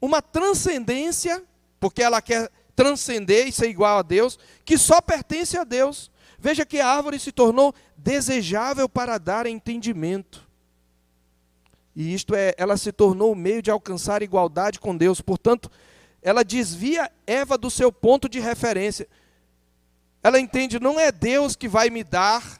uma 0.01 0.21
transcendência 0.21 1.41
porque 1.79 2.03
ela 2.03 2.21
quer 2.21 2.51
transcender 2.75 3.47
e 3.47 3.53
ser 3.53 3.69
igual 3.69 3.99
a 3.99 4.01
Deus, 4.01 4.37
que 4.65 4.77
só 4.77 4.99
pertence 4.99 5.57
a 5.57 5.63
Deus. 5.63 6.11
Veja 6.37 6.65
que 6.65 6.81
a 6.81 6.87
árvore 6.87 7.17
se 7.19 7.31
tornou 7.31 7.73
desejável 7.95 8.89
para 8.89 9.17
dar 9.17 9.45
entendimento. 9.45 10.45
E 11.95 12.13
isto 12.13 12.35
é, 12.35 12.53
ela 12.57 12.75
se 12.75 12.91
tornou 12.91 13.31
o 13.31 13.35
meio 13.35 13.61
de 13.61 13.71
alcançar 13.71 14.21
igualdade 14.21 14.77
com 14.77 14.97
Deus. 14.97 15.21
Portanto, 15.21 15.71
ela 16.21 16.43
desvia 16.43 17.09
Eva 17.25 17.57
do 17.57 17.71
seu 17.71 17.93
ponto 17.93 18.27
de 18.27 18.41
referência. 18.41 19.07
Ela 20.21 20.37
entende, 20.37 20.81
não 20.81 20.99
é 20.99 21.13
Deus 21.13 21.55
que 21.55 21.69
vai 21.69 21.89
me 21.89 22.03
dar 22.03 22.59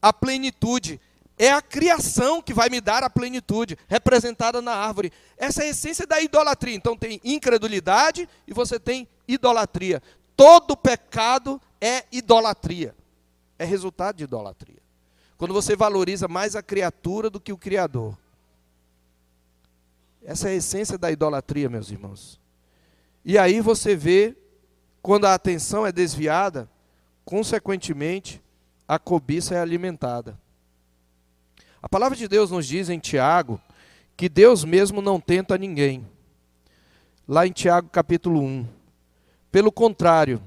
a 0.00 0.12
plenitude, 0.12 1.00
é 1.42 1.50
a 1.50 1.60
criação 1.60 2.40
que 2.40 2.54
vai 2.54 2.68
me 2.68 2.80
dar 2.80 3.02
a 3.02 3.10
plenitude, 3.10 3.76
representada 3.88 4.62
na 4.62 4.76
árvore. 4.76 5.12
Essa 5.36 5.64
é 5.64 5.66
a 5.66 5.70
essência 5.70 6.06
da 6.06 6.20
idolatria. 6.20 6.76
Então 6.76 6.96
tem 6.96 7.20
incredulidade 7.24 8.28
e 8.46 8.54
você 8.54 8.78
tem 8.78 9.08
idolatria. 9.26 10.00
Todo 10.36 10.76
pecado 10.76 11.60
é 11.80 12.04
idolatria. 12.12 12.94
É 13.58 13.64
resultado 13.64 14.18
de 14.18 14.22
idolatria. 14.22 14.80
Quando 15.36 15.52
você 15.52 15.74
valoriza 15.74 16.28
mais 16.28 16.54
a 16.54 16.62
criatura 16.62 17.28
do 17.28 17.40
que 17.40 17.52
o 17.52 17.58
Criador. 17.58 18.16
Essa 20.22 20.48
é 20.48 20.52
a 20.52 20.54
essência 20.54 20.96
da 20.96 21.10
idolatria, 21.10 21.68
meus 21.68 21.90
irmãos. 21.90 22.40
E 23.24 23.36
aí 23.36 23.60
você 23.60 23.96
vê, 23.96 24.36
quando 25.02 25.24
a 25.24 25.34
atenção 25.34 25.84
é 25.84 25.90
desviada, 25.90 26.70
consequentemente, 27.24 28.40
a 28.86 28.96
cobiça 28.96 29.56
é 29.56 29.60
alimentada. 29.60 30.40
A 31.82 31.88
palavra 31.88 32.16
de 32.16 32.28
Deus 32.28 32.50
nos 32.50 32.66
diz 32.66 32.88
em 32.88 32.98
Tiago 32.98 33.60
que 34.16 34.28
Deus 34.28 34.64
mesmo 34.64 35.02
não 35.02 35.20
tenta 35.20 35.58
ninguém. 35.58 36.06
Lá 37.26 37.46
em 37.46 37.52
Tiago 37.52 37.88
capítulo 37.88 38.40
1. 38.40 38.66
Pelo 39.50 39.72
contrário, 39.72 40.40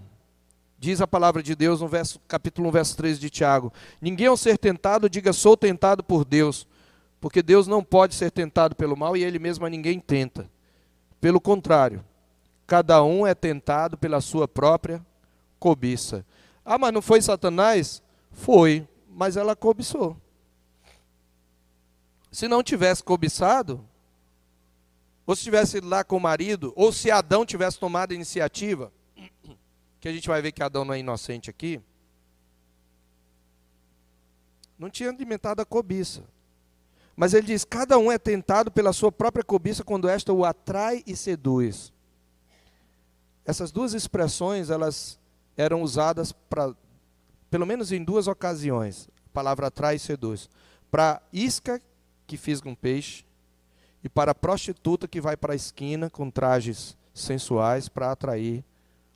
diz 0.79 1.01
a 1.01 1.07
palavra 1.07 1.43
de 1.43 1.53
Deus 1.53 1.81
no 1.81 1.87
verso, 1.87 2.19
capítulo 2.27 2.69
1, 2.69 2.71
verso 2.71 2.97
13 2.97 3.19
de 3.19 3.29
Tiago: 3.29 3.73
Ninguém 4.01 4.27
ao 4.27 4.37
ser 4.37 4.57
tentado 4.57 5.09
diga 5.09 5.33
sou 5.33 5.57
tentado 5.57 6.03
por 6.03 6.23
Deus, 6.23 6.67
porque 7.19 7.43
Deus 7.43 7.67
não 7.67 7.83
pode 7.83 8.15
ser 8.15 8.31
tentado 8.31 8.75
pelo 8.75 8.95
mal 8.95 9.17
e 9.17 9.23
ele 9.23 9.37
mesmo 9.37 9.65
a 9.65 9.69
ninguém 9.69 9.99
tenta. 9.99 10.49
Pelo 11.19 11.41
contrário, 11.41 12.03
Cada 12.67 13.03
um 13.03 13.27
é 13.27 13.35
tentado 13.35 13.97
pela 13.97 14.19
sua 14.19 14.47
própria 14.47 15.05
cobiça. 15.59 16.25
Ah, 16.63 16.77
mas 16.77 16.91
não 16.91 17.01
foi 17.01 17.21
Satanás? 17.21 18.01
Foi, 18.31 18.87
mas 19.07 19.37
ela 19.37 19.55
cobiçou. 19.55 20.17
Se 22.35 22.49
não 22.49 22.61
tivesse 22.61 23.01
cobiçado, 23.01 23.81
ou 25.25 25.33
se 25.37 25.43
tivesse 25.43 25.77
ido 25.77 25.87
lá 25.87 26.03
com 26.03 26.17
o 26.17 26.19
marido, 26.19 26.73
ou 26.75 26.91
se 26.91 27.09
Adão 27.09 27.45
tivesse 27.45 27.79
tomado 27.79 28.11
a 28.11 28.13
iniciativa, 28.13 28.91
que 30.01 30.09
a 30.09 30.11
gente 30.11 30.27
vai 30.27 30.41
ver 30.41 30.51
que 30.51 30.61
Adão 30.61 30.83
não 30.83 30.93
é 30.93 30.99
inocente 30.99 31.49
aqui, 31.49 31.81
não 34.77 34.89
tinha 34.89 35.07
alimentado 35.07 35.61
a 35.61 35.65
cobiça. 35.65 36.25
Mas 37.15 37.33
ele 37.33 37.47
diz: 37.47 37.63
cada 37.63 37.97
um 37.97 38.11
é 38.11 38.17
tentado 38.17 38.69
pela 38.69 38.91
sua 38.91 39.13
própria 39.13 39.41
cobiça 39.41 39.81
quando 39.81 40.09
esta 40.09 40.33
o 40.33 40.43
atrai 40.43 41.03
e 41.07 41.15
seduz. 41.15 41.93
Essas 43.45 43.71
duas 43.71 43.93
expressões, 43.93 44.69
elas 44.69 45.17
eram 45.55 45.81
usadas 45.81 46.33
para, 46.33 46.75
pelo 47.49 47.65
menos 47.65 47.93
em 47.93 48.03
duas 48.03 48.27
ocasiões, 48.27 49.07
a 49.25 49.29
palavra 49.29 49.67
atrai 49.67 49.95
e 49.95 49.99
seduz, 49.99 50.49
para 50.91 51.21
isca 51.31 51.81
que 52.25 52.37
fisga 52.37 52.69
um 52.69 52.75
peixe 52.75 53.23
e 54.03 54.09
para 54.09 54.31
a 54.31 54.35
prostituta 54.35 55.07
que 55.07 55.19
vai 55.19 55.35
para 55.35 55.53
a 55.53 55.55
esquina 55.55 56.09
com 56.09 56.29
trajes 56.29 56.97
sensuais 57.13 57.89
para 57.89 58.11
atrair 58.11 58.63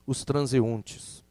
os 0.06 0.24
transeuntes. 0.24 1.24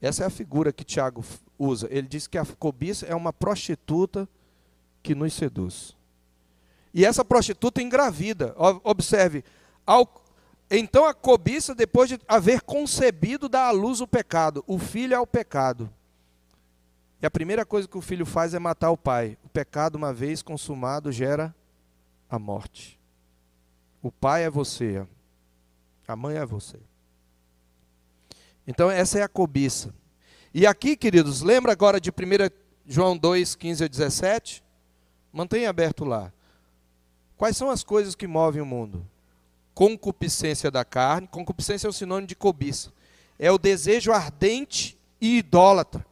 Essa 0.00 0.24
é 0.24 0.26
a 0.26 0.30
figura 0.30 0.72
que 0.72 0.82
Tiago 0.84 1.24
usa. 1.58 1.86
Ele 1.90 2.08
diz 2.08 2.26
que 2.26 2.38
a 2.38 2.44
cobiça 2.44 3.06
é 3.06 3.14
uma 3.14 3.32
prostituta 3.32 4.28
que 5.02 5.14
nos 5.14 5.34
seduz. 5.34 5.96
E 6.94 7.04
essa 7.04 7.24
prostituta 7.24 7.80
engravida. 7.80 8.54
Observe, 8.82 9.44
ao 9.86 10.22
então 10.74 11.04
a 11.04 11.12
cobiça, 11.12 11.74
depois 11.74 12.08
de 12.08 12.18
haver 12.26 12.62
concebido, 12.62 13.46
dá 13.46 13.66
à 13.66 13.70
luz 13.70 14.00
o 14.00 14.06
pecado. 14.06 14.64
O 14.66 14.78
filho 14.78 15.14
é 15.14 15.20
o 15.20 15.26
pecado. 15.26 15.92
E 17.22 17.26
a 17.26 17.30
primeira 17.30 17.64
coisa 17.64 17.86
que 17.86 17.96
o 17.96 18.02
filho 18.02 18.26
faz 18.26 18.52
é 18.52 18.58
matar 18.58 18.90
o 18.90 18.96
pai. 18.96 19.38
O 19.44 19.48
pecado, 19.48 19.94
uma 19.94 20.12
vez 20.12 20.42
consumado, 20.42 21.12
gera 21.12 21.54
a 22.28 22.38
morte. 22.38 22.98
O 24.02 24.10
pai 24.10 24.42
é 24.42 24.50
você, 24.50 25.06
a 26.06 26.16
mãe 26.16 26.36
é 26.36 26.44
você. 26.44 26.78
Então, 28.66 28.90
essa 28.90 29.20
é 29.20 29.22
a 29.22 29.28
cobiça. 29.28 29.94
E 30.52 30.66
aqui, 30.66 30.96
queridos, 30.96 31.40
lembra 31.40 31.70
agora 31.70 32.00
de 32.00 32.10
1 32.10 32.14
João 32.84 33.16
2, 33.16 33.54
15 33.54 33.84
a 33.84 33.88
17? 33.88 34.64
Mantenha 35.32 35.70
aberto 35.70 36.04
lá. 36.04 36.32
Quais 37.36 37.56
são 37.56 37.70
as 37.70 37.84
coisas 37.84 38.16
que 38.16 38.26
movem 38.26 38.60
o 38.60 38.66
mundo? 38.66 39.06
concupiscência 39.74 40.70
da 40.70 40.84
carne. 40.84 41.26
Concupiscência 41.28 41.86
é 41.86 41.90
o 41.90 41.92
sinônimo 41.92 42.26
de 42.26 42.36
cobiça. 42.36 42.92
É 43.38 43.50
o 43.50 43.58
desejo 43.58 44.12
ardente 44.12 44.98
e 45.20 45.38
idólatra, 45.38 46.04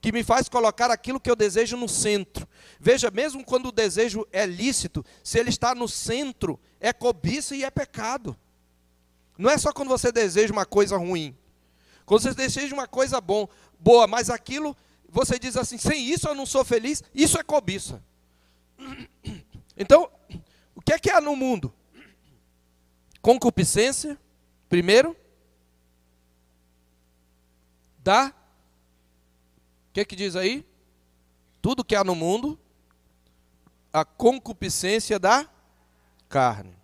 que 0.00 0.12
me 0.12 0.24
faz 0.24 0.48
colocar 0.48 0.90
aquilo 0.90 1.20
que 1.20 1.30
eu 1.30 1.36
desejo 1.36 1.76
no 1.76 1.88
centro. 1.88 2.48
Veja, 2.78 3.10
mesmo 3.10 3.44
quando 3.44 3.66
o 3.66 3.72
desejo 3.72 4.26
é 4.32 4.46
lícito, 4.46 5.04
se 5.22 5.38
ele 5.38 5.50
está 5.50 5.74
no 5.74 5.86
centro, 5.86 6.58
é 6.80 6.92
cobiça 6.92 7.54
e 7.54 7.64
é 7.64 7.70
pecado. 7.70 8.36
Não 9.36 9.50
é 9.50 9.58
só 9.58 9.72
quando 9.72 9.88
você 9.88 10.10
deseja 10.10 10.52
uma 10.52 10.66
coisa 10.66 10.96
ruim. 10.96 11.36
Quando 12.06 12.22
você 12.22 12.34
deseja 12.34 12.74
uma 12.74 12.86
coisa 12.86 13.20
bom, 13.20 13.48
boa, 13.78 14.06
mas 14.06 14.30
aquilo 14.30 14.76
você 15.10 15.38
diz 15.38 15.56
assim, 15.56 15.76
sem 15.76 16.06
isso 16.08 16.28
eu 16.28 16.34
não 16.34 16.46
sou 16.46 16.64
feliz, 16.64 17.02
isso 17.14 17.38
é 17.38 17.42
cobiça. 17.42 18.02
Então, 19.82 20.10
o 20.74 20.82
que 20.82 20.92
é 20.92 20.98
que 20.98 21.08
há 21.08 21.22
no 21.22 21.34
mundo? 21.34 21.72
Concupiscência, 23.22 24.18
primeiro, 24.68 25.16
da. 28.00 28.34
O 29.90 29.92
que, 29.92 30.04
que 30.04 30.14
diz 30.14 30.36
aí? 30.36 30.64
Tudo 31.60 31.84
que 31.84 31.96
há 31.96 32.04
no 32.04 32.14
mundo, 32.14 32.56
a 33.92 34.04
concupiscência 34.04 35.18
da 35.18 35.48
carne. 36.28 36.74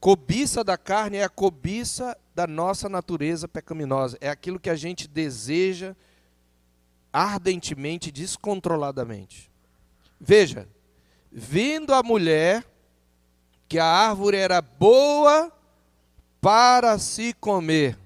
Cobiça 0.00 0.64
da 0.64 0.78
carne 0.78 1.18
é 1.18 1.24
a 1.24 1.28
cobiça 1.28 2.16
da 2.34 2.46
nossa 2.46 2.88
natureza 2.88 3.46
pecaminosa. 3.46 4.16
É 4.18 4.30
aquilo 4.30 4.58
que 4.58 4.70
a 4.70 4.74
gente 4.74 5.06
deseja 5.06 5.94
ardentemente, 7.12 8.10
descontroladamente. 8.10 9.50
Veja, 10.18 10.66
vendo 11.30 11.92
a 11.92 12.02
mulher 12.02 12.64
que 13.68 13.78
a 13.78 13.84
árvore 13.84 14.38
era 14.38 14.62
boa 14.62 15.52
para 16.40 16.98
se 16.98 17.34
comer. 17.34 17.98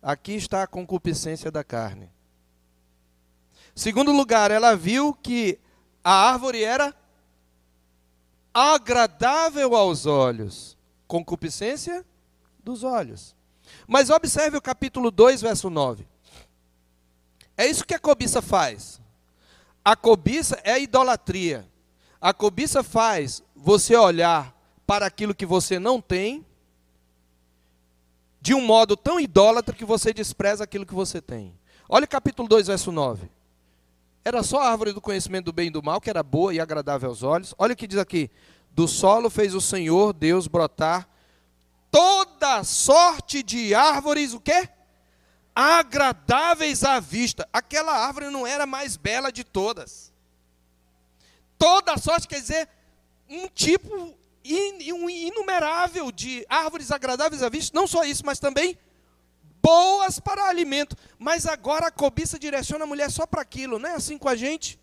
Aqui 0.00 0.34
está 0.34 0.62
a 0.62 0.68
concupiscência 0.68 1.50
da 1.50 1.64
carne. 1.64 2.08
Segundo 3.74 4.12
lugar, 4.12 4.50
ela 4.50 4.76
viu 4.76 5.14
que 5.14 5.58
a 6.04 6.12
árvore 6.30 6.62
era 6.62 6.94
agradável 8.52 9.74
aos 9.74 10.06
olhos. 10.06 10.76
Concupiscência 11.06 12.04
dos 12.62 12.84
olhos. 12.84 13.34
Mas 13.86 14.10
observe 14.10 14.56
o 14.56 14.62
capítulo 14.62 15.10
2, 15.10 15.42
verso 15.42 15.70
9. 15.70 16.06
É 17.56 17.66
isso 17.66 17.86
que 17.86 17.94
a 17.94 17.98
cobiça 17.98 18.42
faz. 18.42 19.00
A 19.84 19.96
cobiça 19.96 20.60
é 20.62 20.72
a 20.72 20.78
idolatria. 20.78 21.68
A 22.20 22.32
cobiça 22.32 22.82
faz 22.82 23.42
você 23.54 23.96
olhar 23.96 24.54
para 24.86 25.06
aquilo 25.06 25.34
que 25.34 25.46
você 25.46 25.78
não 25.78 26.00
tem, 26.00 26.44
de 28.40 28.54
um 28.54 28.60
modo 28.60 28.96
tão 28.96 29.18
idólatra 29.18 29.74
que 29.74 29.84
você 29.84 30.12
despreza 30.12 30.64
aquilo 30.64 30.86
que 30.86 30.94
você 30.94 31.20
tem. 31.20 31.56
Olha 31.88 32.04
o 32.04 32.08
capítulo 32.08 32.48
2, 32.48 32.66
verso 32.66 32.92
9. 32.92 33.30
Era 34.24 34.42
só 34.42 34.60
a 34.60 34.70
árvore 34.70 34.92
do 34.92 35.00
conhecimento 35.00 35.46
do 35.46 35.52
bem 35.52 35.66
e 35.66 35.70
do 35.70 35.82
mal, 35.82 36.00
que 36.00 36.08
era 36.08 36.22
boa 36.22 36.54
e 36.54 36.60
agradável 36.60 37.08
aos 37.08 37.22
olhos. 37.22 37.54
Olha 37.58 37.72
o 37.72 37.76
que 37.76 37.86
diz 37.86 37.98
aqui: 37.98 38.30
Do 38.70 38.86
solo 38.86 39.28
fez 39.28 39.54
o 39.54 39.60
Senhor 39.60 40.12
Deus 40.12 40.46
brotar 40.46 41.08
toda 41.90 42.64
sorte 42.64 43.42
de 43.42 43.74
árvores, 43.74 44.32
o 44.32 44.40
quê? 44.40 44.68
Agradáveis 45.54 46.84
à 46.84 47.00
vista. 47.00 47.48
Aquela 47.52 47.92
árvore 47.92 48.30
não 48.30 48.46
era 48.46 48.64
a 48.64 48.66
mais 48.66 48.96
bela 48.96 49.30
de 49.30 49.44
todas. 49.44 50.12
Toda 51.58 51.98
sorte 51.98 52.26
quer 52.26 52.40
dizer 52.40 52.68
um 53.28 53.48
tipo 53.48 54.16
um 54.44 55.08
inumerável 55.08 56.10
de 56.10 56.44
árvores 56.48 56.90
agradáveis 56.90 57.42
à 57.42 57.48
vista, 57.48 57.78
não 57.78 57.86
só 57.86 58.04
isso, 58.04 58.24
mas 58.26 58.40
também 58.40 58.76
boas 59.62 60.18
para 60.18 60.48
alimento. 60.48 60.96
Mas 61.18 61.46
agora 61.46 61.86
a 61.86 61.90
cobiça 61.90 62.38
direciona 62.38 62.84
a 62.84 62.86
mulher 62.86 63.10
só 63.10 63.26
para 63.26 63.40
aquilo, 63.40 63.78
não 63.78 63.88
é 63.88 63.94
assim 63.94 64.18
com 64.18 64.28
a 64.28 64.34
gente? 64.34 64.78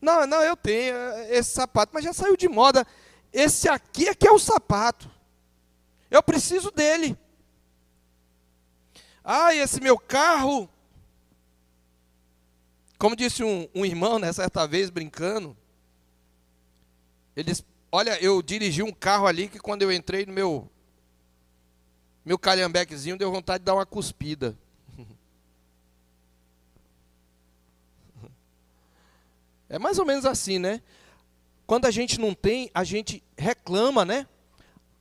Não, 0.00 0.26
não, 0.26 0.42
eu 0.42 0.56
tenho 0.56 0.94
esse 1.30 1.50
sapato, 1.50 1.92
mas 1.94 2.04
já 2.04 2.12
saiu 2.12 2.36
de 2.36 2.48
moda. 2.48 2.86
Esse 3.32 3.68
aqui 3.68 4.08
é 4.08 4.14
que 4.14 4.26
é 4.26 4.32
o 4.32 4.38
sapato. 4.38 5.10
Eu 6.10 6.22
preciso 6.22 6.70
dele. 6.70 7.16
Ah, 9.24 9.54
esse 9.54 9.80
meu 9.80 9.98
carro. 9.98 10.68
Como 12.98 13.16
disse 13.16 13.42
um, 13.42 13.68
um 13.74 13.84
irmão, 13.84 14.18
né, 14.18 14.32
certa 14.32 14.66
vez, 14.66 14.90
brincando. 14.90 15.56
Ele 17.34 17.50
disse, 17.50 17.64
olha, 17.90 18.22
eu 18.22 18.40
dirigi 18.42 18.82
um 18.82 18.92
carro 18.92 19.26
ali 19.26 19.48
que 19.48 19.58
quando 19.58 19.82
eu 19.82 19.90
entrei 19.90 20.26
no 20.26 20.32
meu 20.32 20.70
meu 22.24 22.38
calhambequezinho 22.38 23.18
deu 23.18 23.30
vontade 23.30 23.60
de 23.60 23.66
dar 23.66 23.74
uma 23.74 23.86
cuspida. 23.86 24.56
É 29.66 29.78
mais 29.78 29.98
ou 29.98 30.04
menos 30.04 30.24
assim, 30.24 30.58
né? 30.58 30.80
Quando 31.66 31.86
a 31.86 31.90
gente 31.90 32.20
não 32.20 32.32
tem, 32.34 32.70
a 32.72 32.84
gente 32.84 33.24
reclama, 33.36 34.04
né? 34.04 34.26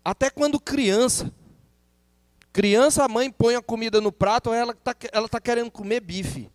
Até 0.03 0.29
quando 0.29 0.59
criança. 0.59 1.31
Criança, 2.51 3.03
a 3.03 3.07
mãe 3.07 3.29
põe 3.29 3.55
a 3.55 3.61
comida 3.61 3.99
no 3.99 4.11
prato, 4.11 4.53
ela 4.53 4.71
está 4.71 4.95
ela 5.11 5.27
tá 5.27 5.39
querendo 5.39 5.69
comer 5.69 5.99
bife. 5.99 6.49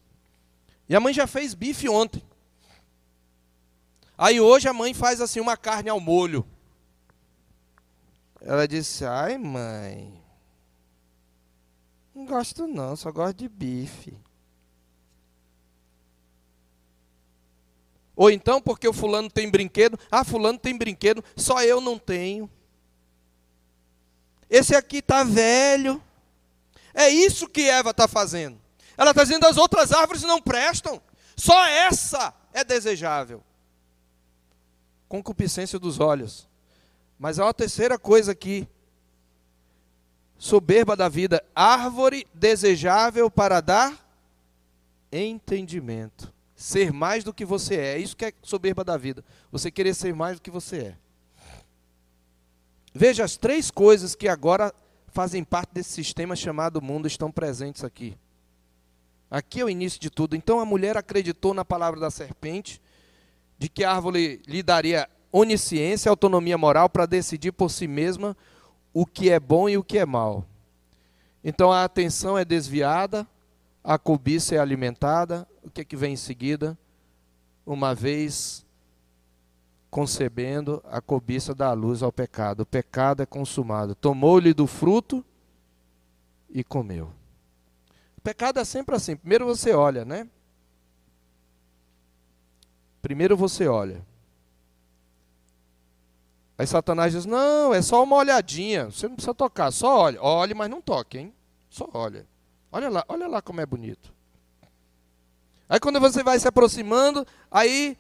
E 0.89 0.97
a 0.97 1.01
mãe 1.01 1.13
já 1.13 1.27
fez 1.27 1.55
bife 1.55 1.89
ontem. 1.89 2.23
Aí 4.17 4.41
hoje 4.41 4.69
a 4.69 4.73
mãe 4.73 4.95
faz 4.95 5.21
assim 5.21 5.39
uma 5.39 5.57
carne 5.57 5.91
ao 5.91 6.01
molho. 6.01 6.45
Ela 8.41 8.67
disse: 8.67 9.05
Ai, 9.05 9.37
mãe, 9.37 10.21
não 12.19 12.27
gosto 12.27 12.67
não, 12.67 12.97
só 12.97 13.13
gosto 13.13 13.37
de 13.37 13.49
bife. 13.49 14.13
Ou 18.17 18.29
então 18.29 18.61
porque 18.61 18.89
o 18.89 18.93
fulano 18.93 19.31
tem 19.31 19.49
brinquedo, 19.49 19.97
ah, 20.11 20.25
fulano 20.25 20.59
tem 20.59 20.77
brinquedo, 20.77 21.23
só 21.37 21.63
eu 21.63 21.81
não 21.81 21.97
tenho. 21.97 22.51
Esse 24.51 24.75
aqui 24.75 24.97
está 24.97 25.23
velho. 25.23 26.03
É 26.93 27.09
isso 27.09 27.47
que 27.47 27.63
Eva 27.69 27.91
está 27.91 28.09
fazendo. 28.09 28.61
Ela 28.97 29.11
está 29.11 29.23
dizendo 29.23 29.47
as 29.47 29.57
outras 29.57 29.93
árvores 29.93 30.23
não 30.23 30.43
prestam. 30.43 31.01
Só 31.37 31.67
essa 31.67 32.35
é 32.53 32.65
desejável. 32.65 33.45
Concupiscência 35.09 35.79
dos 35.79 36.01
olhos. 36.01 36.49
Mas 37.17 37.39
há 37.39 37.45
uma 37.45 37.55
terceira 37.55 37.97
coisa 37.97 38.33
aqui 38.33 38.67
soberba 40.39 40.95
da 40.95 41.09
vida, 41.09 41.45
árvore 41.55 42.27
desejável 42.33 43.29
para 43.29 43.61
dar 43.61 44.09
entendimento. 45.11 46.33
Ser 46.55 46.93
mais 46.93 47.25
do 47.25 47.35
que 47.35 47.45
você 47.45 47.77
é. 47.77 47.95
é. 47.95 47.99
Isso 47.99 48.17
que 48.17 48.25
é 48.25 48.33
soberba 48.43 48.85
da 48.85 48.97
vida. 48.97 49.25
Você 49.51 49.71
querer 49.71 49.95
ser 49.95 50.15
mais 50.15 50.37
do 50.37 50.43
que 50.43 50.51
você 50.51 50.77
é. 50.79 50.97
Veja, 52.95 53.25
as 53.25 53.37
três 53.37 53.71
coisas 53.71 54.15
que 54.15 54.29
agora 54.29 54.73
fazem 55.09 55.45
parte 55.45 55.71
desse 55.73 55.91
sistema 55.91 56.35
chamado 56.35 56.81
mundo 56.81 57.07
estão 57.07 57.31
presentes 57.31 57.85
aqui. 57.85 58.17
Aqui 59.31 59.61
é 59.61 59.65
o 59.65 59.71
início 59.71 60.01
de 60.01 60.11
tudo. 60.11 60.35
Então 60.35 60.59
a 60.59 60.65
mulher 60.65 60.97
acreditou 60.97 61.53
na 61.53 61.65
palavra 61.65 62.01
da 62.01 62.11
serpente, 62.11 62.81
de 63.59 63.69
que 63.69 63.85
a 63.85 63.93
árvore 63.93 64.41
lhe 64.47 64.63
daria 64.63 65.09
onisciência, 65.31 66.11
autonomia 66.11 66.57
moral 66.57 66.89
para 66.89 67.07
decidir 67.07 67.53
por 67.53 67.71
si 67.71 67.87
mesma 67.87 68.37
o 69.01 69.07
que 69.07 69.31
é 69.31 69.39
bom 69.39 69.69
e 69.69 69.79
o 69.79 69.85
que 69.85 69.97
é 69.97 70.05
mal. 70.05 70.45
Então 71.45 71.71
a 71.71 71.85
atenção 71.85 72.37
é 72.37 72.45
desviada, 72.45 73.25
a 73.85 73.97
cobiça 73.97 74.57
é 74.57 74.59
alimentada. 74.59 75.47
O 75.63 75.71
que, 75.71 75.83
é 75.83 75.85
que 75.85 75.95
vem 75.95 76.15
em 76.15 76.17
seguida? 76.17 76.77
Uma 77.65 77.95
vez 77.95 78.67
concebendo, 79.89 80.83
a 80.85 81.01
cobiça 81.01 81.55
dá 81.55 81.73
luz 81.73 82.03
ao 82.03 82.11
pecado. 82.11 82.63
O 82.63 82.67
pecado 82.67 83.23
é 83.23 83.27
consumado. 83.27 83.95
Tomou-lhe 83.95 84.53
do 84.53 84.67
fruto 84.67 85.25
e 86.51 86.65
comeu. 86.65 87.13
O 88.17 88.21
pecado 88.21 88.59
é 88.59 88.65
sempre 88.65 88.97
assim. 88.97 89.15
Primeiro 89.15 89.47
você 89.47 89.73
olha, 89.73 90.05
né? 90.05 90.27
Primeiro 93.01 93.37
você 93.37 93.69
olha. 93.69 94.05
Aí 96.59 96.67
Satanás 96.67 97.13
diz: 97.13 97.25
Não, 97.25 97.73
é 97.73 97.81
só 97.81 98.03
uma 98.03 98.17
olhadinha, 98.17 98.87
você 98.87 99.07
não 99.07 99.15
precisa 99.15 99.33
tocar, 99.33 99.71
só 99.71 100.01
olha. 100.01 100.21
Olhe, 100.21 100.55
mas 100.55 100.69
não 100.69 100.83
toque, 100.83 101.17
hein? 101.17 101.35
Só 101.71 101.89
olha. 101.95 102.27
Olha 102.73 102.91
lá, 102.91 103.05
olha 103.09 103.29
lá 103.29 103.41
como 103.41 103.61
é 103.61 103.67
bonito. 103.67 104.13
Aí 105.69 105.79
quando 105.79 106.01
você 106.01 106.23
vai 106.25 106.39
se 106.39 106.49
aproximando, 106.49 107.25
aí 107.49 107.97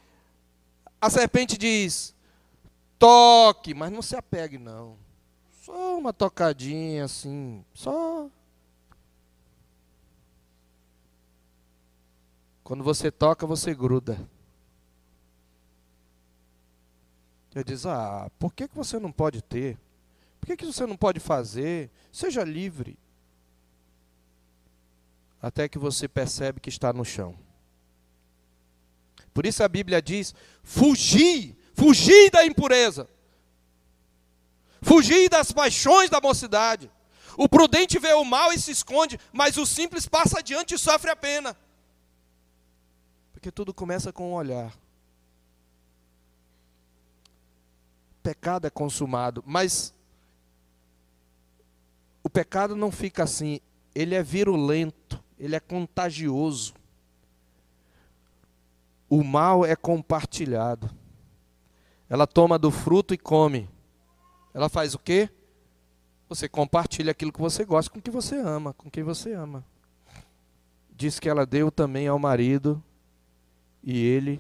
a 1.01 1.09
serpente 1.09 1.57
diz: 1.57 2.13
Toque, 2.99 3.75
mas 3.75 3.93
não 3.93 4.03
se 4.03 4.17
apegue, 4.17 4.59
não. 4.59 4.97
Só 5.63 5.97
uma 5.97 6.13
tocadinha 6.13 7.05
assim, 7.05 7.65
só. 7.73 8.29
Quando 12.65 12.83
você 12.83 13.11
toca, 13.11 13.47
você 13.47 13.73
gruda. 13.73 14.19
Ele 17.55 17.65
diz: 17.65 17.87
Ah, 17.87 18.31
por 18.39 18.53
que, 18.53 18.69
que 18.69 18.77
você 18.77 18.99
não 18.99 19.11
pode 19.11 19.43
ter? 19.43 19.79
Por 20.41 20.47
que, 20.47 20.57
que 20.57 20.67
você 20.67 20.87
não 20.87 20.97
pode 20.97 21.21
fazer? 21.21 21.91
Seja 22.13 22.45
livre. 22.45 22.99
Até 25.41 25.69
que 25.69 25.79
você 25.79 26.09
percebe 26.09 26.61
que 26.61 26.69
está 26.69 26.93
no 26.93 27.05
chão. 27.05 27.37
Por 29.33 29.47
isso 29.47 29.63
a 29.63 29.69
Bíblia 29.69 30.03
diz: 30.03 30.35
fugi, 30.63 31.57
fugi 31.75 32.31
da 32.31 32.45
impureza, 32.45 33.09
fugi 34.83 35.29
das 35.29 35.53
paixões 35.53 36.11
da 36.11 36.21
mocidade. 36.21 36.91
O 37.37 37.49
prudente 37.49 38.01
vê 38.01 38.13
o 38.15 38.25
mal 38.25 38.53
e 38.53 38.59
se 38.59 38.73
esconde, 38.73 39.19
mas 39.33 39.57
o 39.57 39.65
simples 39.65 40.07
passa 40.07 40.41
adiante 40.41 40.75
e 40.75 40.79
sofre 40.79 41.09
a 41.09 41.15
pena. 41.15 41.57
Porque 43.33 43.53
tudo 43.53 43.73
começa 43.73 44.13
com 44.13 44.33
um 44.33 44.35
olhar. 44.35 44.77
Pecado 48.29 48.67
é 48.67 48.71
consumado, 48.71 49.43
mas 49.47 49.95
o 52.23 52.29
pecado 52.29 52.77
não 52.77 52.93
fica 52.93 53.23
assim, 53.23 53.59
ele 53.95 54.15
é 54.15 54.23
virulento, 54.23 55.25
ele 55.39 55.57
é 55.57 55.61
contagioso. 55.61 56.75
O 59.09 59.25
mal 59.25 59.65
é 59.65 59.75
compartilhado. 59.75 60.91
Ela 62.07 62.27
toma 62.27 62.59
do 62.59 62.71
fruto 62.71 63.15
e 63.15 63.19
come. 63.19 63.67
Ela 64.53 64.69
faz 64.69 64.93
o 64.93 64.99
quê? 64.99 65.31
Você 66.29 66.51
compartilha 66.51 67.13
aquilo 67.13 67.33
que 67.33 67.41
você 67.41 67.65
gosta 67.65 67.91
com 67.91 67.99
que 67.99 68.11
você 68.11 68.37
ama, 68.37 68.75
com 68.75 68.91
quem 68.91 69.03
você 69.03 69.33
ama. 69.33 69.65
Diz 70.95 71.19
que 71.19 71.31
ela 71.31 71.47
deu 71.47 71.71
também 71.71 72.07
ao 72.07 72.19
marido 72.19 72.83
e 73.83 73.99
ele 74.05 74.39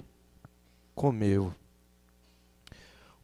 comeu. 0.95 1.55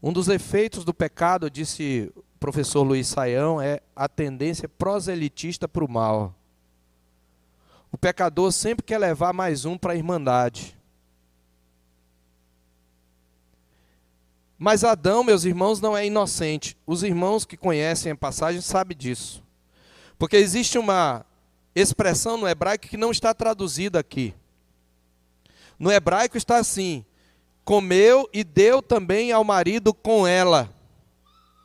Um 0.05 0.13
dos 0.13 0.27
efeitos 0.27 0.85
do 0.85 0.93
pecado, 0.93 1.49
disse 1.49 2.13
o 2.15 2.23
professor 2.39 2.83
Luiz 2.83 3.07
Saião, 3.07 3.59
é 3.59 3.81
a 3.95 4.07
tendência 4.07 4.69
proselitista 4.69 5.67
para 5.67 5.83
o 5.83 5.89
mal. 5.89 6.35
O 7.91 7.97
pecador 7.97 8.51
sempre 8.51 8.85
quer 8.85 8.99
levar 8.99 9.33
mais 9.33 9.65
um 9.65 9.75
para 9.75 9.93
a 9.93 9.95
irmandade. 9.95 10.77
Mas 14.59 14.83
Adão, 14.83 15.23
meus 15.23 15.43
irmãos, 15.43 15.81
não 15.81 15.97
é 15.97 16.05
inocente. 16.05 16.77
Os 16.85 17.01
irmãos 17.01 17.43
que 17.43 17.57
conhecem 17.57 18.11
a 18.11 18.15
passagem 18.15 18.61
sabem 18.61 18.95
disso. 18.95 19.43
Porque 20.19 20.37
existe 20.37 20.77
uma 20.77 21.25
expressão 21.73 22.37
no 22.37 22.47
hebraico 22.47 22.87
que 22.87 22.95
não 22.95 23.09
está 23.09 23.33
traduzida 23.33 24.01
aqui. 24.01 24.35
No 25.79 25.91
hebraico 25.91 26.37
está 26.37 26.57
assim: 26.57 27.03
comeu 27.65 28.29
e 28.31 28.43
deu 28.43 28.81
também 28.81 29.31
ao 29.31 29.43
marido 29.43 29.91
com 29.91 30.27
ela. 30.27 30.69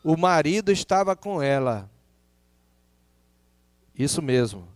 O 0.03 0.17
marido 0.17 0.73
estava 0.73 1.15
com 1.15 1.43
ela. 1.43 1.89
Isso 3.95 4.23
mesmo. 4.23 4.67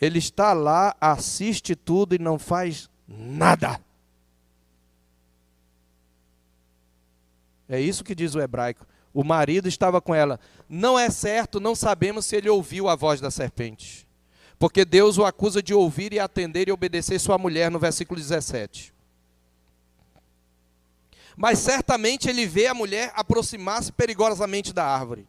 Ele 0.00 0.18
está 0.18 0.54
lá, 0.54 0.96
assiste 0.98 1.76
tudo 1.76 2.14
e 2.14 2.18
não 2.18 2.38
faz 2.38 2.90
nada. 3.06 3.78
É 7.68 7.78
isso 7.78 8.02
que 8.02 8.14
diz 8.14 8.34
o 8.34 8.40
hebraico. 8.40 8.86
O 9.12 9.22
marido 9.22 9.68
estava 9.68 10.00
com 10.00 10.14
ela. 10.14 10.40
Não 10.66 10.98
é 10.98 11.10
certo, 11.10 11.60
não 11.60 11.74
sabemos 11.74 12.24
se 12.24 12.36
ele 12.36 12.48
ouviu 12.48 12.88
a 12.88 12.96
voz 12.96 13.20
da 13.20 13.30
serpente. 13.30 14.08
Porque 14.58 14.84
Deus 14.84 15.18
o 15.18 15.26
acusa 15.26 15.62
de 15.62 15.74
ouvir 15.74 16.14
e 16.14 16.18
atender 16.18 16.68
e 16.68 16.72
obedecer 16.72 17.18
sua 17.18 17.36
mulher 17.36 17.70
no 17.70 17.78
versículo 17.78 18.18
17 18.18 18.92
mas 21.42 21.58
certamente 21.58 22.28
ele 22.28 22.46
vê 22.46 22.68
a 22.68 22.74
mulher 22.74 23.10
aproximar-se 23.16 23.90
perigosamente 23.90 24.72
da 24.72 24.86
árvore. 24.86 25.26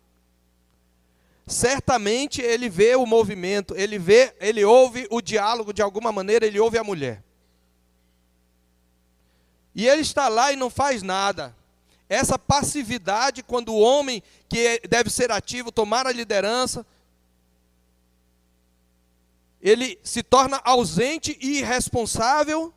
Certamente 1.47 2.39
ele 2.39 2.69
vê 2.69 2.95
o 2.95 3.03
movimento, 3.03 3.73
ele 3.75 3.97
vê, 3.97 4.31
ele 4.39 4.63
ouve 4.63 5.07
o 5.09 5.19
diálogo 5.19 5.73
de 5.73 5.81
alguma 5.81 6.11
maneira, 6.11 6.45
ele 6.45 6.59
ouve 6.59 6.77
a 6.77 6.83
mulher. 6.83 7.23
E 9.73 9.87
ele 9.87 10.03
está 10.03 10.27
lá 10.27 10.53
e 10.53 10.55
não 10.55 10.69
faz 10.69 11.01
nada. 11.01 11.55
essa 12.07 12.37
passividade 12.37 13.41
quando 13.41 13.73
o 13.73 13.79
homem 13.79 14.21
que 14.47 14.67
é, 14.67 14.79
deve 14.87 15.09
ser 15.09 15.31
ativo, 15.31 15.71
tomar 15.71 16.05
a 16.05 16.11
liderança, 16.11 16.85
ele 19.59 19.99
se 20.03 20.21
torna 20.21 20.61
ausente 20.63 21.35
e 21.41 21.57
irresponsável, 21.57 22.71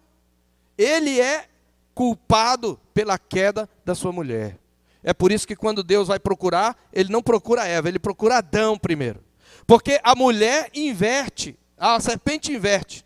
ele 0.79 1.21
é 1.21 1.51
culpado 1.97 2.79
pela 2.93 3.19
queda 3.19 3.67
da 3.83 3.95
sua 3.95 4.13
mulher. 4.13 4.59
É 5.03 5.15
por 5.15 5.33
isso 5.33 5.49
que 5.49 5.57
quando 5.57 5.83
Deus 5.83 6.09
vai 6.09 6.19
procurar, 6.19 6.77
ele 6.93 7.11
não 7.11 7.23
procura 7.23 7.67
Eva, 7.67 7.89
ele 7.89 7.99
procura 7.99 8.37
Adão 8.37 8.77
primeiro. 8.77 9.25
Porque 9.67 9.99
a 10.05 10.15
mulher 10.15 10.71
inverte, 10.75 11.59
a 11.75 11.99
serpente 11.99 12.53
inverte. 12.53 13.03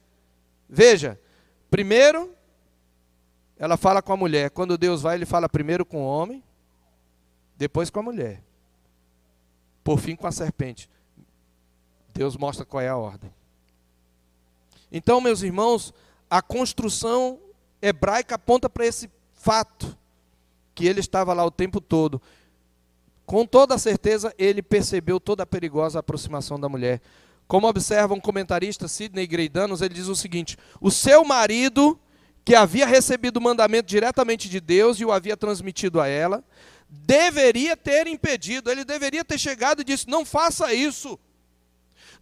Veja, 0.69 1.21
primeiro 1.71 2.35
ela 3.57 3.77
fala 3.77 4.03
com 4.03 4.13
a 4.13 4.17
mulher. 4.17 4.51
Quando 4.51 4.77
Deus 4.77 5.03
vai, 5.03 5.15
ele 5.15 5.27
fala 5.27 5.49
primeiro 5.49 5.87
com 5.87 5.99
o 5.99 6.07
homem, 6.07 6.43
depois 7.57 7.91
com 7.91 8.01
a 8.01 8.03
mulher. 8.03 8.43
Por 9.85 10.01
fim 10.01 10.17
com 10.17 10.27
a 10.27 10.33
serpente. 10.33 10.91
Deus 12.13 12.37
mostra 12.37 12.65
qual 12.65 12.81
é 12.81 12.89
a 12.89 12.97
ordem. 12.97 13.33
Então, 14.91 15.21
meus 15.21 15.43
irmãos, 15.43 15.95
a 16.29 16.43
construção 16.43 17.39
hebraica 17.83 18.35
aponta 18.35 18.69
para 18.69 18.87
esse 18.87 19.11
fato 19.35 19.97
que 20.75 20.87
ele 20.87 21.01
estava 21.01 21.33
lá 21.33 21.45
o 21.45 21.51
tempo 21.51 21.81
todo. 21.81 22.21
Com 23.27 23.47
toda 23.47 23.79
certeza, 23.79 24.35
ele 24.39 24.63
percebeu 24.63 25.21
toda 25.21 25.43
a 25.45 25.47
perigosa 25.47 25.99
aproximação 25.99 26.59
da 26.59 26.69
mulher. 26.69 27.01
Como 27.47 27.69
observa 27.69 28.15
um 28.15 28.21
comentarista, 28.21 28.89
Sidney 28.89 29.27
Greidanos, 29.27 29.83
ele 29.83 29.95
diz 29.95 30.09
o 30.09 30.17
seguinte: 30.17 30.57
o 30.81 30.91
seu 30.91 31.25
marido, 31.25 31.99
que 32.45 32.55
havia 32.55 32.87
recebido 32.87 33.37
o 33.37 33.41
mandamento 33.41 33.89
diretamente 33.89 34.49
de 34.49 34.61
Deus 34.61 34.99
e 34.99 35.05
o 35.05 35.13
havia 35.13 35.37
transmitido 35.37 36.01
a 36.01 36.09
ela, 36.09 36.45
deveria 36.89 37.77
ter 37.77 38.07
impedido, 38.07 38.71
ele 38.71 38.85
deveria 38.85 39.25
ter 39.25 39.39
chegado 39.39 39.83
e 39.83 39.85
disse: 39.85 40.09
não 40.09 40.25
faça 40.25 40.73
isso. 40.75 41.19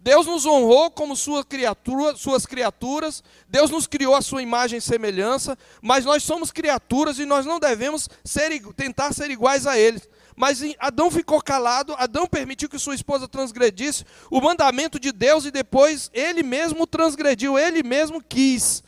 Deus 0.01 0.27
nos 0.27 0.47
honrou 0.47 0.91
como 0.91 1.17
sua 1.17 1.45
criatura, 1.45 2.17
suas 2.17 2.47
criaturas, 2.47 3.23
Deus 3.49 3.71
nos 3.71 3.87
criou 3.87 4.15
a 4.15 4.23
sua 4.23 4.43
imagem 4.43 4.79
e 4.79 4.83
semelhança, 4.83 5.59
mas 5.83 6.05
nós 6.05 6.23
somos 6.23 6.53
criaturas 6.53 7.19
e 7.19 7.25
nós 7.25 7.45
não 7.45 7.59
devemos 7.59 8.09
ser, 8.25 8.63
tentar 8.75 9.13
ser 9.13 9.31
iguais 9.31 9.67
a 9.67 9.79
eles. 9.79 10.09
Mas 10.37 10.63
Adão 10.79 11.11
ficou 11.11 11.43
calado, 11.43 11.97
Adão 11.99 12.27
permitiu 12.29 12.69
que 12.69 12.79
sua 12.79 12.95
esposa 12.95 13.27
transgredisse 13.27 14.05
o 14.31 14.41
mandamento 14.41 15.01
de 15.01 15.11
Deus 15.11 15.45
e 15.45 15.51
depois 15.51 16.11
ele 16.15 16.45
mesmo 16.45 16.87
transgrediu, 16.87 17.59
ele 17.59 17.83
mesmo 17.83 18.23
quis. 18.23 18.85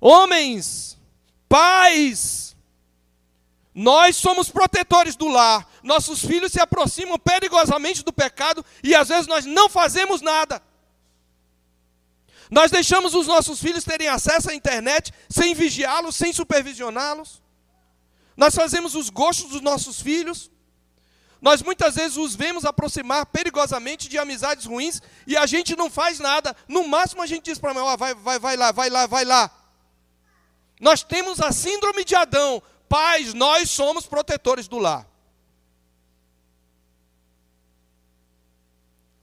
Homens, 0.00 0.98
pais, 1.46 2.49
nós 3.74 4.16
somos 4.16 4.50
protetores 4.50 5.14
do 5.16 5.28
lar. 5.28 5.68
Nossos 5.82 6.24
filhos 6.24 6.52
se 6.52 6.60
aproximam 6.60 7.18
perigosamente 7.18 8.04
do 8.04 8.12
pecado 8.12 8.64
e 8.82 8.94
às 8.94 9.08
vezes 9.08 9.26
nós 9.26 9.44
não 9.44 9.68
fazemos 9.68 10.20
nada. 10.20 10.62
Nós 12.50 12.70
deixamos 12.70 13.14
os 13.14 13.28
nossos 13.28 13.60
filhos 13.60 13.84
terem 13.84 14.08
acesso 14.08 14.50
à 14.50 14.54
internet 14.54 15.14
sem 15.28 15.54
vigiá-los, 15.54 16.16
sem 16.16 16.32
supervisioná-los. 16.32 17.40
Nós 18.36 18.54
fazemos 18.54 18.94
os 18.96 19.08
gostos 19.08 19.50
dos 19.50 19.60
nossos 19.60 20.00
filhos. 20.00 20.50
Nós 21.40 21.62
muitas 21.62 21.94
vezes 21.94 22.16
os 22.16 22.34
vemos 22.34 22.64
aproximar 22.64 23.24
perigosamente 23.26 24.08
de 24.08 24.18
amizades 24.18 24.66
ruins 24.66 25.00
e 25.26 25.36
a 25.36 25.46
gente 25.46 25.76
não 25.76 25.88
faz 25.88 26.18
nada. 26.18 26.56
No 26.66 26.86
máximo 26.88 27.22
a 27.22 27.26
gente 27.26 27.44
diz 27.44 27.58
para 27.58 27.70
a 27.70 27.96
vai, 27.96 28.14
vai, 28.14 28.38
vai 28.38 28.56
lá, 28.56 28.72
vai 28.72 28.90
lá, 28.90 29.06
vai 29.06 29.24
lá. 29.24 29.50
Nós 30.80 31.02
temos 31.02 31.40
a 31.40 31.52
síndrome 31.52 32.04
de 32.04 32.16
Adão. 32.16 32.62
Pais, 32.90 33.34
nós 33.34 33.70
somos 33.70 34.04
protetores 34.04 34.66
do 34.66 34.76
lar. 34.76 35.06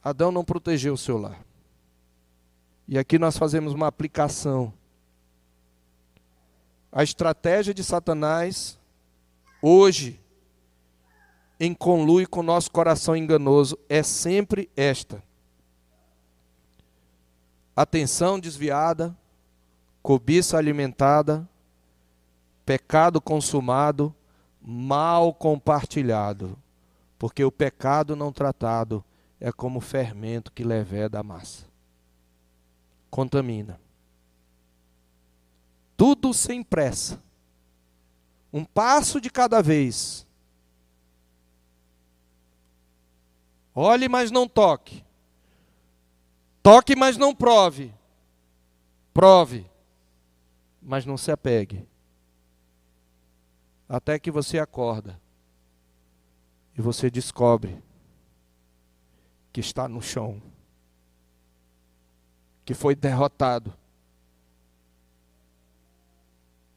Adão 0.01 0.31
não 0.31 0.45
protegeu 0.45 0.93
o 0.93 0.97
seu 0.97 1.17
lar. 1.17 1.45
E 2.87 2.97
aqui 2.97 3.19
nós 3.19 3.37
fazemos 3.37 3.73
uma 3.73 3.87
aplicação. 3.87 4.73
A 6.89 7.03
estratégia 7.03 7.73
de 7.73 7.83
Satanás, 7.83 8.79
hoje, 9.61 10.17
em 11.59 11.73
conluio 11.73 12.29
com 12.29 12.39
o 12.39 12.43
nosso 12.43 12.71
coração 12.71 13.17
enganoso, 13.17 13.77
é 13.89 14.01
sempre 14.01 14.69
esta: 14.77 15.21
atenção 17.75 18.39
desviada, 18.39 19.13
cobiça 20.01 20.57
alimentada, 20.57 21.45
pecado 22.67 23.21
consumado, 23.21 24.13
mal 24.61 25.33
compartilhado, 25.33 26.59
porque 27.17 27.41
o 27.41 27.49
pecado 27.49 28.13
não 28.13 28.29
tratado 28.29 29.01
é 29.39 29.53
como 29.53 29.79
fermento 29.79 30.51
que 30.51 30.65
leveda 30.65 31.17
a 31.17 31.23
massa. 31.23 31.65
Contamina. 33.09 33.79
Tudo 35.95 36.33
sem 36.33 36.61
pressa. 36.61 37.23
Um 38.51 38.65
passo 38.65 39.21
de 39.21 39.29
cada 39.29 39.61
vez. 39.61 40.27
Olhe, 43.73 44.09
mas 44.09 44.29
não 44.29 44.45
toque. 44.45 45.05
Toque, 46.61 46.97
mas 46.97 47.15
não 47.15 47.33
prove. 47.33 47.93
Prove, 49.13 49.65
mas 50.81 51.05
não 51.05 51.15
se 51.15 51.31
apegue 51.31 51.87
até 53.87 54.19
que 54.19 54.29
você 54.29 54.59
acorda 54.59 55.19
e 56.77 56.81
você 56.81 57.09
descobre 57.09 57.81
que 59.51 59.59
está 59.61 59.87
no 59.87 60.01
chão, 60.01 60.41
que 62.63 62.73
foi 62.73 62.95
derrotado. 62.95 63.73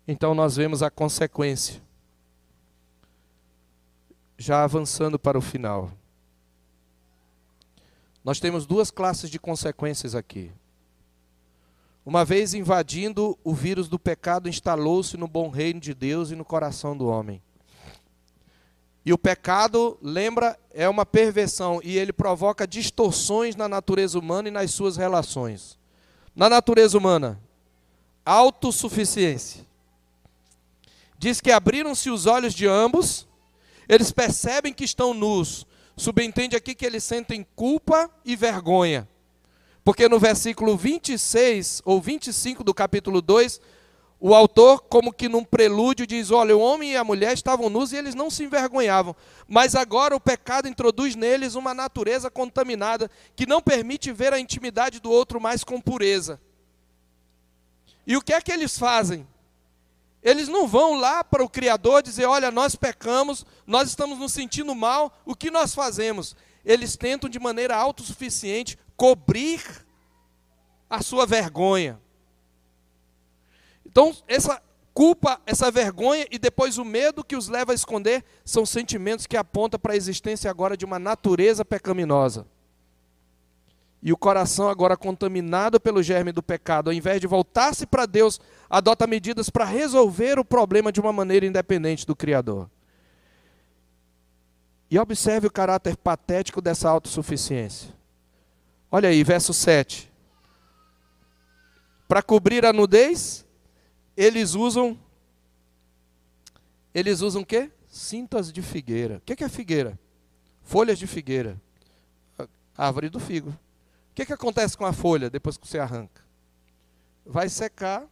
Então 0.07 0.35
nós 0.35 0.57
vemos 0.57 0.83
a 0.83 0.91
consequência. 0.91 1.83
Já 4.39 4.65
avançando 4.65 5.19
para 5.19 5.37
o 5.37 5.43
final. 5.43 5.93
Nós 8.25 8.41
temos 8.41 8.67
duas 8.67 8.91
classes 8.91 9.29
de 9.29 9.39
consequências 9.39 10.15
aqui. 10.15 10.51
Uma 12.05 12.25
vez 12.25 12.55
invadindo, 12.55 13.39
o 13.45 13.55
vírus 13.55 13.89
do 13.89 13.99
pecado 13.99 14.49
instalou-se 14.49 15.17
no 15.17 15.29
bom 15.29 15.49
reino 15.49 15.79
de 15.79 15.93
Deus 15.93 16.31
e 16.31 16.35
no 16.35 16.45
coração 16.45 16.97
do 16.97 17.07
homem. 17.07 17.43
E 19.05 19.13
o 19.13 19.19
pecado, 19.19 19.99
lembra, 20.03 20.59
é 20.73 20.89
uma 20.89 21.07
perversão 21.07 21.81
e 21.83 21.97
ele 21.99 22.13
provoca 22.13 22.67
distorções 22.67 23.57
na 23.57 23.69
natureza 23.69 24.19
humana 24.19 24.49
e 24.49 24.53
nas 24.53 24.71
suas 24.73 24.97
relações. 24.97 25.79
Na 26.35 26.49
natureza 26.49 26.97
humana, 26.97 27.41
autossuficiência. 28.25 29.67
Diz 31.19 31.41
que 31.41 31.51
abriram-se 31.51 32.09
os 32.09 32.27
olhos 32.27 32.55
de 32.55 32.67
ambos, 32.67 33.27
eles 33.89 34.11
percebem 34.11 34.73
que 34.73 34.85
estão 34.85 35.13
nus. 35.13 35.67
Subentende 35.97 36.57
aqui 36.57 36.75
que 36.75 36.87
eles 36.87 37.05
sentem 37.05 37.47
culpa 37.55 38.11
e 38.25 38.37
vergonha. 38.37 39.07
Porque 39.85 40.09
no 40.09 40.19
versículo 40.19 40.77
26 40.77 41.83
ou 41.85 42.01
25 42.01 42.63
do 42.63 42.75
capítulo 42.75 43.23
2, 43.23 43.61
o 44.23 44.35
autor, 44.35 44.83
como 44.83 45.13
que 45.13 45.31
num 45.31 45.43
prelúdio, 45.43 46.07
diz: 46.07 46.31
Olha, 46.31 46.55
o 46.55 46.61
homem 46.61 46.93
e 46.93 46.97
a 46.97 47.03
mulher 47.03 47.33
estavam 47.33 47.71
nus 47.71 47.91
e 47.91 47.97
eles 47.97 48.15
não 48.15 48.29
se 48.29 48.45
envergonhavam. 48.45 49.17
Mas 49.49 49.75
agora 49.75 50.15
o 50.15 50.21
pecado 50.21 50.69
introduz 50.69 51.17
neles 51.17 51.55
uma 51.55 51.73
natureza 51.73 52.31
contaminada 52.31 53.11
que 53.35 53.47
não 53.47 53.63
permite 53.63 54.13
ver 54.13 54.35
a 54.35 54.39
intimidade 54.39 55.01
do 55.01 55.11
outro 55.11 55.41
mais 55.41 55.65
com 55.65 55.81
pureza. 55.81 56.39
E 58.07 58.15
o 58.15 58.21
que 58.21 58.35
é 58.35 58.41
que 58.43 58.53
eles 58.53 58.79
fazem? 58.79 59.27
Eles 60.23 60.49
não 60.49 60.69
vão 60.69 60.97
lá 60.97 61.25
para 61.25 61.43
o 61.43 61.49
Criador 61.49 62.03
dizer: 62.03 62.27
Olha, 62.27 62.51
nós 62.51 62.77
pecamos, 62.77 63.47
nós 63.67 63.89
estamos 63.89 64.19
nos 64.19 64.35
sentindo 64.35 64.75
mal, 64.75 65.19
o 65.25 65.35
que 65.35 65.51
nós 65.51 65.75
fazemos? 65.75 66.37
Eles 66.63 66.95
tentam 66.95 67.31
de 67.31 67.39
maneira 67.39 67.75
autossuficiente 67.75 68.79
cobrir 69.01 69.63
a 70.91 71.01
sua 71.01 71.25
vergonha. 71.25 71.99
Então, 73.83 74.15
essa 74.29 74.61
culpa, 74.93 75.41
essa 75.47 75.71
vergonha 75.71 76.27
e 76.31 76.39
depois 76.39 76.77
o 76.77 76.85
medo 76.85 77.25
que 77.25 77.35
os 77.35 77.49
leva 77.49 77.73
a 77.73 77.75
esconder 77.75 78.23
são 78.45 78.67
sentimentos 78.67 79.27
que 79.27 79.39
apontam 79.39 79.81
para 79.81 79.95
a 79.95 79.97
existência 79.97 80.51
agora 80.51 80.77
de 80.77 80.85
uma 80.85 80.99
natureza 80.99 81.65
pecaminosa. 81.65 82.47
E 84.03 84.13
o 84.13 84.19
coração, 84.19 84.69
agora 84.69 84.99
contaminado 84.99 85.81
pelo 85.81 86.03
germe 86.03 86.31
do 86.31 86.43
pecado, 86.43 86.91
ao 86.91 86.95
invés 86.95 87.23
de 87.23 87.27
voltar-se 87.27 87.87
para 87.87 88.05
Deus, 88.05 88.39
adota 88.69 89.07
medidas 89.07 89.49
para 89.49 89.65
resolver 89.65 90.39
o 90.39 90.45
problema 90.45 90.93
de 90.93 91.01
uma 91.01 91.11
maneira 91.13 91.47
independente 91.47 92.07
do 92.07 92.15
Criador. 92.15 92.69
E 94.91 94.99
observe 94.99 95.47
o 95.47 95.51
caráter 95.51 95.97
patético 95.97 96.61
dessa 96.61 96.91
autossuficiência. 96.91 97.99
Olha 98.91 99.09
aí, 99.09 99.23
verso 99.23 99.55
7. 99.55 100.11
Para 102.09 102.23
cobrir 102.23 102.67
a 102.67 102.73
nudez, 102.73 103.47
eles 104.17 104.55
usam 104.55 104.99
eles 106.93 107.21
usam 107.21 107.43
o 107.43 107.47
quê? 107.47 107.71
cintas 107.91 108.53
de 108.53 108.63
figueira. 108.63 109.17
O 109.17 109.21
que 109.21 109.45
é 109.45 109.49
figueira? 109.49 109.99
Folhas 110.63 110.99
de 110.99 111.07
figueira. 111.07 111.61
Árvore 112.77 113.09
do 113.09 113.21
figo. 113.21 113.51
O 113.51 114.15
que, 114.15 114.25
que 114.25 114.33
acontece 114.33 114.77
com 114.77 114.87
a 114.87 114.93
folha 114.93 115.29
depois 115.29 115.57
que 115.57 115.67
você 115.67 115.79
arranca? 115.79 116.25
Vai 117.27 117.49
secar, 117.49 118.09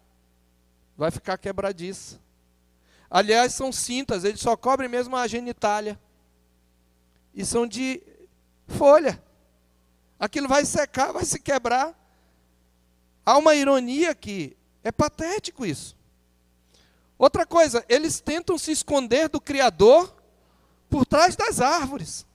vai 0.96 1.10
ficar 1.10 1.38
quebradiça. 1.38 2.20
Aliás, 3.10 3.54
são 3.54 3.72
cintas, 3.72 4.24
eles 4.24 4.40
só 4.40 4.56
cobrem 4.56 4.88
mesmo 4.88 5.16
a 5.16 5.26
genitália. 5.26 5.98
E 7.32 7.44
são 7.44 7.66
de 7.66 8.02
folha. 8.66 9.22
Aquilo 10.18 10.48
vai 10.48 10.64
secar, 10.64 11.12
vai 11.12 11.24
se 11.24 11.38
quebrar. 11.38 11.94
Há 13.24 13.38
uma 13.38 13.54
ironia 13.54 14.10
aqui. 14.10 14.56
É 14.82 14.90
patético 14.90 15.64
isso. 15.64 15.96
Outra 17.18 17.44
coisa, 17.44 17.84
eles 17.88 18.20
tentam 18.20 18.56
se 18.56 18.70
esconder 18.70 19.28
do 19.28 19.40
Criador 19.40 20.14
por 20.88 21.04
trás 21.04 21.36
das 21.36 21.60
árvores. 21.60 22.26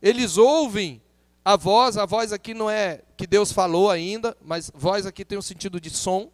Eles 0.00 0.36
ouvem 0.36 1.02
a 1.44 1.56
voz, 1.56 1.96
a 1.96 2.04
voz 2.04 2.32
aqui 2.32 2.54
não 2.54 2.68
é 2.68 3.02
que 3.16 3.26
Deus 3.26 3.52
falou 3.52 3.90
ainda, 3.90 4.36
mas 4.42 4.70
voz 4.74 5.06
aqui 5.06 5.24
tem 5.24 5.38
um 5.38 5.42
sentido 5.42 5.80
de 5.80 5.90
som. 5.90 6.30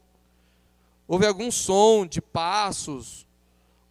Houve 1.07 1.27
algum 1.27 1.51
som 1.51 2.07
de 2.07 2.23
passos 2.23 3.27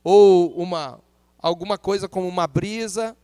ou 0.03 0.51
uma 0.55 0.99
alguma 1.37 1.77
coisa 1.77 2.07
como 2.07 2.27
uma 2.27 2.47
brisa. 2.47 3.15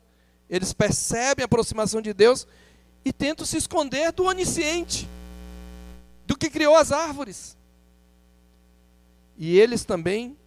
Eles 0.50 0.74
percebem 0.74 1.44
a 1.44 1.46
aproximação 1.46 2.02
de 2.02 2.14
Deus 2.14 2.48
e 3.08 3.14
tentam 3.14 3.46
se 3.46 3.56
esconder 3.56 4.12
do 4.12 4.26
onisciente, 4.26 5.08
do 6.26 6.38
que 6.38 6.50
criou 6.50 6.76
as 6.76 6.92
árvores. 6.92 7.58
E 9.38 9.58
eles 9.58 9.86
também 9.86 10.38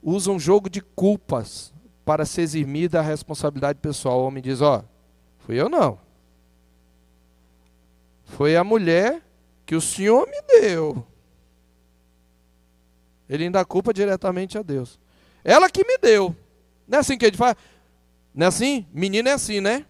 usam 0.00 0.38
jogo 0.38 0.70
de 0.70 0.80
culpas 0.80 1.72
para 2.04 2.24
se 2.24 2.40
eximir 2.40 2.88
da 2.88 3.00
responsabilidade 3.00 3.80
pessoal. 3.80 4.20
O 4.20 4.26
homem 4.26 4.42
diz: 4.42 4.60
Ó, 4.60 4.78
oh, 4.78 4.84
fui 5.38 5.60
eu 5.60 5.68
não. 5.68 5.98
Foi 8.24 8.54
a 8.56 8.62
mulher 8.62 9.20
que 9.66 9.74
o 9.74 9.80
Senhor 9.80 10.28
me 10.28 10.40
deu. 10.42 11.04
Ele 13.28 13.44
ainda 13.44 13.64
culpa 13.64 13.92
diretamente 13.92 14.56
a 14.56 14.62
Deus. 14.62 15.00
Ela 15.42 15.68
que 15.68 15.84
me 15.84 15.98
deu. 15.98 16.36
Não 16.86 16.98
é 16.98 17.00
assim 17.00 17.18
que 17.18 17.24
ele 17.24 17.36
faz? 17.36 17.56
Não 18.32 18.44
é 18.44 18.48
assim? 18.48 18.86
Menino 18.92 19.28
é 19.28 19.32
assim, 19.32 19.60
né? 19.60 19.86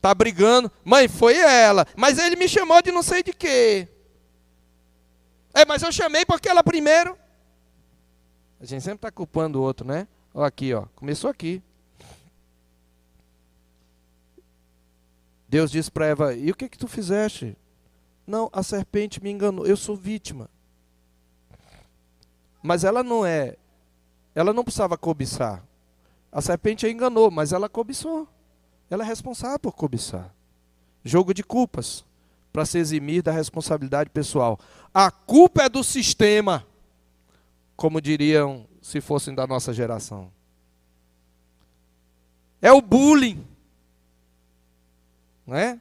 Tá 0.00 0.14
brigando. 0.14 0.70
Mãe, 0.84 1.08
foi 1.08 1.36
ela. 1.36 1.86
Mas 1.96 2.18
ele 2.18 2.36
me 2.36 2.48
chamou 2.48 2.80
de 2.82 2.90
não 2.90 3.02
sei 3.02 3.22
de 3.22 3.32
quê. 3.32 3.88
É, 5.52 5.64
mas 5.64 5.82
eu 5.82 5.92
chamei 5.92 6.24
porque 6.24 6.48
ela 6.48 6.62
primeiro. 6.62 7.16
A 8.60 8.64
gente 8.64 8.82
sempre 8.82 8.98
está 8.98 9.10
culpando 9.10 9.58
o 9.58 9.62
outro, 9.62 9.86
né? 9.86 10.06
Ó, 10.32 10.44
aqui, 10.44 10.72
ó. 10.72 10.86
Começou 10.94 11.28
aqui. 11.28 11.62
Deus 15.48 15.70
disse 15.70 15.90
para 15.90 16.06
Eva: 16.06 16.34
E 16.34 16.50
o 16.50 16.54
que 16.54 16.68
que 16.68 16.78
tu 16.78 16.86
fizeste? 16.86 17.56
Não, 18.26 18.48
a 18.52 18.62
serpente 18.62 19.20
me 19.20 19.30
enganou, 19.30 19.66
eu 19.66 19.76
sou 19.76 19.96
vítima. 19.96 20.48
Mas 22.62 22.84
ela 22.84 23.02
não 23.02 23.26
é, 23.26 23.56
ela 24.34 24.52
não 24.52 24.62
precisava 24.62 24.96
cobiçar. 24.96 25.64
A 26.30 26.40
serpente 26.40 26.86
a 26.86 26.90
enganou, 26.90 27.30
mas 27.30 27.52
ela 27.52 27.68
cobiçou. 27.68 28.28
Ela 28.90 29.04
é 29.04 29.06
responsável 29.06 29.58
por 29.58 29.72
cobiçar. 29.72 30.34
Jogo 31.04 31.32
de 31.32 31.42
culpas 31.42 32.04
para 32.52 32.66
se 32.66 32.76
eximir 32.78 33.22
da 33.22 33.32
responsabilidade 33.32 34.10
pessoal. 34.10 34.58
A 34.92 35.10
culpa 35.10 35.62
é 35.62 35.68
do 35.68 35.84
sistema, 35.84 36.66
como 37.76 38.00
diriam 38.00 38.66
se 38.82 39.00
fossem 39.00 39.34
da 39.34 39.46
nossa 39.46 39.72
geração. 39.72 40.32
É 42.60 42.72
o 42.72 42.82
bullying 42.82 43.46
não 45.50 45.56
é? 45.56 45.80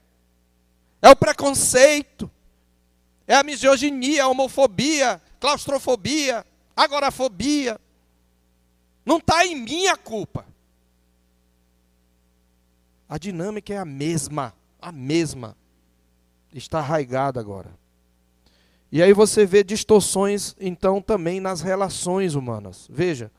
É 0.99 1.09
o 1.09 1.15
preconceito, 1.15 2.29
é 3.27 3.35
a 3.35 3.43
misoginia, 3.43 4.23
a 4.23 4.27
homofobia, 4.27 5.21
claustrofobia, 5.39 6.43
agorafobia. 6.75 7.79
Não 9.05 9.17
está 9.17 9.45
em 9.45 9.55
mim 9.55 9.85
a 9.85 9.95
culpa. 9.95 10.43
A 13.09 13.17
dinâmica 13.17 13.73
é 13.73 13.77
a 13.77 13.85
mesma, 13.85 14.53
a 14.79 14.91
mesma. 14.91 15.57
Está 16.53 16.79
arraigada 16.79 17.39
agora. 17.39 17.71
E 18.91 19.03
aí 19.03 19.11
você 19.11 19.45
vê 19.45 19.63
distorções, 19.63 20.55
então, 20.59 21.01
também 21.01 21.39
nas 21.39 21.61
relações 21.61 22.35
humanas. 22.35 22.87
Veja, 22.89 23.31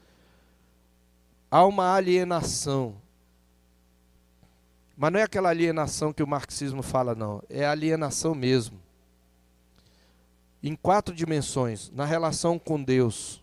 há 1.50 1.64
uma 1.64 1.94
alienação 1.94 2.96
mas 5.00 5.12
não 5.12 5.20
é 5.20 5.22
aquela 5.22 5.48
alienação 5.48 6.12
que 6.12 6.22
o 6.22 6.26
marxismo 6.26 6.82
fala, 6.82 7.14
não. 7.14 7.42
É 7.48 7.64
alienação 7.64 8.34
mesmo. 8.34 8.78
Em 10.62 10.76
quatro 10.76 11.14
dimensões. 11.14 11.90
Na 11.90 12.04
relação 12.04 12.58
com 12.58 12.82
Deus, 12.82 13.42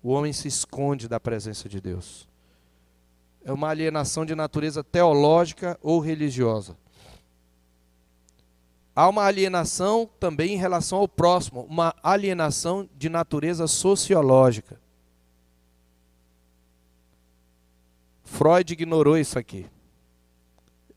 o 0.00 0.10
homem 0.10 0.32
se 0.32 0.46
esconde 0.46 1.08
da 1.08 1.18
presença 1.18 1.68
de 1.68 1.80
Deus. 1.80 2.28
É 3.44 3.52
uma 3.52 3.68
alienação 3.68 4.26
de 4.26 4.34
natureza 4.34 4.84
teológica 4.84 5.78
ou 5.82 6.00
religiosa. 6.00 6.76
Há 8.94 9.08
uma 9.08 9.24
alienação 9.24 10.08
também 10.18 10.54
em 10.54 10.58
relação 10.58 10.98
ao 10.98 11.08
próximo, 11.08 11.62
uma 11.70 11.94
alienação 12.02 12.88
de 12.96 13.08
natureza 13.08 13.66
sociológica. 13.66 14.80
Freud 18.24 18.72
ignorou 18.72 19.16
isso 19.16 19.38
aqui 19.38 19.66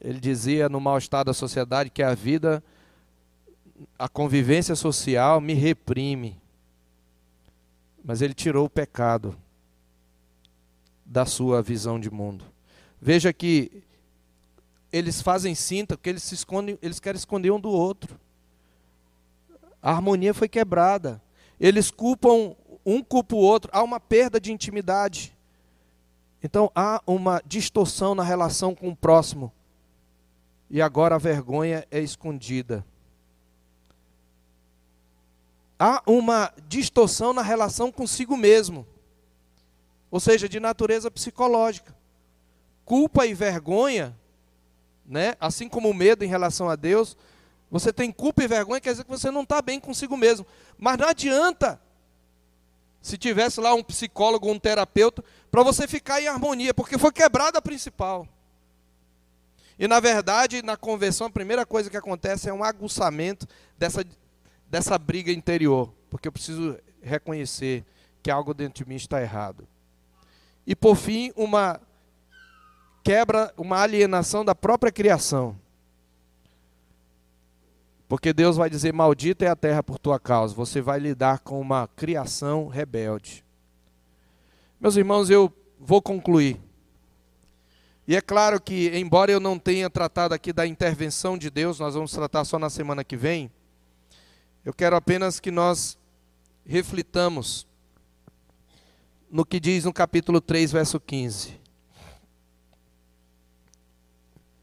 ele 0.02 0.20
dizia 0.20 0.68
no 0.68 0.82
mal-estar 0.82 1.24
da 1.24 1.34
sociedade 1.34 1.92
que 1.92 2.02
a 2.02 2.16
vida, 2.16 2.64
a 4.00 4.10
convivência 4.10 4.76
social 4.76 5.40
me 5.40 5.54
reprime. 5.54 6.42
Mas 8.04 8.22
ele 8.22 8.34
tirou 8.34 8.66
o 8.66 8.70
pecado 8.70 9.38
da 11.06 11.26
sua 11.26 11.62
visão 11.62 12.00
de 12.00 12.10
mundo. 12.10 12.46
Veja 13.02 13.34
que 13.34 13.84
eles 14.92 15.22
fazem 15.22 15.56
cinta 15.56 15.98
porque 15.98 16.10
eles 16.10 16.24
se 16.24 16.36
escondem, 16.36 16.78
eles 16.82 17.00
querem 17.00 17.18
esconder 17.18 17.52
um 17.52 17.60
do 17.60 17.70
outro. 17.70 18.20
A 19.82 19.92
harmonia 19.92 20.34
foi 20.34 20.48
quebrada. 20.48 21.22
Eles 21.60 21.90
culpam 21.90 22.56
um 22.86 23.04
culpa 23.04 23.36
o 23.36 23.40
outro, 23.40 23.70
há 23.74 23.84
uma 23.84 24.00
perda 24.00 24.40
de 24.40 24.52
intimidade. 24.52 25.36
Então 26.44 26.72
há 26.76 27.02
uma 27.06 27.42
distorção 27.46 28.16
na 28.16 28.24
relação 28.24 28.74
com 28.74 28.90
o 28.90 28.96
próximo 28.96 29.52
e 30.70 30.82
agora 30.82 31.16
a 31.16 31.20
vergonha 31.20 31.86
é 31.92 32.00
escondida. 32.00 32.86
Há 35.78 36.02
uma 36.08 36.54
distorção 36.68 37.34
na 37.34 37.42
relação 37.42 37.92
consigo 37.92 38.38
mesmo, 38.38 38.88
ou 40.12 40.20
seja, 40.20 40.48
de 40.50 40.60
natureza 40.60 41.10
psicológica. 41.10 41.96
Culpa 42.84 43.26
e 43.26 43.34
vergonha, 43.34 44.16
né? 45.06 45.36
assim 45.40 45.70
como 45.70 45.90
o 45.90 45.94
medo 45.94 46.26
em 46.26 46.28
relação 46.28 46.70
a 46.70 46.76
Deus, 46.76 47.18
você 47.72 47.94
tem 47.94 48.12
culpa 48.12 48.44
e 48.44 48.48
vergonha, 48.48 48.82
quer 48.82 48.92
dizer 48.92 49.06
que 49.06 49.10
você 49.10 49.32
não 49.32 49.44
está 49.44 49.62
bem 49.62 49.80
consigo 49.80 50.18
mesmo. 50.18 50.46
Mas 50.78 50.98
não 50.98 51.08
adianta, 51.08 51.82
se 53.02 53.18
tivesse 53.18 53.62
lá 53.62 53.74
um 53.74 53.82
psicólogo, 53.82 54.52
um 54.52 54.60
terapeuta, 54.60 55.24
para 55.50 55.64
você 55.64 55.88
ficar 55.88 56.22
em 56.22 56.28
harmonia, 56.28 56.74
porque 56.74 56.98
foi 56.98 57.14
quebrada 57.14 57.60
a 57.60 57.62
principal. 57.62 58.28
E 59.80 59.88
na 59.88 60.02
verdade, 60.02 60.62
na 60.62 60.76
conversão, 60.76 61.28
a 61.28 61.32
primeira 61.32 61.66
coisa 61.66 61.90
que 61.90 61.98
acontece 61.98 62.50
é 62.50 62.54
um 62.54 62.64
aguçamento 62.64 63.48
dessa, 63.78 64.06
dessa 64.70 64.98
briga 64.98 65.32
interior, 65.32 65.94
porque 66.10 66.28
eu 66.28 66.32
preciso 66.32 66.78
reconhecer 67.02 67.86
que 68.22 68.30
algo 68.30 68.54
dentro 68.54 68.84
de 68.84 68.90
mim 68.90 68.96
está 68.96 69.22
errado. 69.22 69.68
E 70.66 70.76
por 70.76 70.96
fim, 70.96 71.32
uma 71.36 71.80
quebra, 73.04 73.54
uma 73.58 73.80
alienação 73.80 74.46
da 74.46 74.54
própria 74.54 74.92
criação. 74.92 75.56
Porque 78.08 78.34
Deus 78.34 78.58
vai 78.58 78.70
dizer: 78.70 78.94
Maldita 78.94 79.46
é 79.46 79.48
a 79.48 79.56
terra 79.56 79.82
por 79.82 79.98
tua 79.98 80.20
causa. 80.20 80.54
Você 80.56 80.82
vai 80.82 81.00
lidar 81.00 81.40
com 81.40 81.60
uma 81.60 81.88
criação 81.88 82.68
rebelde. 82.68 83.44
Meus 84.80 84.96
irmãos, 84.96 85.30
eu 85.30 85.52
vou 85.80 86.02
concluir. 86.02 86.60
E 88.08 88.16
é 88.16 88.20
claro 88.20 88.60
que, 88.60 88.90
embora 88.98 89.32
eu 89.32 89.40
não 89.40 89.58
tenha 89.58 89.90
tratado 89.90 90.34
aqui 90.34 90.52
da 90.52 90.68
intervenção 90.68 91.38
de 91.38 91.50
Deus, 91.50 91.80
nós 91.80 91.94
vamos 91.94 92.12
tratar 92.12 92.44
só 92.44 92.60
na 92.60 92.70
semana 92.70 93.04
que 93.04 93.16
vem, 93.16 93.50
eu 94.66 94.74
quero 94.74 94.96
apenas 94.96 95.40
que 95.40 95.50
nós 95.50 95.98
reflitamos 96.66 97.66
no 99.32 99.46
que 99.46 99.62
diz 99.62 99.86
no 99.86 99.94
capítulo 99.94 100.42
3, 100.42 100.74
verso 100.74 101.00
15. 101.00 101.54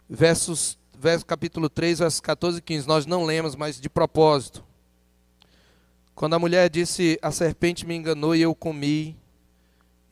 Versos, 0.07 0.79
verso, 0.97 1.25
capítulo 1.25 1.71
3, 1.71 2.01
versos 2.01 2.21
14 2.21 2.59
e 2.59 2.61
15. 2.61 2.87
Nós 2.87 3.07
não 3.07 3.25
lemos, 3.25 3.57
mas 3.57 3.81
de 3.81 3.89
propósito. 3.89 4.63
Quando 6.15 6.35
a 6.35 6.39
mulher 6.39 6.69
disse: 6.69 7.19
A 7.23 7.33
serpente 7.33 7.87
me 7.87 7.97
enganou 7.97 8.37
e 8.37 8.43
eu 8.43 8.55
comi, 8.55 9.17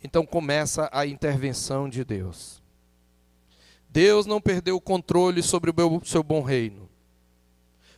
Então 0.02 0.24
começa 0.24 0.88
a 0.90 1.06
intervenção 1.06 1.88
de 1.88 2.02
Deus. 2.02 2.62
Deus 3.90 4.24
não 4.24 4.40
perdeu 4.40 4.76
o 4.76 4.80
controle 4.80 5.42
sobre 5.42 5.70
o 5.70 6.04
seu 6.04 6.22
bom 6.22 6.42
reino. 6.42 6.88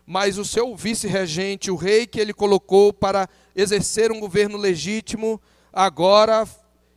Mas 0.05 0.39
o 0.39 0.45
seu 0.45 0.75
vice-regente, 0.75 1.71
o 1.71 1.77
rei 1.77 2.07
que 2.07 2.19
ele 2.19 2.33
colocou 2.33 2.93
para 2.93 3.29
exercer 3.55 4.11
um 4.11 4.19
governo 4.19 4.57
legítimo, 4.57 5.41
agora 5.79 6.45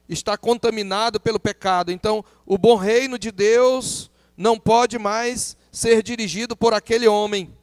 está 0.09 0.35
contaminado 0.35 1.19
pelo 1.19 1.39
pecado. 1.39 1.91
Então, 1.91 2.25
o 2.47 2.57
bom 2.57 2.75
reino 2.75 3.19
de 3.19 3.31
Deus 3.31 4.09
não 4.35 4.57
pode 4.57 4.97
mais 4.97 5.55
ser 5.71 6.01
dirigido 6.01 6.57
por 6.57 6.73
aquele 6.73 7.07
homem. 7.07 7.55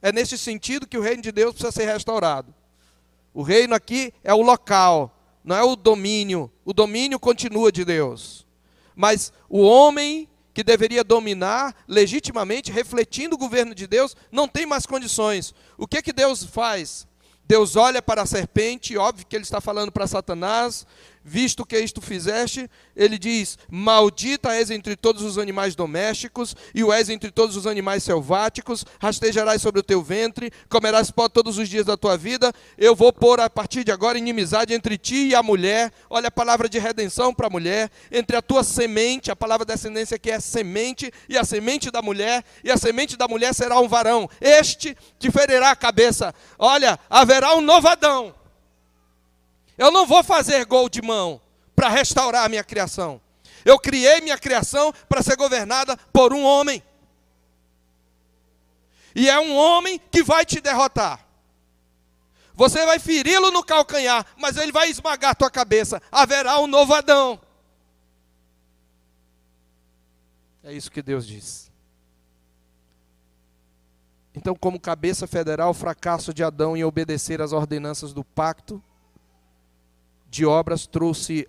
É 0.00 0.10
nesse 0.10 0.38
sentido 0.38 0.86
que 0.86 0.96
o 0.96 1.02
reino 1.02 1.20
de 1.20 1.30
Deus 1.30 1.52
precisa 1.52 1.70
ser 1.70 1.84
restaurado. 1.84 2.54
O 3.34 3.42
reino 3.42 3.74
aqui 3.74 4.14
é 4.24 4.32
o 4.32 4.40
local, 4.40 5.14
não 5.44 5.56
é 5.56 5.62
o 5.62 5.76
domínio. 5.76 6.50
O 6.64 6.72
domínio 6.72 7.20
continua 7.20 7.70
de 7.70 7.84
Deus. 7.84 8.46
Mas 8.96 9.30
o 9.50 9.60
homem 9.60 10.26
que 10.54 10.64
deveria 10.64 11.04
dominar 11.04 11.76
legitimamente, 11.86 12.72
refletindo 12.72 13.34
o 13.34 13.38
governo 13.38 13.74
de 13.74 13.86
Deus, 13.86 14.16
não 14.30 14.48
tem 14.48 14.64
mais 14.64 14.86
condições. 14.86 15.54
O 15.76 15.86
que 15.86 16.00
que 16.00 16.14
Deus 16.14 16.44
faz? 16.44 17.06
Deus 17.44 17.76
olha 17.76 18.00
para 18.00 18.22
a 18.22 18.26
serpente, 18.26 18.96
óbvio 18.96 19.26
que 19.26 19.36
ele 19.36 19.42
está 19.42 19.60
falando 19.60 19.92
para 19.92 20.06
Satanás, 20.06 20.86
visto 21.24 21.64
que 21.64 21.78
isto 21.78 22.00
fizeste, 22.00 22.68
ele 22.96 23.18
diz: 23.18 23.58
Maldita 23.70 24.54
és 24.54 24.70
entre 24.70 24.96
todos 24.96 25.22
os 25.22 25.38
animais 25.38 25.74
domésticos, 25.74 26.54
e 26.74 26.82
o 26.82 26.92
és 26.92 27.08
entre 27.08 27.30
todos 27.30 27.56
os 27.56 27.66
animais 27.66 28.02
selváticos, 28.02 28.84
rastejarás 29.00 29.62
sobre 29.62 29.80
o 29.80 29.82
teu 29.82 30.02
ventre, 30.02 30.50
comerás 30.68 31.10
pó 31.10 31.28
todos 31.28 31.58
os 31.58 31.68
dias 31.68 31.86
da 31.86 31.96
tua 31.96 32.16
vida. 32.16 32.52
Eu 32.76 32.94
vou 32.94 33.12
pôr 33.12 33.40
a 33.40 33.48
partir 33.48 33.84
de 33.84 33.92
agora 33.92 34.18
inimizade 34.18 34.74
entre 34.74 34.98
ti 34.98 35.28
e 35.28 35.34
a 35.34 35.42
mulher. 35.42 35.92
Olha 36.10 36.28
a 36.28 36.30
palavra 36.30 36.68
de 36.68 36.78
redenção 36.78 37.32
para 37.32 37.46
a 37.46 37.50
mulher, 37.50 37.90
entre 38.10 38.36
a 38.36 38.42
tua 38.42 38.64
semente, 38.64 39.30
a 39.30 39.36
palavra 39.36 39.64
descendência 39.64 40.18
que 40.18 40.30
é 40.30 40.40
semente, 40.40 41.12
e 41.28 41.38
a 41.38 41.44
semente 41.44 41.90
da 41.90 42.02
mulher, 42.02 42.44
e 42.64 42.70
a 42.70 42.76
semente 42.76 43.16
da 43.16 43.28
mulher 43.28 43.54
será 43.54 43.78
um 43.80 43.88
varão. 43.88 44.28
Este 44.40 44.96
te 45.18 45.30
ferirá 45.30 45.70
a 45.70 45.76
cabeça. 45.76 46.34
Olha, 46.58 46.98
haverá 47.08 47.54
um 47.54 47.60
novo 47.60 47.88
Adão 47.88 48.41
eu 49.82 49.90
não 49.90 50.06
vou 50.06 50.22
fazer 50.22 50.64
gol 50.64 50.88
de 50.88 51.02
mão 51.02 51.40
para 51.74 51.88
restaurar 51.88 52.44
a 52.44 52.48
minha 52.48 52.62
criação. 52.62 53.20
Eu 53.64 53.80
criei 53.80 54.20
minha 54.20 54.38
criação 54.38 54.92
para 55.08 55.24
ser 55.24 55.34
governada 55.34 55.96
por 56.12 56.32
um 56.32 56.44
homem. 56.44 56.80
E 59.12 59.28
é 59.28 59.40
um 59.40 59.56
homem 59.56 60.00
que 60.10 60.22
vai 60.22 60.46
te 60.46 60.60
derrotar. 60.60 61.26
Você 62.54 62.86
vai 62.86 63.00
feri-lo 63.00 63.50
no 63.50 63.64
calcanhar, 63.64 64.24
mas 64.36 64.56
ele 64.56 64.70
vai 64.70 64.88
esmagar 64.88 65.34
tua 65.34 65.50
cabeça. 65.50 66.00
Haverá 66.12 66.60
um 66.60 66.68
novo 66.68 66.94
Adão. 66.94 67.40
É 70.62 70.72
isso 70.72 70.92
que 70.92 71.02
Deus 71.02 71.26
diz. 71.26 71.72
Então, 74.32 74.54
como 74.54 74.78
cabeça 74.78 75.26
federal, 75.26 75.70
o 75.70 75.74
fracasso 75.74 76.32
de 76.32 76.44
Adão 76.44 76.76
em 76.76 76.84
obedecer 76.84 77.42
às 77.42 77.50
ordenanças 77.50 78.12
do 78.12 78.22
pacto 78.22 78.80
de 80.32 80.46
obras 80.46 80.86
trouxe 80.86 81.46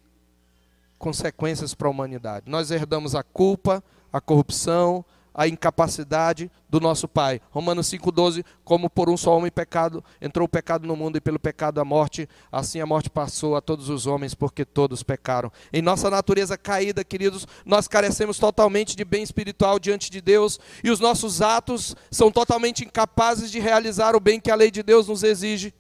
consequências 1.00 1.74
para 1.74 1.88
a 1.88 1.92
humanidade. 1.92 2.50
Nós 2.50 2.70
herdamos 2.70 3.16
a 3.16 3.24
culpa, 3.24 3.82
a 4.12 4.20
corrupção, 4.20 5.06
a 5.34 5.48
incapacidade 5.48 6.52
do 6.70 6.82
nosso 6.82 7.08
pai. 7.08 7.40
Romanos 7.50 7.88
5:12, 7.88 8.44
como 8.66 8.90
por 8.90 9.10
um 9.10 9.16
só 9.16 9.38
homem 9.38 9.50
pecado 9.50 10.04
entrou 10.22 10.46
o 10.46 10.50
pecado 10.50 10.86
no 10.86 10.98
mundo 10.98 11.18
e 11.18 11.22
pelo 11.22 11.40
pecado 11.40 11.80
a 11.80 11.86
morte, 11.86 12.28
assim 12.52 12.82
a 12.82 12.86
morte 12.86 13.10
passou 13.10 13.56
a 13.56 13.62
todos 13.62 13.88
os 13.88 14.06
homens 14.06 14.36
porque 14.36 14.66
todos 14.66 15.02
pecaram. 15.02 15.50
Em 15.72 15.82
nossa 15.82 16.10
natureza 16.10 16.58
caída, 16.58 17.06
queridos, 17.06 17.48
nós 17.66 17.88
carecemos 17.88 18.38
totalmente 18.38 18.98
de 18.98 19.06
bem 19.06 19.24
espiritual 19.24 19.80
diante 19.80 20.12
de 20.12 20.20
Deus 20.20 20.60
e 20.84 20.92
os 20.92 21.00
nossos 21.00 21.42
atos 21.42 21.96
são 22.12 22.30
totalmente 22.30 22.84
incapazes 22.84 23.50
de 23.50 23.62
realizar 23.62 24.14
o 24.14 24.20
bem 24.20 24.42
que 24.42 24.52
a 24.52 24.56
lei 24.56 24.70
de 24.70 24.84
Deus 24.84 25.08
nos 25.08 25.24
exige. 25.24 25.74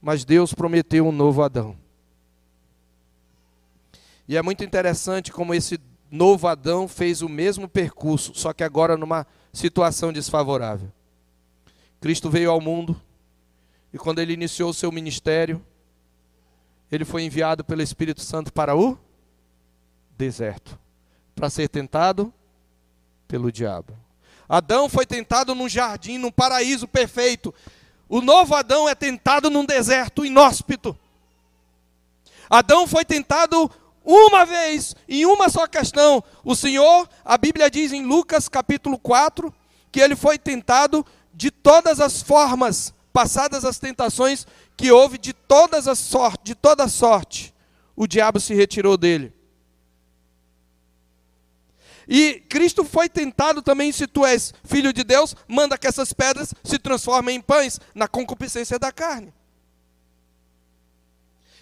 Mas 0.00 0.24
Deus 0.24 0.54
prometeu 0.54 1.06
um 1.06 1.12
novo 1.12 1.42
Adão. 1.42 1.76
E 4.28 4.36
é 4.36 4.42
muito 4.42 4.64
interessante 4.64 5.32
como 5.32 5.54
esse 5.54 5.80
novo 6.10 6.46
Adão 6.46 6.88
fez 6.88 7.22
o 7.22 7.28
mesmo 7.28 7.68
percurso, 7.68 8.32
só 8.34 8.52
que 8.52 8.64
agora 8.64 8.96
numa 8.96 9.26
situação 9.52 10.12
desfavorável. 10.12 10.92
Cristo 12.00 12.30
veio 12.30 12.50
ao 12.50 12.60
mundo 12.60 13.00
e 13.92 13.98
quando 13.98 14.18
ele 14.18 14.32
iniciou 14.32 14.70
o 14.70 14.74
seu 14.74 14.92
ministério, 14.92 15.64
ele 16.90 17.04
foi 17.04 17.22
enviado 17.22 17.64
pelo 17.64 17.82
Espírito 17.82 18.20
Santo 18.20 18.52
para 18.52 18.76
o 18.76 18.98
deserto, 20.16 20.78
para 21.34 21.50
ser 21.50 21.68
tentado 21.68 22.32
pelo 23.26 23.50
diabo. 23.50 23.96
Adão 24.48 24.88
foi 24.88 25.04
tentado 25.04 25.54
num 25.54 25.68
jardim, 25.68 26.18
num 26.18 26.30
paraíso 26.30 26.86
perfeito, 26.86 27.52
o 28.08 28.20
novo 28.20 28.54
Adão 28.54 28.88
é 28.88 28.94
tentado 28.94 29.50
num 29.50 29.64
deserto 29.64 30.24
inóspito. 30.24 30.96
Adão 32.48 32.86
foi 32.86 33.04
tentado 33.04 33.70
uma 34.04 34.44
vez, 34.44 34.94
em 35.08 35.26
uma 35.26 35.48
só 35.48 35.66
questão. 35.66 36.22
O 36.44 36.54
Senhor, 36.54 37.08
a 37.24 37.36
Bíblia 37.36 37.68
diz 37.68 37.92
em 37.92 38.04
Lucas 38.04 38.48
capítulo 38.48 38.96
4, 38.98 39.52
que 39.90 40.00
ele 40.00 40.14
foi 40.14 40.38
tentado 40.38 41.04
de 41.34 41.50
todas 41.50 42.00
as 42.00 42.22
formas, 42.22 42.94
passadas 43.12 43.64
as 43.64 43.78
tentações 43.78 44.46
que 44.76 44.92
houve 44.92 45.18
de 45.18 45.32
todas 45.32 45.88
as 45.88 46.08
de 46.42 46.54
toda 46.54 46.88
sorte. 46.88 47.52
O 47.96 48.06
diabo 48.06 48.38
se 48.38 48.54
retirou 48.54 48.96
dele. 48.96 49.35
E 52.08 52.40
Cristo 52.48 52.84
foi 52.84 53.08
tentado 53.08 53.60
também, 53.60 53.90
se 53.90 54.06
tu 54.06 54.24
és 54.24 54.54
filho 54.64 54.92
de 54.92 55.02
Deus, 55.02 55.34
manda 55.48 55.76
que 55.76 55.86
essas 55.86 56.12
pedras 56.12 56.54
se 56.62 56.78
transformem 56.78 57.36
em 57.36 57.40
pães, 57.40 57.80
na 57.94 58.06
concupiscência 58.06 58.78
da 58.78 58.92
carne. 58.92 59.34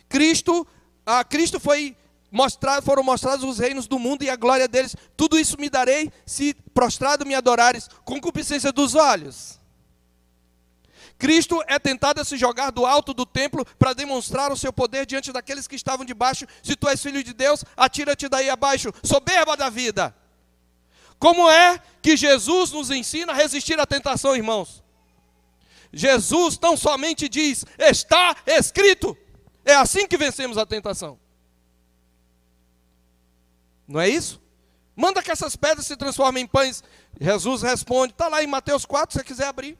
Cristo, 0.08 0.66
a 1.06 1.24
Cristo 1.24 1.58
foi 1.58 1.96
mostrado, 2.30 2.84
foram 2.84 3.02
mostrados 3.02 3.44
os 3.44 3.58
reinos 3.58 3.86
do 3.86 3.98
mundo 3.98 4.22
e 4.22 4.28
a 4.28 4.36
glória 4.36 4.68
deles. 4.68 4.94
Tudo 5.16 5.38
isso 5.38 5.58
me 5.58 5.70
darei 5.70 6.12
se 6.26 6.52
prostrado 6.74 7.24
me 7.24 7.34
adorares, 7.34 7.88
concupiscência 8.04 8.70
dos 8.70 8.94
olhos. 8.94 9.58
Cristo 11.16 11.62
é 11.66 11.78
tentado 11.78 12.20
a 12.20 12.24
se 12.24 12.36
jogar 12.36 12.70
do 12.70 12.84
alto 12.84 13.14
do 13.14 13.24
templo 13.24 13.64
para 13.78 13.94
demonstrar 13.94 14.52
o 14.52 14.56
seu 14.56 14.72
poder 14.72 15.06
diante 15.06 15.32
daqueles 15.32 15.66
que 15.66 15.76
estavam 15.76 16.04
debaixo. 16.04 16.44
Se 16.62 16.76
tu 16.76 16.88
és 16.88 17.00
filho 17.00 17.22
de 17.22 17.32
Deus, 17.32 17.64
atira-te 17.76 18.28
daí 18.28 18.50
abaixo, 18.50 18.92
soberba 19.02 19.56
da 19.56 19.70
vida. 19.70 20.14
Como 21.24 21.50
é 21.50 21.80
que 22.02 22.18
Jesus 22.18 22.70
nos 22.70 22.90
ensina 22.90 23.32
a 23.32 23.34
resistir 23.34 23.80
à 23.80 23.86
tentação, 23.86 24.36
irmãos? 24.36 24.84
Jesus 25.90 26.58
tão 26.58 26.76
somente 26.76 27.30
diz: 27.30 27.64
está 27.78 28.36
escrito. 28.46 29.16
É 29.64 29.74
assim 29.74 30.06
que 30.06 30.18
vencemos 30.18 30.58
a 30.58 30.66
tentação. 30.66 31.18
Não 33.88 33.98
é 34.02 34.06
isso? 34.06 34.38
Manda 34.94 35.22
que 35.22 35.30
essas 35.30 35.56
pedras 35.56 35.86
se 35.86 35.96
transformem 35.96 36.44
em 36.44 36.46
pães. 36.46 36.84
Jesus 37.18 37.62
responde, 37.62 38.12
está 38.12 38.28
lá 38.28 38.44
em 38.44 38.46
Mateus 38.46 38.84
4, 38.84 39.14
se 39.14 39.18
você 39.18 39.24
quiser 39.24 39.46
abrir. 39.46 39.78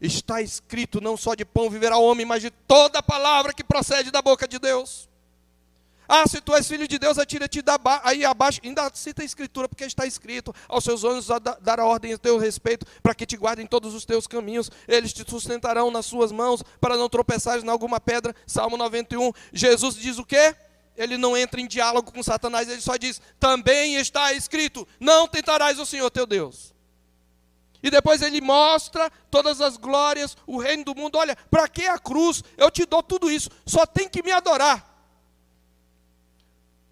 Está 0.00 0.42
escrito: 0.42 1.00
não 1.00 1.16
só 1.16 1.36
de 1.36 1.44
pão 1.44 1.70
viverá 1.70 1.96
o 1.98 2.04
homem, 2.04 2.26
mas 2.26 2.42
de 2.42 2.50
toda 2.50 3.00
palavra 3.00 3.52
que 3.52 3.62
procede 3.62 4.10
da 4.10 4.20
boca 4.20 4.48
de 4.48 4.58
Deus. 4.58 5.08
Ah, 6.08 6.24
se 6.28 6.40
tu 6.40 6.54
és 6.54 6.68
filho 6.68 6.86
de 6.86 6.98
Deus, 6.98 7.18
atira-te 7.18 7.62
aí 8.02 8.24
abaixo. 8.24 8.60
Ainda 8.62 8.90
cita 8.94 9.22
a 9.22 9.24
escritura, 9.24 9.68
porque 9.68 9.84
está 9.84 10.06
escrito: 10.06 10.54
aos 10.68 10.84
seus 10.84 11.02
olhos 11.02 11.28
dará 11.60 11.84
ordem 11.84 12.12
a 12.12 12.18
teu 12.18 12.38
respeito, 12.38 12.86
para 13.02 13.14
que 13.14 13.24
te 13.24 13.36
guardem 13.36 13.66
todos 13.66 13.94
os 13.94 14.04
teus 14.04 14.26
caminhos. 14.26 14.70
Eles 14.86 15.12
te 15.12 15.28
sustentarão 15.28 15.90
nas 15.90 16.06
suas 16.06 16.30
mãos, 16.30 16.62
para 16.80 16.96
não 16.96 17.08
tropeçares 17.08 17.64
em 17.64 17.68
alguma 17.68 17.98
pedra. 17.98 18.34
Salmo 18.46 18.76
91. 18.76 19.32
Jesus 19.52 19.94
diz 19.94 20.18
o 20.18 20.24
quê? 20.24 20.54
Ele 20.96 21.16
não 21.16 21.36
entra 21.36 21.60
em 21.60 21.66
diálogo 21.66 22.12
com 22.12 22.22
Satanás, 22.22 22.68
ele 22.68 22.80
só 22.80 22.96
diz: 22.96 23.20
também 23.40 23.96
está 23.96 24.32
escrito: 24.32 24.86
não 25.00 25.26
tentarás 25.26 25.78
o 25.78 25.86
Senhor 25.86 26.10
teu 26.10 26.26
Deus. 26.26 26.74
E 27.82 27.90
depois 27.90 28.22
ele 28.22 28.40
mostra 28.40 29.10
todas 29.30 29.60
as 29.60 29.76
glórias, 29.76 30.36
o 30.46 30.58
reino 30.58 30.84
do 30.84 30.94
mundo. 30.94 31.18
Olha, 31.18 31.36
para 31.50 31.68
que 31.68 31.84
a 31.84 31.98
cruz? 31.98 32.42
Eu 32.56 32.70
te 32.70 32.86
dou 32.86 33.02
tudo 33.02 33.30
isso, 33.30 33.50
só 33.66 33.84
tem 33.84 34.08
que 34.08 34.22
me 34.22 34.32
adorar. 34.32 34.93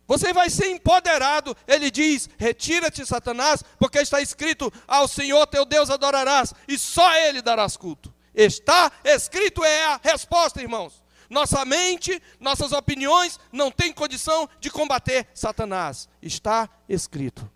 Você 0.06 0.32
vai 0.32 0.50
ser 0.50 0.68
empoderado. 0.70 1.56
Ele 1.66 1.90
diz: 1.90 2.28
Retira-te, 2.38 3.04
Satanás, 3.06 3.62
porque 3.78 3.98
está 3.98 4.20
escrito: 4.20 4.72
Ao 4.86 5.06
Senhor 5.06 5.46
teu 5.46 5.64
Deus 5.64 5.90
adorarás, 5.90 6.52
e 6.66 6.78
só 6.78 7.14
Ele 7.16 7.40
darás 7.40 7.76
culto. 7.76 8.12
Está 8.34 8.90
escrito 9.04 9.64
é 9.64 9.84
a 9.86 10.00
resposta, 10.02 10.60
irmãos. 10.60 11.02
Nossa 11.28 11.64
mente, 11.64 12.20
nossas 12.38 12.72
opiniões 12.72 13.40
não 13.50 13.70
têm 13.70 13.92
condição 13.92 14.48
de 14.60 14.70
combater 14.70 15.26
Satanás. 15.32 16.08
Está 16.20 16.68
escrito. 16.88 17.50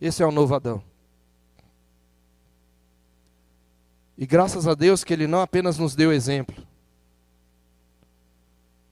Esse 0.00 0.22
é 0.22 0.26
o 0.26 0.30
novo 0.30 0.54
Adão. 0.54 0.82
E 4.16 4.26
graças 4.26 4.68
a 4.68 4.74
Deus 4.74 5.02
que 5.02 5.12
Ele 5.12 5.26
não 5.26 5.40
apenas 5.40 5.76
nos 5.76 5.94
deu 5.94 6.12
exemplo, 6.12 6.54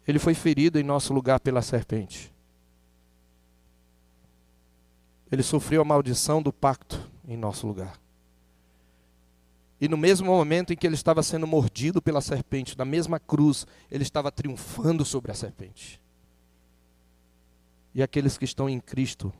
Ele 0.09 0.19
foi 0.19 0.33
ferido 0.33 0.81
em 0.81 0.83
nosso 0.83 1.13
lugar 1.13 1.39
pela 1.39 1.61
serpente. 1.61 2.33
Ele 5.31 5.43
sofreu 5.43 5.83
a 5.83 5.85
maldição 5.85 6.41
do 6.43 6.51
pacto 6.51 6.99
em 7.27 7.37
nosso 7.37 7.67
lugar. 7.67 8.01
E 9.79 9.87
no 9.87 9.99
mesmo 9.99 10.27
momento 10.29 10.73
em 10.73 10.77
que 10.77 10.87
ele 10.87 10.95
estava 10.95 11.23
sendo 11.23 11.47
mordido 11.47 12.01
pela 12.01 12.23
serpente, 12.23 12.77
na 12.77 12.87
mesma 12.87 13.21
cruz, 13.21 13.67
ele 13.91 14.03
estava 14.03 14.33
triunfando 14.33 15.05
sobre 15.05 15.31
a 15.31 15.35
serpente. 15.35 16.01
E 17.95 18.03
aqueles 18.03 18.39
que 18.39 18.47
estão 18.47 18.67
em 18.67 18.81
Cristo 18.81 19.31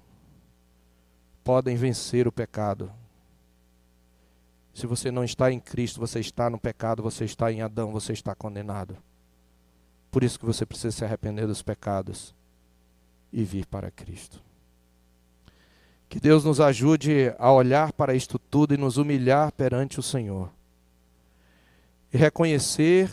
podem 1.43 1.77
vencer 1.77 2.29
o 2.29 2.33
pecado. 2.33 2.93
Se 4.75 4.87
você 4.87 5.11
não 5.11 5.25
está 5.25 5.51
em 5.51 5.59
Cristo, 5.59 5.99
você 5.99 6.21
está 6.21 6.51
no 6.51 6.59
pecado, 6.59 7.03
você 7.03 7.25
está 7.25 7.51
em 7.51 7.63
Adão, 7.63 7.91
você 7.91 8.13
está 8.13 8.35
condenado. 8.35 8.99
Por 10.19 10.25
isso 10.25 10.37
que 10.37 10.45
você 10.45 10.67
precisa 10.67 10.91
se 10.91 11.05
arrepender 11.05 11.47
dos 11.47 11.63
pecados 11.63 12.35
e 13.33 13.45
vir 13.45 13.65
para 13.67 13.89
Cristo. 13.89 14.43
Que 16.09 16.19
Deus 16.19 16.43
nos 16.43 16.61
ajude 16.61 17.33
a 17.39 17.53
olhar 17.53 17.93
para 17.93 18.17
isto 18.17 18.37
tudo 18.37 18.75
e 18.75 18.77
nos 18.77 18.97
humilhar 18.97 19.53
perante 19.53 20.01
o 20.01 20.03
Senhor. 20.03 20.51
E 22.13 22.19
reconhecer 22.19 23.09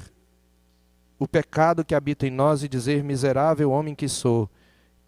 o 1.19 1.27
pecado 1.27 1.85
que 1.85 1.93
habita 1.93 2.25
em 2.25 2.31
nós 2.31 2.63
e 2.63 2.67
dizer: 2.67 3.03
Miserável 3.03 3.69
homem 3.69 3.93
que 3.93 4.09
sou, 4.09 4.49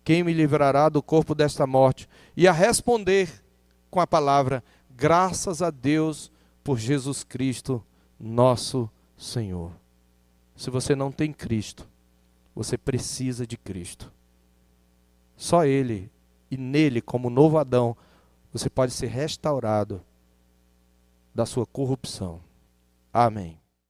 quem 0.04 0.24
me 0.24 0.34
livrará 0.34 0.90
do 0.90 1.02
corpo 1.02 1.34
desta 1.34 1.66
morte? 1.66 2.08
E 2.36 2.48
a 2.48 2.52
responder 2.52 3.28
com 3.90 4.00
a 4.00 4.06
palavra: 4.06 4.64
Graças 4.96 5.64
a 5.64 5.72
Deus 5.72 6.32
por 6.64 6.78
Jesus 6.78 7.24
Cristo, 7.24 7.84
nosso 8.20 8.88
Senhor. 9.18 9.72
Se 10.58 10.72
você 10.72 10.96
não 10.96 11.12
tem 11.12 11.32
Cristo, 11.32 11.88
você 12.56 12.78
precisa 12.78 13.46
de 13.46 13.56
Cristo. 13.56 14.12
Só 15.36 15.64
Ele 15.64 16.12
e 16.50 16.58
nele, 16.58 17.00
como 17.00 17.30
novo 17.30 17.60
Adão, 17.60 17.96
você 18.52 18.68
pode 18.70 18.92
ser 18.92 19.08
restaurado 19.08 20.02
da 21.34 21.46
sua 21.46 21.68
corrupção. 21.68 22.42
Amém. 23.14 23.60